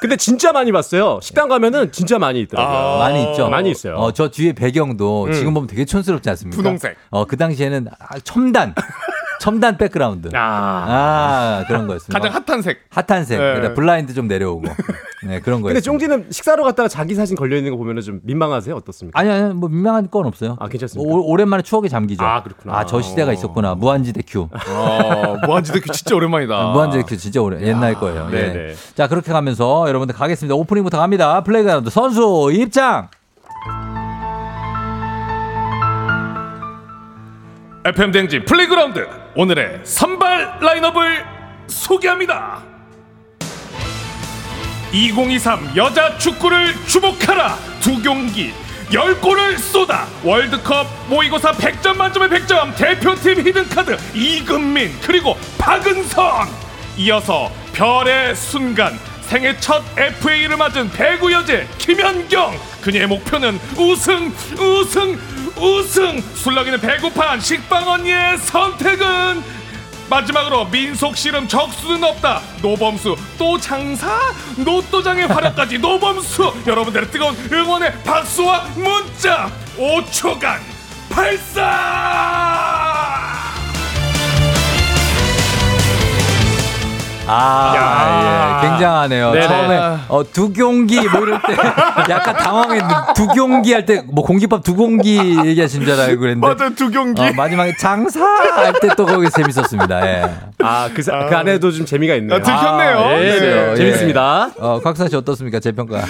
[0.00, 1.18] 근데 진짜 많이 봤어요.
[1.22, 2.98] 식당 가면은 진짜 많이 있더라고요.
[2.98, 3.48] 많이 있죠.
[3.48, 3.96] 많이 있어요.
[3.96, 6.56] 어, 저 뒤에 배경도 지금 보면 되게 촌스럽지 않습니까?
[6.62, 6.96] 분홍색.
[7.10, 8.74] 어, 그 당시에는 아, 첨단,
[9.40, 10.28] 첨단 백그라운드.
[10.34, 10.40] 아.
[10.88, 12.18] 아, 그런 거였습니다.
[12.18, 12.78] 가장 핫한 색.
[12.90, 13.38] 핫한 색.
[13.38, 13.44] 네.
[13.54, 14.66] 그러니까 블라인드 좀 내려오고.
[15.26, 15.74] 네, 그런 거예요.
[15.74, 18.74] 근데 쫑디는 식사로 갔다가 자기 사진 걸려 있는 거 보면은 좀 민망하세요?
[18.74, 19.18] 어떻습니까?
[19.18, 20.56] 아니, 아니, 뭐 민망한 건 없어요.
[20.60, 21.10] 아, 괜찮습니까?
[21.12, 22.24] 오, 오랜만에 추억에 잠기죠.
[22.24, 22.78] 아, 그렇구나.
[22.78, 23.74] 아, 저 시대가 있었구나.
[23.74, 24.48] 무한지대 큐.
[24.68, 26.54] 어, 무한지대 큐 진짜 오랜만이다.
[26.54, 28.28] 아, 무한지대 큐 진짜 오래, 옛날 거예요.
[28.32, 28.36] 예.
[28.36, 28.74] 네네.
[28.94, 30.54] 자, 그렇게 가면서 여러분들 가겠습니다.
[30.54, 31.42] 오프닝부터 갑니다.
[31.42, 33.08] 플레이그라운드 선수 입장!
[37.86, 39.06] FM 대행진 플레이그라운드.
[39.36, 41.24] 오늘의 선발 라인업을
[41.68, 42.60] 소개합니다.
[44.92, 47.56] 2023 여자 축구를 주목하라.
[47.80, 48.52] 두 경기
[48.90, 50.08] 10골을 쏟아.
[50.24, 52.76] 월드컵 모의고사 100점 만점의 100점.
[52.76, 56.48] 대표팀 히든카드 이금민 그리고 박은선.
[56.96, 62.52] 이어서 별의 순간 생애 첫 FA를 맞은 배구 여제 김연경.
[62.80, 66.20] 그녀의 목표는 우승 우승 우승!
[66.34, 69.42] 술렁이는 배고판 식빵 언니의 선택은?
[70.08, 72.40] 마지막으로 민속 씨름 적수는 없다.
[72.62, 74.32] 노범수 또 장사?
[74.56, 76.62] 노또장의 활약까지 노범수!
[76.66, 79.50] 여러분들의 뜨거운 응원의 박수와 문자!
[79.76, 80.58] 5초간
[81.10, 82.95] 발사
[87.28, 88.68] 아, 예.
[88.68, 89.32] 굉장하네요.
[89.32, 89.46] 네네.
[89.48, 91.54] 처음에 어, 두 경기 뭐 이럴 때
[92.10, 96.70] 약간 당황했는데 두 경기 할 때 뭐 공깃밥 두 공기 얘기하신 줄 알고 그랬는데 맞아
[96.74, 100.06] 두 경기 어, 마지막에 장사 할 때 또 거기 재밌었습니다.
[100.06, 100.30] 예.
[100.62, 102.36] 아, 그, 사- 그 안에도 좀 재미가 있네요.
[102.38, 102.98] 아, 들켰네요.
[102.98, 103.40] 아, 예, 네.
[103.40, 103.76] 네.
[103.76, 104.50] 재밌습니다.
[104.58, 105.60] 어, 곽선 씨 어떻습니까?
[105.60, 106.00] 제 평가.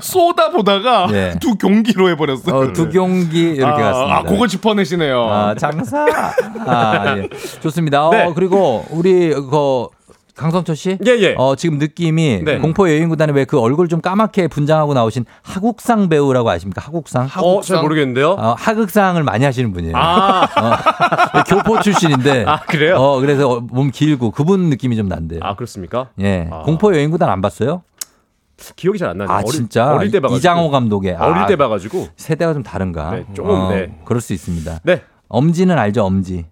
[0.00, 1.34] 쏘다 보다가 예.
[1.40, 4.16] 두 경기로 해버렸어 어, 두 경기 이렇게 아, 갔습니다.
[4.18, 6.06] 아 그거 짚어내시네요 아, 장사.
[6.66, 7.28] 아, 예.
[7.60, 8.06] 좋습니다.
[8.06, 8.32] 어, 네.
[8.34, 9.86] 그리고 우리 그
[10.38, 10.96] 강성철 씨?
[11.04, 11.34] 예, 예.
[11.36, 12.58] 어, 지금 느낌이 네.
[12.58, 16.80] 공포 여인구단에 왜 그 얼굴 좀 까맣게 분장하고 나오신 하국상 배우라고 아십니까?
[16.80, 17.28] 하국상?
[17.38, 18.30] 어, 잘 모르겠는데요.
[18.32, 19.96] 어, 하극상을 많이 하시는 분이에요.
[19.96, 22.44] 아, 어, 교포 출신인데.
[22.46, 22.96] 아, 그래요?
[22.96, 25.40] 어, 그래서 어, 몸 길고 그분 느낌이 좀 난대요.
[25.42, 26.08] 아, 그렇습니까?
[26.20, 26.48] 예.
[26.50, 26.62] 아.
[26.62, 27.82] 공포 여인구단 안 봤어요?
[28.76, 29.32] 기억이 잘 안 나네요.
[29.34, 29.92] 아, 어릴- 진짜?
[29.94, 30.38] 어릴 때 봐가지고.
[30.38, 31.14] 이장호 감독의.
[31.14, 32.08] 어릴 아, 때 봐가지고.
[32.16, 33.10] 세대가 좀 다른가?
[33.12, 33.96] 네, 좀, 어, 네.
[34.04, 34.80] 그럴 수 있습니다.
[34.84, 35.02] 네.
[35.28, 36.46] 엄지는 알죠, 엄지.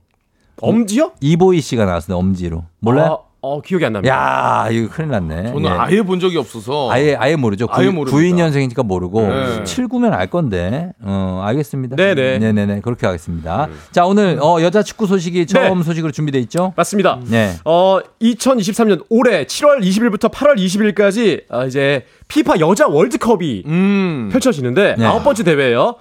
[0.60, 1.12] 엄지요?
[1.20, 2.64] 이보이 씨가 나왔어요, 엄지로.
[2.78, 3.18] 몰라요?
[3.22, 4.14] 아, 어, 기억이 안 납니다.
[4.14, 5.52] 야, 이거 큰일 났네.
[5.52, 5.68] 저는 예.
[5.68, 7.68] 아예 본 적이 없어서 아예 아예 모르죠.
[7.70, 8.16] 아예 모릅니다.
[8.16, 9.62] 92년생이니까 모르고 네.
[9.64, 10.90] 79면 알 건데.
[11.02, 11.96] 어, 알겠습니다.
[11.96, 12.38] 네네.
[12.38, 12.80] 네네네.
[12.80, 13.68] 그렇게 하겠습니다.
[13.92, 16.72] 자, 오늘 어, 여자 축구 소식이 처음 소식으로 준비돼 있죠?
[16.76, 17.20] 맞습니다.
[17.28, 17.54] 네.
[17.64, 24.28] 어, 2023년 올해 7월 20일부터 8월 20일까지 아, 이제 피파 여자 월드컵이 음.
[24.32, 25.04] 펼쳐지는데 네.
[25.04, 25.94] 아홉 번째 대회예요.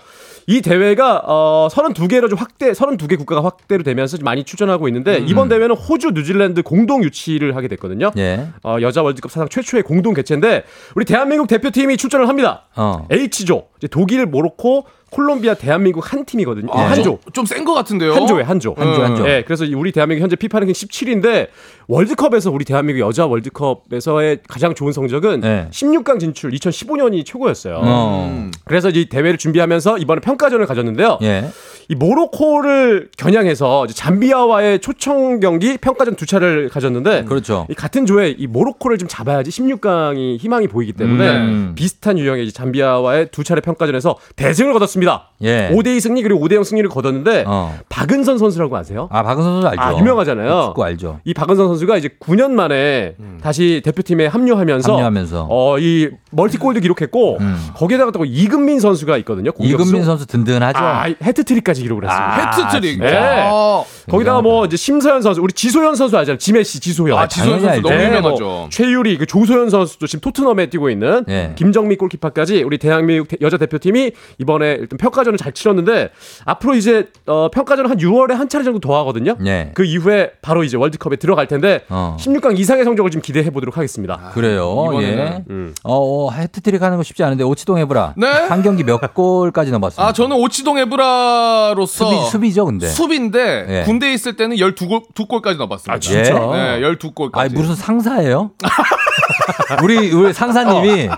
[0.48, 5.50] 이 대회가 어 32개로 좀 확대 32개 국가가 확대로 되면서 좀 많이 출전하고 있는데 이번
[5.50, 8.12] 대회는 호주, 뉴질랜드 공동 유치를 하게 됐거든요.
[8.18, 8.48] 예.
[8.64, 10.64] 어, 여자 월드컵 사상 최초의 공동 개최인데
[10.96, 12.66] 우리 대한민국 대표팀이 출전을 합니다.
[12.76, 13.08] 어.
[13.12, 13.68] H조.
[13.78, 16.68] 이제 독일, 모로코, 콜롬비아, 대한민국 한 팀이거든요.
[16.74, 17.20] 아, 한 조.
[17.32, 18.14] 좀 센 것 같은데요.
[18.14, 18.74] 한 조에 한 조.
[18.78, 19.28] 한 조, 한 조.
[19.30, 21.48] 예, 그래서 우리 대한민국 현재 피파 랭킹 17인데
[21.88, 25.68] 월드컵에서 우리 대한민국 여자 월드컵에서의 가장 좋은 성적은 네.
[25.72, 27.80] 16강 진출 2015년이 최고였어요.
[27.84, 28.50] 어.
[28.66, 31.20] 그래서 이 대회를 준비하면서 이번에 평가전을 가졌는데요.
[31.22, 31.46] 예.
[31.88, 37.68] 이 모로코를 겨냥해서 이제 잠비아와의 초청 경기 평가전 두 차를 가졌는데 그렇죠.
[37.70, 41.74] 이 같은 조에 이 모로코를 좀 잡아야지 16강이 희망이 보이기 때문에 음.
[41.76, 45.30] 비슷한 유형의 이제 잠비아와의 두 차례 평가전에서 대승을 거뒀습니다.
[45.42, 45.70] 예.
[45.74, 47.78] 5대2 승리 그리고 5대0 승리를 거뒀는데 어.
[47.90, 49.08] 박은선 선수라고 아세요?
[49.12, 49.82] 아, 박은선 선수 알죠?
[49.82, 50.64] 아, 유명하잖아요.
[50.68, 51.20] 축구 알죠.
[51.26, 55.42] 이 박은선 선수가 이제 9년 만에 다시 대표팀에 합류하면서, 합류하면서.
[55.44, 55.48] 음.
[55.50, 57.38] 어, 이 멀티골도 기록했고
[57.76, 59.52] 거기에다가 또 이근민 선수가 있거든요.
[59.52, 59.84] 공격수.
[59.84, 60.80] 이근민 선수 든든하죠.
[60.80, 62.26] 아, 해트트릭까지 기록을 했습니다.
[62.26, 62.92] 아, 해트트릭.
[63.00, 63.06] 진짜.
[63.12, 63.18] 네.
[63.50, 66.38] 아, 거기다가 뭐 이제 심서현 선수, 우리 지소연 선수 알잖아요.
[66.38, 67.18] 지메시 지소연.
[67.18, 68.04] 아, 지소연 당연히 선수 너무.
[68.04, 68.44] 유명하죠.
[68.46, 71.54] 뭐 최유리, 그 조소연 선수도 지금 토트넘에 뛰고 있는 예.
[71.56, 76.10] 김정미 골키퍼까지 우리 대한민국 대- 여자 대표팀이 이번에 일단 평가전 을 잘 치렀는데
[76.46, 79.36] 앞으로 이제 어, 평가전을 한 6월에 한 차례 정도 더 하거든요.
[79.46, 79.72] 예.
[79.74, 82.18] 그 이후에 바로 이제 월드컵에 들어갈 텐데 어.
[82.20, 84.32] 16강 이상의 성적을 좀 기대해 보도록 하겠습니다.
[84.34, 84.86] 그래요.
[84.90, 85.18] 이번에는.
[85.18, 85.44] 예.
[85.50, 85.76] 음.
[85.84, 88.14] 어, 어, 해트트릭 하는 거 쉽지 않은데 오치동 해보라.
[88.18, 88.28] 네?
[88.28, 90.08] 한 경기 몇 골까지 넣었습니까?
[90.08, 92.88] 아, 저는 오치동 에브라로서 수비 수비 죠, 근데.
[92.88, 93.84] 수비인데 예.
[93.86, 95.94] 군대에 있을 때는 12골 두 골까지 넣어봤습니다.
[95.94, 96.34] 아, 진짜?
[96.34, 97.38] 네, 12골까지.
[97.38, 98.52] 아니 무슨 상사예요?
[99.84, 101.10] 우리 우리 상사님이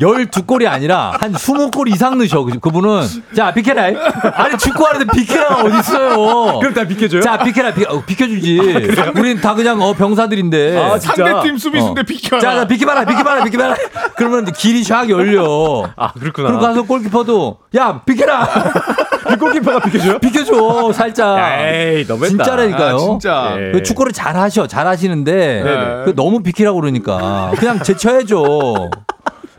[0.00, 2.42] 12골이 아니라 한 20골 이상 넣으셔.
[2.44, 3.84] 그- 그분은 자, 비켜라.
[4.34, 6.58] 아니 축구하는데 비켜라가 어디 있어요?
[6.60, 7.20] 그럼 다 비켜줘요?
[7.22, 7.72] 자, 비켜라.
[7.72, 8.58] 비, 어, 비켜주지.
[9.16, 10.78] 우린 다 그냥 어 병사들인데.
[10.78, 11.24] 아, 진짜?
[11.26, 12.04] 상대팀 수비수인데 어.
[12.04, 12.40] 비켜라.
[12.40, 13.76] 자, 자, 비켜봐라, 비켜봐라, 비켜봐라.
[14.16, 15.88] 그러면 길이 샥 열려.
[15.96, 16.48] 아, 그렇구나.
[16.48, 18.46] 그리고 가서 골키퍼도 야, 비켜라.
[19.28, 20.18] 그 골키퍼가 비켜줘요?
[20.20, 21.38] 비켜줘, 살짝.
[21.60, 22.28] 에이, 너무했다.
[22.44, 22.94] 진짜라니까요.
[22.94, 23.54] 아, 진짜.
[23.58, 23.72] 예.
[23.72, 26.04] 그 축구를 잘 하셔, 잘 하시는데 네네.
[26.04, 28.90] 그 너무 비키라고 그러니까 그냥 제쳐야죠.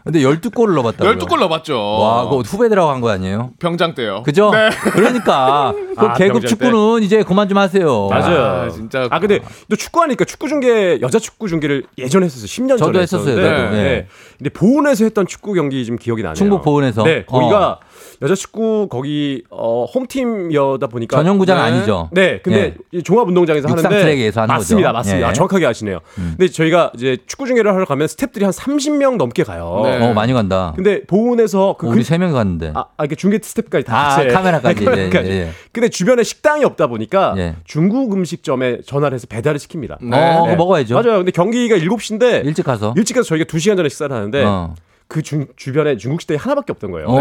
[0.08, 1.18] 근데 12골을 넣어봤다고요.
[1.18, 1.78] 12골 넣어봤죠.
[2.00, 3.52] 와, 그거 후배들하고 한 거 아니에요?
[3.60, 4.24] 병장 때요.
[4.24, 4.52] 그죠?
[4.52, 4.70] 네.
[4.92, 8.08] 그러니까 그 아, 계급 축구는 이제 그만 좀 하세요.
[8.08, 8.44] 맞아요.
[8.66, 9.08] 아, 진짜.
[9.12, 9.40] 아 근데
[9.70, 12.48] 또 축구하니까 축구 중계 여자 축구 중계를 예전에 했었어요.
[12.48, 13.76] 10년 저도 전에 했었어요, 했었는데, 저도.
[13.76, 14.08] 네.
[14.38, 16.36] 근데 보은에서 했던 축구 경기 좀 기억이 나네요.
[16.36, 17.04] 충북 보은에서?
[17.04, 17.80] 네, 거기가 어.
[18.22, 21.62] 여자 축구 거기 어 홈팀이다 보니까 전용구장 네.
[21.64, 22.10] 아니죠?
[22.12, 24.98] 네, 근데 이 종합운동장에서 하는데 트랙에서 하는 맞습니다, 거죠.
[24.98, 25.28] 맞습니다.
[25.28, 25.30] 예.
[25.30, 26.00] 아, 정확하게 아시네요.
[26.16, 29.82] 근데 저희가 이제 축구 중계를 하러 가면 스탭들이 한 30명 넘게 가요.
[29.84, 30.04] 네.
[30.10, 30.74] 어, 많이 간다.
[30.76, 32.72] 근데 보은에서 그 우리 근- 세 명이 갔는데.
[32.76, 34.82] 아, 아, 이게 중계 스텝까지 다 아, 카메라까지.
[34.82, 35.30] 예, 카메라까지.
[35.30, 35.50] 예, 예.
[35.72, 37.56] 근데 주변에 식당이 없다 보니까 예.
[37.66, 39.98] 중국 음식점에 전화를 해서 배달을 시킵니다.
[40.02, 40.18] 네.
[40.18, 40.96] 어, 그거 먹어야죠.
[40.96, 41.18] 맞아요.
[41.20, 42.94] 근데 경기가 7시인데 일찍 가서.
[42.98, 44.74] 일찍 가서 저희가 2시간 전에 식사를 하는데 어.
[45.10, 47.08] 그 주, 주변에 중국 식당이 하나밖에 없던 거예요.
[47.08, 47.14] 어.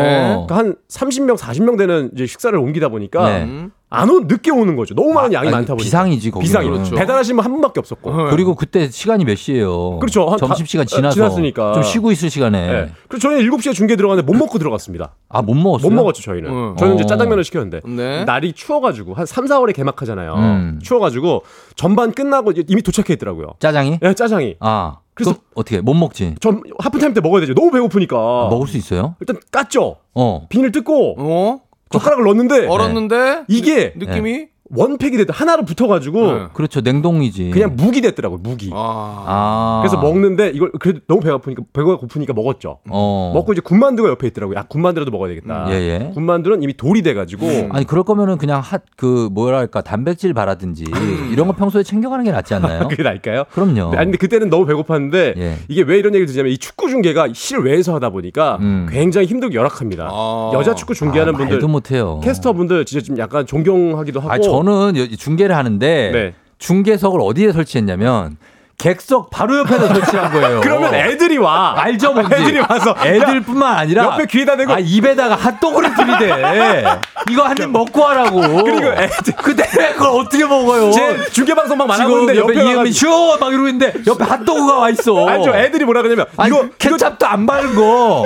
[0.46, 3.68] 그러니까 한 30명, 40명 되는 이제 식사를 옮기다 보니까 네.
[3.88, 4.94] 안 오, 늦게 오는 거죠.
[4.96, 5.84] 너무 많은 양이 아니, 많다 보니까.
[5.84, 6.44] 비상이지, 거기는.
[6.44, 6.68] 비상이.
[6.68, 6.96] 그렇죠.
[6.96, 8.30] 배달하시는 분 한 분밖에 없었고.
[8.30, 10.00] 그리고 그때 시간이 몇 시예요?
[10.00, 10.26] 그렇죠.
[10.28, 11.74] 한 점심 시간 다- 지나서 지났으니까.
[11.74, 12.66] 좀 쉬고 있을 시간에.
[12.66, 12.92] 네.
[13.08, 15.14] 그래서 저희는 7시에 중계 들어갔는데 못 먹고 들어갔습니다.
[15.28, 15.88] 아, 못 먹었어요?
[15.88, 16.50] 못 먹었죠, 저희는.
[16.50, 16.76] 음.
[16.76, 17.06] 저는 이제 어.
[17.06, 17.82] 짜장면을 시켰는데.
[17.86, 18.24] 네.
[18.24, 20.34] 날이 추워가지고, 한 3, 4월에 개막하잖아요.
[20.34, 20.80] 음.
[20.82, 21.44] 추워가지고,
[21.76, 23.54] 전반 끝나고 이미 도착해 있더라고요.
[23.60, 24.00] 짜장이?
[24.02, 24.56] 예, 짜장이.
[24.58, 24.96] 아.
[25.16, 26.34] 그래서- 어떻게 못 먹지?
[26.40, 27.54] 전 하프타임 때 먹어야 되죠.
[27.54, 28.16] 너무 배고프니까.
[28.50, 29.16] 먹을 수 있어요?
[29.20, 29.96] 일단 깠죠.
[30.14, 30.46] 어.
[30.48, 31.60] 비닐 뜯고, 어?
[31.90, 35.32] 젓가락을 넣었는데, 얼었는데 이게 느낌이 원팩이 됐다.
[35.32, 36.46] 하나로 붙어가지고, 네.
[36.52, 36.80] 그렇죠.
[36.80, 37.50] 냉동이지.
[37.50, 38.70] 그냥 묵이 됐더라고요, 묵이.
[38.72, 39.24] 아.
[39.26, 39.78] 아.
[39.82, 42.78] 그래서 먹는데, 이걸 그래도 너무 배가 고프니까, 배가 고프니까 먹었죠.
[42.90, 43.32] 어.
[43.34, 44.56] 먹고 이제 군만두가 옆에 있더라고요.
[44.58, 45.66] 야, 군만두라도 먹어야 되겠다.
[45.70, 46.10] 예, 예.
[46.14, 50.84] 군만두는 이미 돌이 돼가지고, 아니 그럴 거면은 그냥 핫그 뭐랄까 단백질 바라든지
[51.30, 52.86] 이런 거 평소에 챙겨가는 게 낫지 않나요?
[52.88, 53.44] 그게 나을까요?
[53.52, 53.92] 그럼요.
[53.96, 55.56] 아니 근데 그때는 너무 배고팠는데 예.
[55.68, 58.86] 이게 왜 이런 얘기를 드냐면 이 축구 중계가 실외에서 하다 보니까 음.
[58.90, 60.08] 굉장히 힘들고 열악합니다.
[60.10, 60.50] 아.
[60.54, 62.20] 여자 축구 중계하는 아, 분들 말도 못해요.
[62.22, 66.34] 캐스터 분들 진짜 좀 약간 존경하기도 하고 아 저는 여- 중계를 하는데 네.
[66.58, 68.36] 중계석을 어디에 설치했냐면
[68.78, 70.60] 객석 바로 옆에다 설치한 거예요.
[70.62, 71.74] 그러면 애들이 와.
[71.76, 72.34] 알죠 뭔지.
[72.34, 76.84] 애들이 와서 애들뿐만 아니라 옆에 귀에다 대고 아, 입에다가 핫도그를 들이대.
[77.30, 78.40] 이거 한 입 먹고 하라고.
[78.64, 79.64] 그리고 애들 근데
[79.94, 80.90] 그걸 어떻게 먹어요?
[80.92, 83.38] 제 중계 방송 막 많아보는데 옆에 옆에 와가지고 쇼!
[83.40, 85.26] 막 이러고 있는데 옆에 핫도그가 와 있어.
[85.26, 88.24] 알죠 애들이 뭐라 그러냐면 아니, 이거 케찹도 안 바른 거.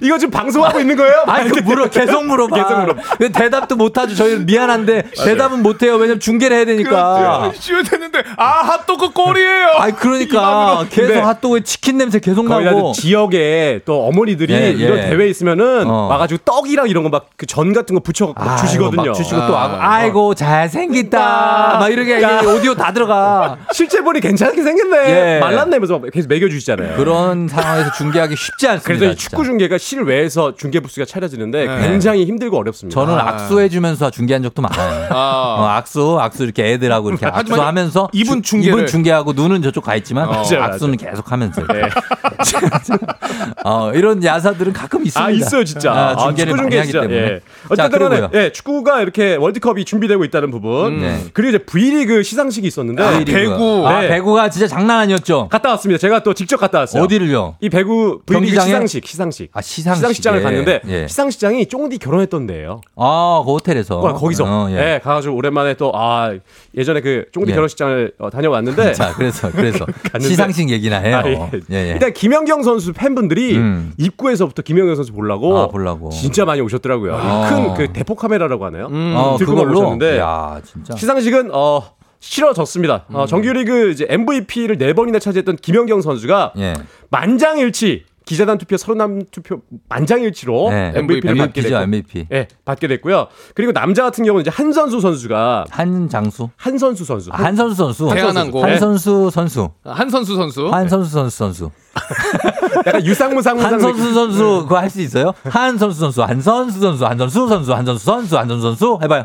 [0.00, 1.24] 이거 지금 방송하고 있는 거예요?
[1.26, 2.56] 아니, 그 물어, 계속 물어봐.
[2.56, 2.96] 계속.
[3.18, 4.14] 근데 대답도 못하죠.
[4.14, 5.96] 저희는 미안한데, 대답은 못해요.
[5.96, 7.50] 왜냐면 중계를 해야 되니까.
[7.58, 9.71] 쉬어야 되는데 아 핫도그 꼴이에요.
[9.78, 10.84] 아니, 그러니까.
[10.90, 12.92] 계속 근데 핫도그에 치킨 냄새 계속 나고.
[12.92, 14.70] 지역에 또 어머니들이 예, 예.
[14.70, 16.06] 이런 대회 있으면은 어.
[16.08, 19.02] 와가지고 떡이랑 이런 거 막 그 전 같은 거 붙여 아이고, 주시거든요.
[19.06, 21.78] 막 주시고 또 하고, 아이고, 잘 생겼다.
[21.80, 22.40] 막 이렇게 야.
[22.40, 23.58] 오디오 다 들어가.
[23.72, 25.36] 실제 보니 괜찮게 생겼네.
[25.36, 25.40] 예.
[25.40, 26.96] 말랐네면서 막 계속 먹여주시잖아요.
[26.96, 28.98] 그런 상황에서 중계하기 쉽지 않습니다.
[29.06, 29.14] 그래서.
[29.16, 31.88] 축구 중계가 실외에서 중계 부스가 차려지는데 네.
[31.88, 32.98] 굉장히 힘들고 어렵습니다.
[33.00, 33.28] 저는 아.
[33.28, 35.06] 악수해주면서 중계한 적도 많아요.
[35.10, 35.56] 아.
[35.58, 39.96] 어, 악수, 악수 이렇게 애들하고 이렇게 악수하면서 이분 주- 중계를- 이분 중계하고 눈은 저쪽 가
[39.96, 40.42] 있지만 어.
[40.42, 41.62] 악수는 계속 하면서.
[41.66, 41.82] 네.
[43.64, 45.24] 어, 이런 야사들은 가끔 있습니다.
[45.24, 45.92] 아 있어요 진짜.
[45.92, 47.00] 아, 아, 중계를 축구 많이 중계 하기 진짜.
[47.02, 47.20] 때문에.
[47.20, 47.40] 예.
[47.76, 48.28] 자, 어쨌든 간에.
[48.34, 51.00] 예, 축구가 이렇게 월드컵이 준비되고 있다는 부분.
[51.00, 51.24] 네.
[51.32, 53.38] 그리고 이제 V리그 시상식이 있었는데 V리그가.
[53.56, 53.88] 배구.
[53.88, 54.08] 아, 네.
[54.08, 55.48] 배구가 진짜 장난 아니었죠.
[55.50, 55.98] 갔다 왔습니다.
[55.98, 57.02] 제가 또 직접 갔다 왔어요.
[57.04, 57.56] 어디를요?
[57.60, 58.60] 이 배구 V리그?
[58.60, 59.50] 시상식 시상식.
[59.52, 60.12] 아, 시상식에.
[60.12, 61.06] 시장을 갔는데 예.
[61.06, 62.80] 시상식장이 쫑디 결혼했던 데예요.
[62.96, 63.98] 아, 그 호텔에서.
[63.98, 64.94] 어, 거기서 어, 예.
[64.94, 65.00] 예.
[65.02, 66.32] 가 가지고 오랜만에 또 아
[66.76, 67.54] 예전에 그 쫑디 예.
[67.54, 69.86] 결혼식장을 어, 다녀왔는데 자, 그래서 그래서
[70.20, 71.16] 시상식 얘기나 해요.
[71.24, 71.50] 아, 예.
[71.70, 71.90] 예, 예.
[71.92, 73.92] 일단 김연경 선수 팬분들이 음.
[73.98, 76.10] 입구에서부터 김연경 선수 보려고, 아, 보려고.
[76.10, 77.14] 진짜 많이 오셨더라고요.
[77.14, 77.46] 어.
[77.48, 78.86] 큰그 대포 카메라라고 하나요?
[78.86, 80.96] 어, 들고 그걸로 오셨는데 야, 진짜.
[80.96, 81.82] 시상식은 어
[82.20, 83.04] 치러졌습니다.
[83.10, 83.16] 음.
[83.16, 86.74] 어, 정규리그 이제 MVP를 네 번이나 차지했던 김연경 선수가 예.
[87.10, 90.92] 만장일치 기자단 투표 서른남 투표 만장일치로 네.
[90.96, 92.26] MVP를 받게 MVP죠, 됐고, MVP.
[92.32, 93.26] 예, 받게 됐고요.
[93.54, 98.64] 그리고 남자 같은 경우는 이제 한선수 선수가 한장수 한선수 선수 아, 한선수 선수 대한항공.
[98.64, 100.68] 한선수 선수 한선수 선수.
[100.68, 101.70] 한선수 선수 선수
[102.86, 105.32] 약간 유상무 상무상 한선수 선수 그거 할 수 있어요?
[105.44, 109.24] 한선수 선수 한선수 선수 한선수 선수 한선수 선수 한선수 선수 해봐요.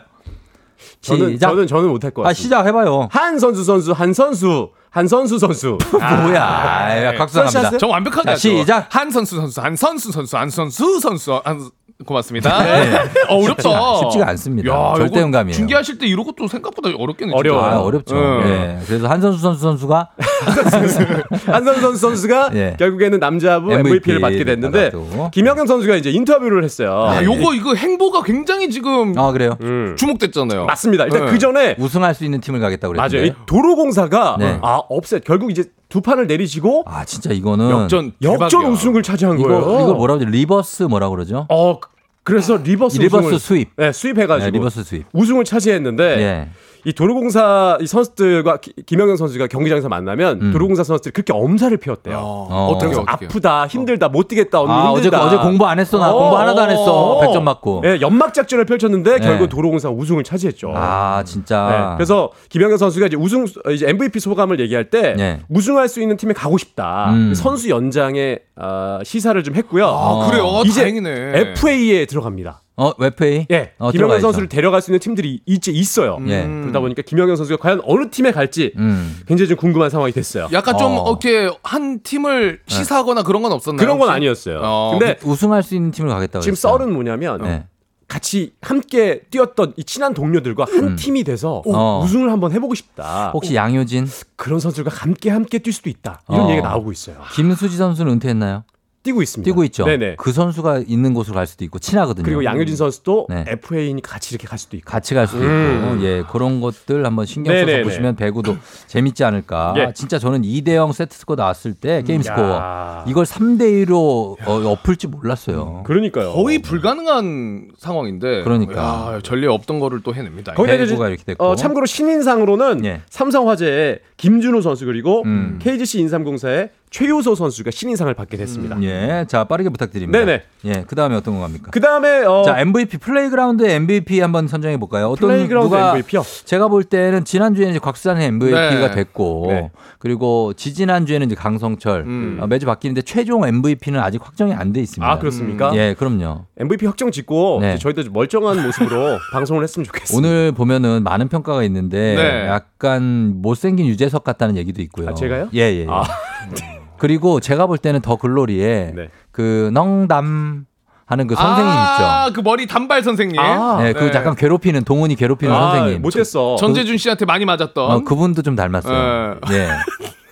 [1.01, 1.49] 저는 시작.
[1.49, 2.33] 저는 저는 못할 것아 같아요.
[2.33, 3.07] 시작 해봐요.
[3.11, 6.43] 한 선수 선수 한 선수 한선수 선수 뭐야?
[6.43, 7.77] 아, 각성합니다.
[7.77, 8.39] 정 완벽하게 자, 하죠.
[8.39, 8.95] 시작.
[8.95, 11.69] 한 선수 선수 한 선수 선수 한 선수 선수 한
[12.05, 12.63] 고맙습니다.
[12.63, 12.93] 네.
[13.27, 13.63] 어, 어렵다.
[13.63, 14.69] 쉽지가- 쉽지가 않습니다.
[14.71, 15.55] 야, 절대 영감이에요.
[15.55, 17.31] 중계하실 때 이런 것도 생각보다 어렵겠네.
[17.31, 17.37] 진짜.
[17.37, 17.65] 어려워요.
[17.65, 18.15] 아, 어렵죠.
[18.15, 18.41] 응.
[18.45, 18.79] 예.
[18.85, 20.09] 그래서 한선수 선수 선수가
[21.47, 22.75] 한선수 선수가 예.
[22.77, 24.91] 결국에는 남자부 MVP MVP를 받게 됐는데.
[25.33, 26.93] 김연경 선수가 이제 인터뷰를 했어요.
[27.07, 29.57] 아, 요거 이거 행보가 굉장히 지금 아 그래요.
[29.61, 29.95] 음.
[29.97, 30.65] 주목됐잖아요.
[30.65, 31.05] 맞습니다.
[31.05, 31.31] 일단 네.
[31.31, 33.17] 그 전에 우승할 수 있는 팀을 가겠다고 그랬는데.
[33.17, 33.27] 맞아요.
[33.27, 34.59] 이 도로공사가 네.
[34.61, 35.63] 아 upset 결국 이제
[35.97, 38.69] 두 판을 내리 지고 아 진짜 이거는 역전 역전 대박이야.
[38.69, 39.61] 우승을 차지한 이거 거예요.
[39.81, 40.25] 이걸 뭐라고 그러죠?
[40.29, 41.47] reverse 뭐라 그러죠?
[41.49, 41.79] 어
[42.23, 43.69] 그래서 reverse reverse 우승을 sweep.
[43.77, 45.05] 네, sweep해가지고 네, reverse sweep.
[45.11, 46.49] 우승을 차지했는데 예.
[46.87, 50.51] 이 도로공사 이 선수들과 기- 김연경 선수가 경기장에서 만나면 음.
[50.53, 52.17] 도로공사 선수들이 그렇게 엄살을 피웠대요.
[52.17, 53.25] 어, 어 떻게 그래서 어떻게?
[53.25, 55.25] 아프다, 힘들다, 못 뛰겠다, 언니 아 어제 힘들다.
[55.25, 57.81] 어제 공부 안 했어 나 공부 하나도 안 했어 100점 맞고.
[57.83, 59.19] 예, 연막 작전을 펼쳤는데 네.
[59.19, 60.71] 결국 도로공사 우승을 차지했죠.
[60.73, 61.95] 아 네, 진짜.
[61.97, 65.41] 그래서 김연경 선수가 이제 우승 이제 MVP 소감을 얘기할 때 네.
[65.49, 67.09] 우승할 수 있는 팀에 가고 싶다.
[67.11, 67.33] 음.
[67.33, 69.85] 선수 연장에 어, 시사를 좀 했고요.
[69.87, 70.47] 아, 그래요?
[70.47, 71.53] 아, 이제 다행이네.
[71.57, 72.61] FA에 들어갑니다.
[72.79, 73.47] 어 웹페이.
[73.49, 76.19] 예, 어, 김영현 선수를 데려갈 수 있는 팀들이 이제 있어요.
[76.27, 76.43] 예.
[76.43, 79.19] 그러다 보니까 김영현 선수가 과연 어느 팀에 갈지 음.
[79.27, 80.47] 굉장히 좀 궁금한 상황이 됐어요.
[80.53, 81.09] 약간 좀 어.
[81.09, 83.79] 이렇게 한 팀을 시사하거나 그런 건 없었나요?
[83.83, 84.15] 그런 건 혹시?
[84.15, 84.59] 아니었어요.
[84.61, 86.43] 어, 근데 우승할 수 있는 팀을 가겠다고.
[86.43, 86.77] 지금 그랬어요.
[86.77, 87.65] 썰은 뭐냐면 네.
[88.07, 92.01] 같이 함께 뛰었던 이 친한 동료들과 한 팀이 돼서 어.
[92.05, 93.31] 우승을 한번 해보고 싶다.
[93.33, 96.21] 혹시 양효진, 그런 선수들과 함께 함께 뛸 수도 있다.
[96.29, 96.49] 이런 어.
[96.51, 97.17] 얘기가 나오고 있어요.
[97.33, 98.63] 김수지 선수는 은퇴했나요?
[99.07, 99.45] 뛰고 있습니다.
[99.49, 99.85] 뛰고 있죠.
[99.85, 100.15] 네네.
[100.17, 102.25] 그 선수가 있는 곳으로 갈 수도 있고 친하거든요.
[102.25, 103.45] 그리고 양효진 선수도 네.
[103.47, 104.89] FA니 같이 이렇게 갈 수도 있고.
[104.89, 105.95] 같이 갈 수도 음.
[105.95, 107.83] 있고 예 그런 것들 한번 신경 써서 네네네.
[107.83, 108.57] 보시면 배구도
[108.87, 109.73] 재밌지 않을까.
[109.77, 109.93] 예.
[109.95, 113.05] 진짜 저는 2대 0 세트 스코어 나왔을 때 게임 스코어 야.
[113.07, 115.83] 이걸 3대 2로 어, 엎을지 몰랐어요.
[115.85, 116.33] 그러니까요.
[116.33, 118.43] 거의 불가능한 상황인데.
[118.43, 119.13] 그러니까.
[119.15, 120.53] 야, 전례 없던 거를 또 해냅니다.
[120.53, 121.45] 배구가 이렇게 됐고.
[121.45, 123.01] 어, 참고로 신인상으로는 예.
[123.09, 125.59] 삼성화재의 김준우 선수 그리고 음.
[125.61, 128.81] KGC 인삼공사의 최효서 선수가 신인상을 받게 됐습니다.
[128.81, 130.17] 예, 자 빠르게 부탁드립니다.
[130.19, 130.43] 네네.
[130.65, 131.71] 예, 그 다음에 어떤 거 갑니까?
[131.71, 135.07] 그 다음에 어, 자 MVP 플레이그라운드 MVP 한번 선정해 볼까요?
[135.09, 136.23] 어떤 플레이그라운드 누가 MVP요.
[136.45, 138.91] 제가 볼 때는 지난 주에는 이제 곽수산의 MVP가 네.
[138.91, 139.71] 됐고 네.
[139.99, 142.37] 그리고 지지난 주에는 이제 강성철 음.
[142.41, 145.09] 어, 매주 바뀌는데 최종 MVP는 아직 확정이 안 돼 있습니다.
[145.11, 145.71] 아 그렇습니까?
[145.75, 146.45] 예, 그럼요.
[146.57, 147.77] MVP 확정 짓고 네.
[147.77, 150.17] 저희도 좀 멀쩡한 모습으로 방송을 했으면 좋겠습니다.
[150.27, 152.47] 오늘 보면은 많은 평가가 있는데 네.
[152.47, 155.09] 약간 못생긴 유재석 같다는 얘기도 있고요.
[155.09, 155.49] 아, 제가요?
[155.53, 155.79] 예, 예.
[155.81, 155.87] 예.
[155.89, 156.03] 아.
[156.99, 159.09] 그리고 제가 볼 때는 더 글로리에 네.
[159.31, 160.65] 그 넝담
[161.05, 162.33] 하는 그 선생님 아, 있죠.
[162.33, 163.39] 그 머리 단발 선생님.
[163.39, 164.11] 아, 네, 그 네.
[164.13, 166.01] 약간 괴롭히는 동훈이 괴롭히는 아, 선생님.
[166.01, 166.57] 못했어.
[166.57, 167.91] 전재준 씨한테 많이 맞았던.
[167.91, 169.39] 어, 그분도 좀 닮았어요.
[169.51, 169.69] 예.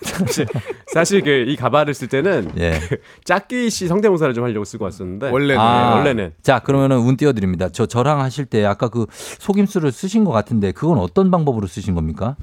[0.92, 2.78] 사실 그 이 가발을 쓸 때는 예.
[3.24, 5.58] 짝귀 씨 성대모사를 좀 하려고 쓰고 왔었는데 원래는.
[5.60, 6.32] 아, 원래는.
[6.42, 7.68] 자, 그러면은 운 띄워드립니다.
[7.70, 12.36] 저 저랑 하실 때 아까 그 속임수를 쓰신 것 같은데 그건 어떤 방법으로 쓰신 겁니까?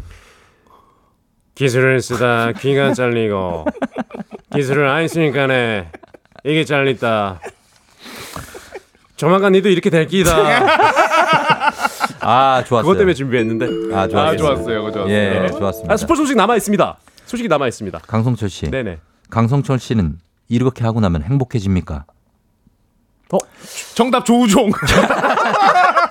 [1.55, 3.65] 기술을 쓰다 귀가 잘리고
[4.53, 5.89] 기술을 안 쓰니까네
[6.45, 7.39] 이게 잘렸다.
[9.15, 10.35] 조만간 니도 이렇게 될 끼다.
[12.19, 12.81] 아, 좋았어요.
[12.83, 13.95] 그것 때문에 준비했는데.
[13.95, 14.29] 아, 좋았어요.
[14.29, 14.91] 아, 좋았어요.
[14.91, 15.09] 좋았어요.
[15.09, 15.93] 예, 좋았습니다.
[15.93, 16.97] 아, 스포츠 소식 남아 있습니다.
[17.25, 17.99] 소식이 남아 있습니다.
[18.07, 18.69] 강성철 씨.
[18.69, 18.99] 네네.
[19.29, 20.17] 강성철 씨는
[20.49, 22.05] 이렇게 하고 나면 행복해집니까?
[23.95, 24.71] 정답 조우종.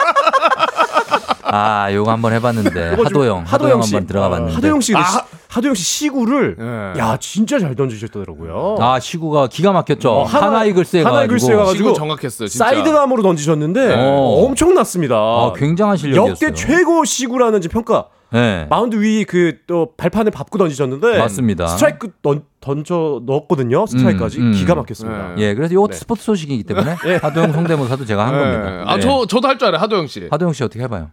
[1.55, 4.55] 아, 요거 한번 해봤는데 이거 좀 하도영, 하도영 한번 들어가 봤는데.
[4.55, 5.03] 하도영 씨, 아.
[5.05, 5.19] 시-
[5.49, 6.99] 하도영 씨 시구를 예.
[6.99, 8.77] 야 진짜 잘 던지셨더라고요.
[8.81, 10.11] 아, 시구가 기가 막혔죠.
[10.11, 11.33] 어, 한화- 한화 이글스에 하나 가지고.
[11.35, 12.49] 이글스에 가가지고 지금 정확했어요.
[12.49, 12.65] 진짜.
[12.65, 14.45] 사이드암으로 던지셨는데 어.
[14.47, 15.15] 엄청났습니다.
[15.15, 16.31] 아, 굉장한 실력이었어요.
[16.31, 18.07] 역대 최고 시구라는 평가.
[18.33, 18.67] 네.
[18.71, 21.67] 마운드 위 그 또 발판에 밟고 던지셨는데 맞습니다.
[21.67, 23.85] 스트라이크 던, 던져 넣었거든요.
[23.85, 24.53] 스트라이크까지 음, 음.
[24.53, 25.35] 기가 막혔습니다.
[25.37, 25.43] 네.
[25.43, 25.97] 예, 그래서 이것도 네.
[25.99, 28.39] 스포츠 소식이기 때문에 하도영 성대모사도 제가 한 예.
[28.39, 28.85] 겁니다.
[28.91, 29.01] 아, 예.
[29.01, 29.83] 저, 저도 할 줄 알아요.
[29.83, 30.29] 하도영 씨.
[30.31, 31.11] 하도영 씨 어떻게 해 봐요?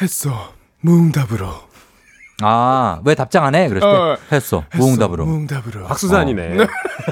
[0.00, 0.52] 했어.
[0.80, 1.48] 무응답으로.
[2.42, 3.68] 아, 왜 답장 안 해?
[3.68, 4.16] 그랬을 때 어.
[4.30, 4.64] 했어.
[4.74, 5.24] 무응답으로.
[5.24, 5.86] 무응답으로.
[5.86, 6.56] 박수산이네.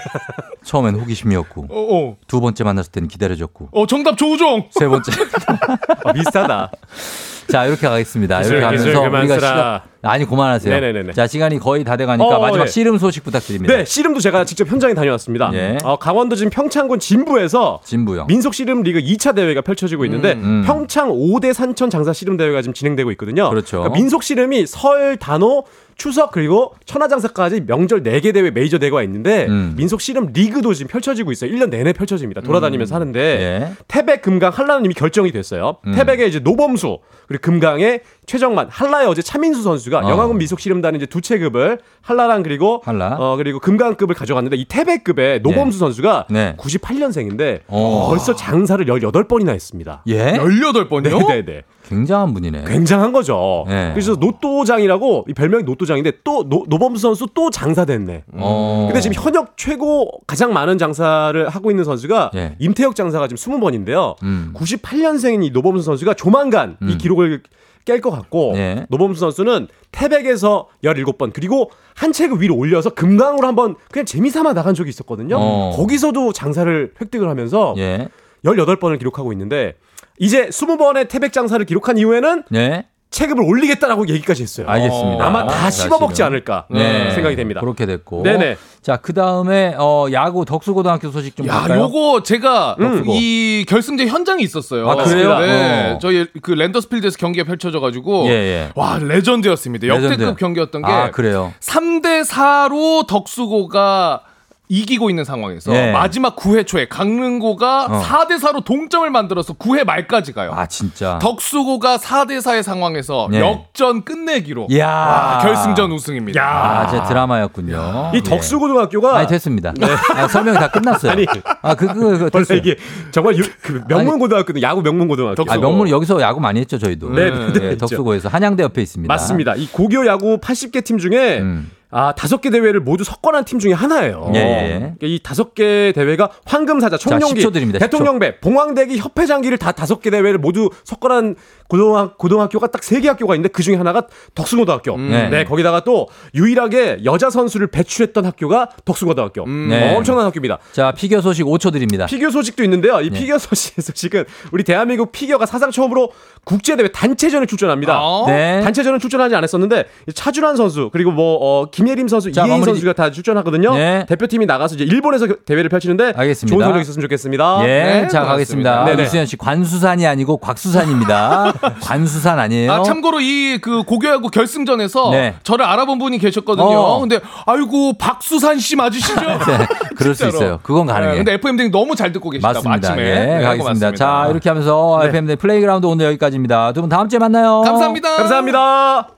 [0.65, 2.17] 처음엔 호기심이었고 어, 어.
[2.27, 4.69] 두 번째 만났을 때는 기다려줬고 어, 정답 조우종.
[4.71, 5.13] 세 번째
[6.05, 6.71] 어, 비슷하다.
[7.51, 8.39] 자 이렇게 가겠습니다.
[8.41, 9.35] 기술, 이렇게 기술 하면서 그만 우리가.
[9.39, 10.73] 시간 아니 그만하세요.
[10.75, 11.13] 네네네네.
[11.13, 12.71] 자 시간이 거의 다 돼가니까 어, 마지막 네.
[12.71, 13.75] 씨름 소식 부탁드립니다.
[13.75, 15.51] 네, 씨름도 제가 직접 현장에 다녀왔습니다.
[15.55, 15.79] 예.
[15.85, 18.27] 어, 강원도 지금 평창군 진부에서 진부요.
[18.27, 20.63] 민속 씨름 리그 2차 대회가 펼쳐지고 있는데 음.
[20.67, 23.49] 평창 5대 산천 장사 씨름 대회가 지금 진행되고 있거든요.
[23.51, 23.79] 그렇죠.
[23.79, 25.65] 그러니까 민속 씨름이 설, 단오,
[25.97, 29.75] 추석 그리고 천하장사까지 명절 4개 대회 메이저 대회가 있는데 음.
[29.77, 31.51] 민속 씨름 리그도 지금 펼쳐지고 있어요.
[31.51, 32.41] 1년 내내 펼쳐집니다.
[32.41, 33.73] 돌아다니면서 하는데 예.
[33.89, 35.77] 태백 금강 한라는 이미 결정이 됐어요.
[35.87, 35.93] 음.
[35.93, 36.99] 태백의 이제 노범수
[37.29, 40.11] 그리고 금강의 최정만 한라의 어제 차민수 선수가 어.
[40.11, 43.17] 영화군 미속 씨름단 이제 두 체급을 한라랑 그리고 한라.
[43.19, 46.57] 어 그리고 금강급을 가져갔는데 이 태백급의 노범수 선수가 네.
[46.59, 48.07] 98년생인데 어.
[48.09, 50.03] 벌써 장사를 18번이나 했습니다.
[50.09, 50.33] 예?
[50.33, 51.29] 18번이요?
[51.29, 51.63] 네 네 네.
[51.85, 52.65] 굉장한 분이네.
[52.67, 53.65] 굉장한 거죠.
[53.69, 53.91] 네.
[53.93, 58.25] 그래서 노또장이라고 이 별명이 노또장인데 또 노, 노범수 선수 또 장사됐네.
[58.35, 58.87] 어.
[58.89, 62.57] 근데 지금 현역 최고 가장 많은 장사를 하고 있는 선수가 예.
[62.59, 64.17] 임태혁 장사가 지금 20번인데요.
[64.23, 64.53] 음.
[64.55, 66.99] 98년생인 이 노범수 선수가 조만간 이 음.
[66.99, 67.43] 기록을
[67.85, 68.87] 깰 것 같고 예.
[68.89, 74.89] 노범수 선수는 태백에서 17번 그리고 한 체급 위로 올려서 금강으로 한번 그냥 재미삼아 나간 적이
[74.89, 75.37] 있었거든요.
[75.39, 75.73] 어.
[75.77, 78.09] 거기서도 장사를 획득을 하면서 예.
[78.45, 79.75] 18번을 기록하고 있는데
[80.19, 82.87] 이제 20번의 태백 장사를 기록한 이후에는 네.
[83.11, 84.67] 체급을 올리겠다라고 얘기까지 했어요.
[84.69, 85.25] 알겠습니다.
[85.25, 85.85] 아마 다 사실은.
[85.85, 87.13] 씹어먹지 않을까 네.
[87.13, 87.61] 생각이 됩니다.
[87.61, 88.25] 그렇게 됐고.
[88.25, 88.57] 네네.
[88.83, 91.83] 자, 그 다음에, 어, 야구 덕수고등학교 소식 좀 야, 볼까요?
[91.83, 93.05] 요거 제가 음.
[93.07, 94.91] 이 결승전 현장에 있었어요.
[94.91, 95.39] 아, 그래요?
[95.39, 95.93] 네.
[95.93, 95.99] 어.
[96.03, 98.71] 저희 그 랜더스필드에서 경기가 펼쳐져가지고 예, 예.
[98.75, 99.87] 와 레전드였습니다.
[99.87, 100.41] 역대급 레전드.
[100.41, 101.53] 경기였던 게 아, 그래요.
[101.61, 104.23] 3대 4로 덕수고가
[104.69, 105.93] 이기고 있는 상황에서 예.
[105.93, 108.01] 마지막 9회 초에 강릉고가 어.
[108.03, 110.53] 4대 4로 동점을 만들어서 9회 말까지 가요.
[110.55, 111.19] 아, 진짜.
[111.21, 113.41] 덕수고가 4대 4의 상황에서 네.
[113.41, 114.87] 역전 끝내기로 이야.
[114.89, 116.43] 와, 결승전 우승입니다.
[116.43, 118.13] 아, 제 드라마였군요.
[118.15, 119.75] 이 덕수고등학교가 아니, 됐습니다.
[120.15, 121.13] 아, 설명이 다 끝났어요.
[121.13, 121.27] 아니,
[121.61, 122.55] 아, 그, 그, 그, 벌써.
[122.55, 122.77] 이게
[123.11, 125.45] 정말 유- 그 명문 고등학교는 야구 명문 고등학교.
[125.49, 127.11] 아, 명문 여기서 야구 많이 했죠, 저희도.
[127.11, 127.77] 네, 네, 네.
[127.77, 129.13] 덕수고에서 한양대 옆에 있습니다.
[129.13, 129.55] 맞습니다.
[129.57, 131.71] 이 고교 야구 80개 팀 중에 음.
[131.97, 134.33] 아 다섯 개 대회를 모두 석권한 팀 중에 하나예요.
[134.35, 134.79] 예, 예.
[134.79, 137.83] 그러니까 이 다섯 개 대회가 황금사자, 자, 청룡기, 10초 드립니다, 10초.
[137.83, 141.37] 대통령배, 봉황대기, 협회장기를 다 다섯 개 대회를 모두 석권한
[141.79, 144.97] 고등학, 고등학교가 딱 세 개 학교가 있는데 그 중에 하나가 덕수고등학교.
[144.97, 145.29] 네.
[145.29, 145.45] 네.
[145.45, 149.47] 거기다가 또 유일하게 여자 선수를 배출했던 학교가 덕수고등학교.
[149.49, 149.95] 네.
[149.97, 150.59] 엄청난 학교입니다.
[150.73, 152.07] 자, 피겨 소식 5초 드립니다.
[152.07, 153.01] 피겨 소식도 있는데요.
[153.01, 153.19] 이 네.
[153.19, 156.11] 피겨 소식, 소식은 우리 대한민국 피겨가 사상 처음으로
[156.45, 157.99] 국제대회 단체전에 출전합니다.
[158.01, 158.27] 어?
[158.27, 158.61] 네.
[158.63, 163.75] 단체전은 출전하지 않았었는데 차준환 선수 그리고 뭐 어, 김예림 선수, 자, 마무리- 선수가 다 출전하거든요.
[163.75, 164.05] 네.
[164.09, 166.55] 대표팀이 나가서 이제 일본에서 겨- 대회를 펼치는데 알겠습니다.
[166.55, 167.61] 좋은 성적 있었으면 좋겠습니다.
[167.63, 167.67] 예,
[168.03, 168.23] 네, 자.
[168.25, 168.85] 가겠습니다.
[168.85, 169.03] 네네.
[169.05, 171.55] 이수연 씨, 관수산이 아니고 곽수산입니다.
[171.81, 172.73] 관수산 아니에요.
[172.73, 175.35] 아, 참고로 이 그 고교야구 결승전에서 네.
[175.45, 176.67] 저를 알아본 분이 계셨거든요.
[176.67, 177.01] 어.
[177.01, 179.15] 근데 아이고 박수산 씨 맞으시죠?
[179.21, 179.67] 네,
[179.97, 180.27] 그럴 수.
[180.27, 180.59] 있어요.
[180.63, 181.13] 그건 가능해요.
[181.13, 182.89] 네, 근데 FM 등 너무 잘 듣고 계시다고 맞습니다.
[182.91, 183.03] 아침에.
[183.09, 183.93] 예, 네, 가겠습니다.
[183.95, 185.09] 자, 이렇게 하면서 네.
[185.09, 186.73] FM대 플레이그라운드 오늘 여기까지입니다.
[186.73, 187.63] 두 분 다음 주에 만나요.
[187.63, 188.17] 감사합니다.
[188.17, 189.09] 감사합니다.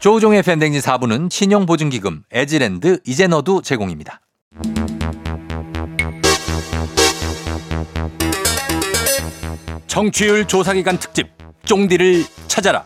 [0.00, 4.20] 조우종의 팬댕진 4부는 신용보증기금, 에즈랜드, 이제너두 제공입니다.
[9.90, 11.26] 정취율 조사기간 특집
[11.64, 12.84] 쫑디를 찾아라.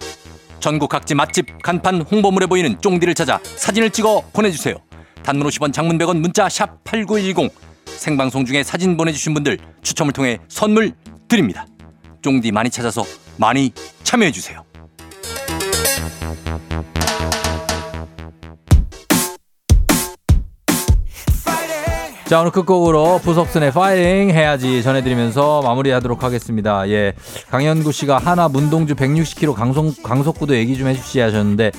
[0.58, 4.76] 전국 각지 맛집 간판 홍보물에 보이는 쫑디를 찾아 사진을 찍어 보내주세요.
[5.22, 7.52] 단문 50원 장문 100원 문자 샵 8910
[7.84, 10.92] 생방송 중에 사진 보내주신 분들 추첨을 통해 선물
[11.28, 11.66] 드립니다.
[12.22, 13.04] 쫑디 많이 찾아서
[13.36, 13.70] 많이
[14.02, 14.64] 참여해주세요.
[22.26, 26.88] 자 오늘 끝곡으로 부석순의 파이팅 해야지 전해드리면서 마무리하도록 하겠습니다.
[26.88, 27.12] 예,
[27.50, 31.70] 강현구 씨가 하나 문동주 160km 강속 강속구도 얘기 좀 해주시 하셨는데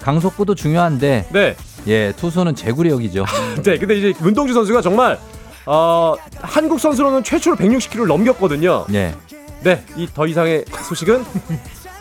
[0.00, 1.56] 강속구도 중요한데 네.
[1.88, 3.26] 예 투수는 제구력이죠.
[3.62, 3.78] 네.
[3.78, 5.18] 근데 이제 문동주 선수가 정말
[5.66, 8.86] 어, 한국 선수로는 최초로 160km를 넘겼거든요.
[8.94, 9.14] 예
[9.62, 9.84] 네.
[9.96, 11.22] 이 더 이상의 소식은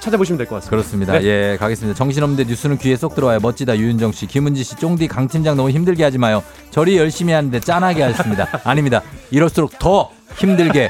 [0.01, 0.69] 찾아보시면 될 것 같습니다.
[0.71, 1.13] 그렇습니다.
[1.19, 1.25] 네.
[1.53, 1.95] 예 가겠습니다.
[1.97, 3.39] 정신없는데 뉴스는 귀에 쏙 들어와요.
[3.41, 6.43] 멋지다 유윤정 씨, 김은지 씨, 쫑디 강 팀장 너무 힘들게 하지 마요.
[6.71, 8.47] 저리 열심히 하는데 짠하게 하셨습니다.
[8.65, 9.01] 아닙니다.
[9.29, 10.89] 이럴수록 더 힘들게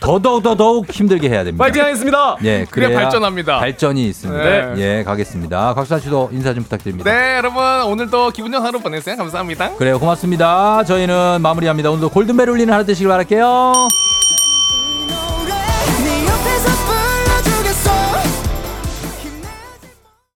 [0.00, 1.62] 더더더 더욱 힘들게 해야 됩니다.
[1.64, 2.36] 파이팅 하겠습니다.
[2.42, 3.60] 예, 그래야 그래야 발전합니다.
[3.60, 4.42] 발전이 있습니다.
[4.44, 4.74] 네.
[4.98, 5.74] 예, 가겠습니다.
[5.74, 7.08] 곽수산 씨도 인사 좀 부탁드립니다.
[7.08, 9.16] 네, 여러분 오늘도 기분 좋은 하루 보내세요.
[9.16, 9.76] 감사합니다.
[9.76, 10.82] 그래요, 고맙습니다.
[10.84, 11.90] 저희는 마무리합니다.
[11.90, 13.72] 오늘도 골든벨 울리는 하루 되시길 바랄게요.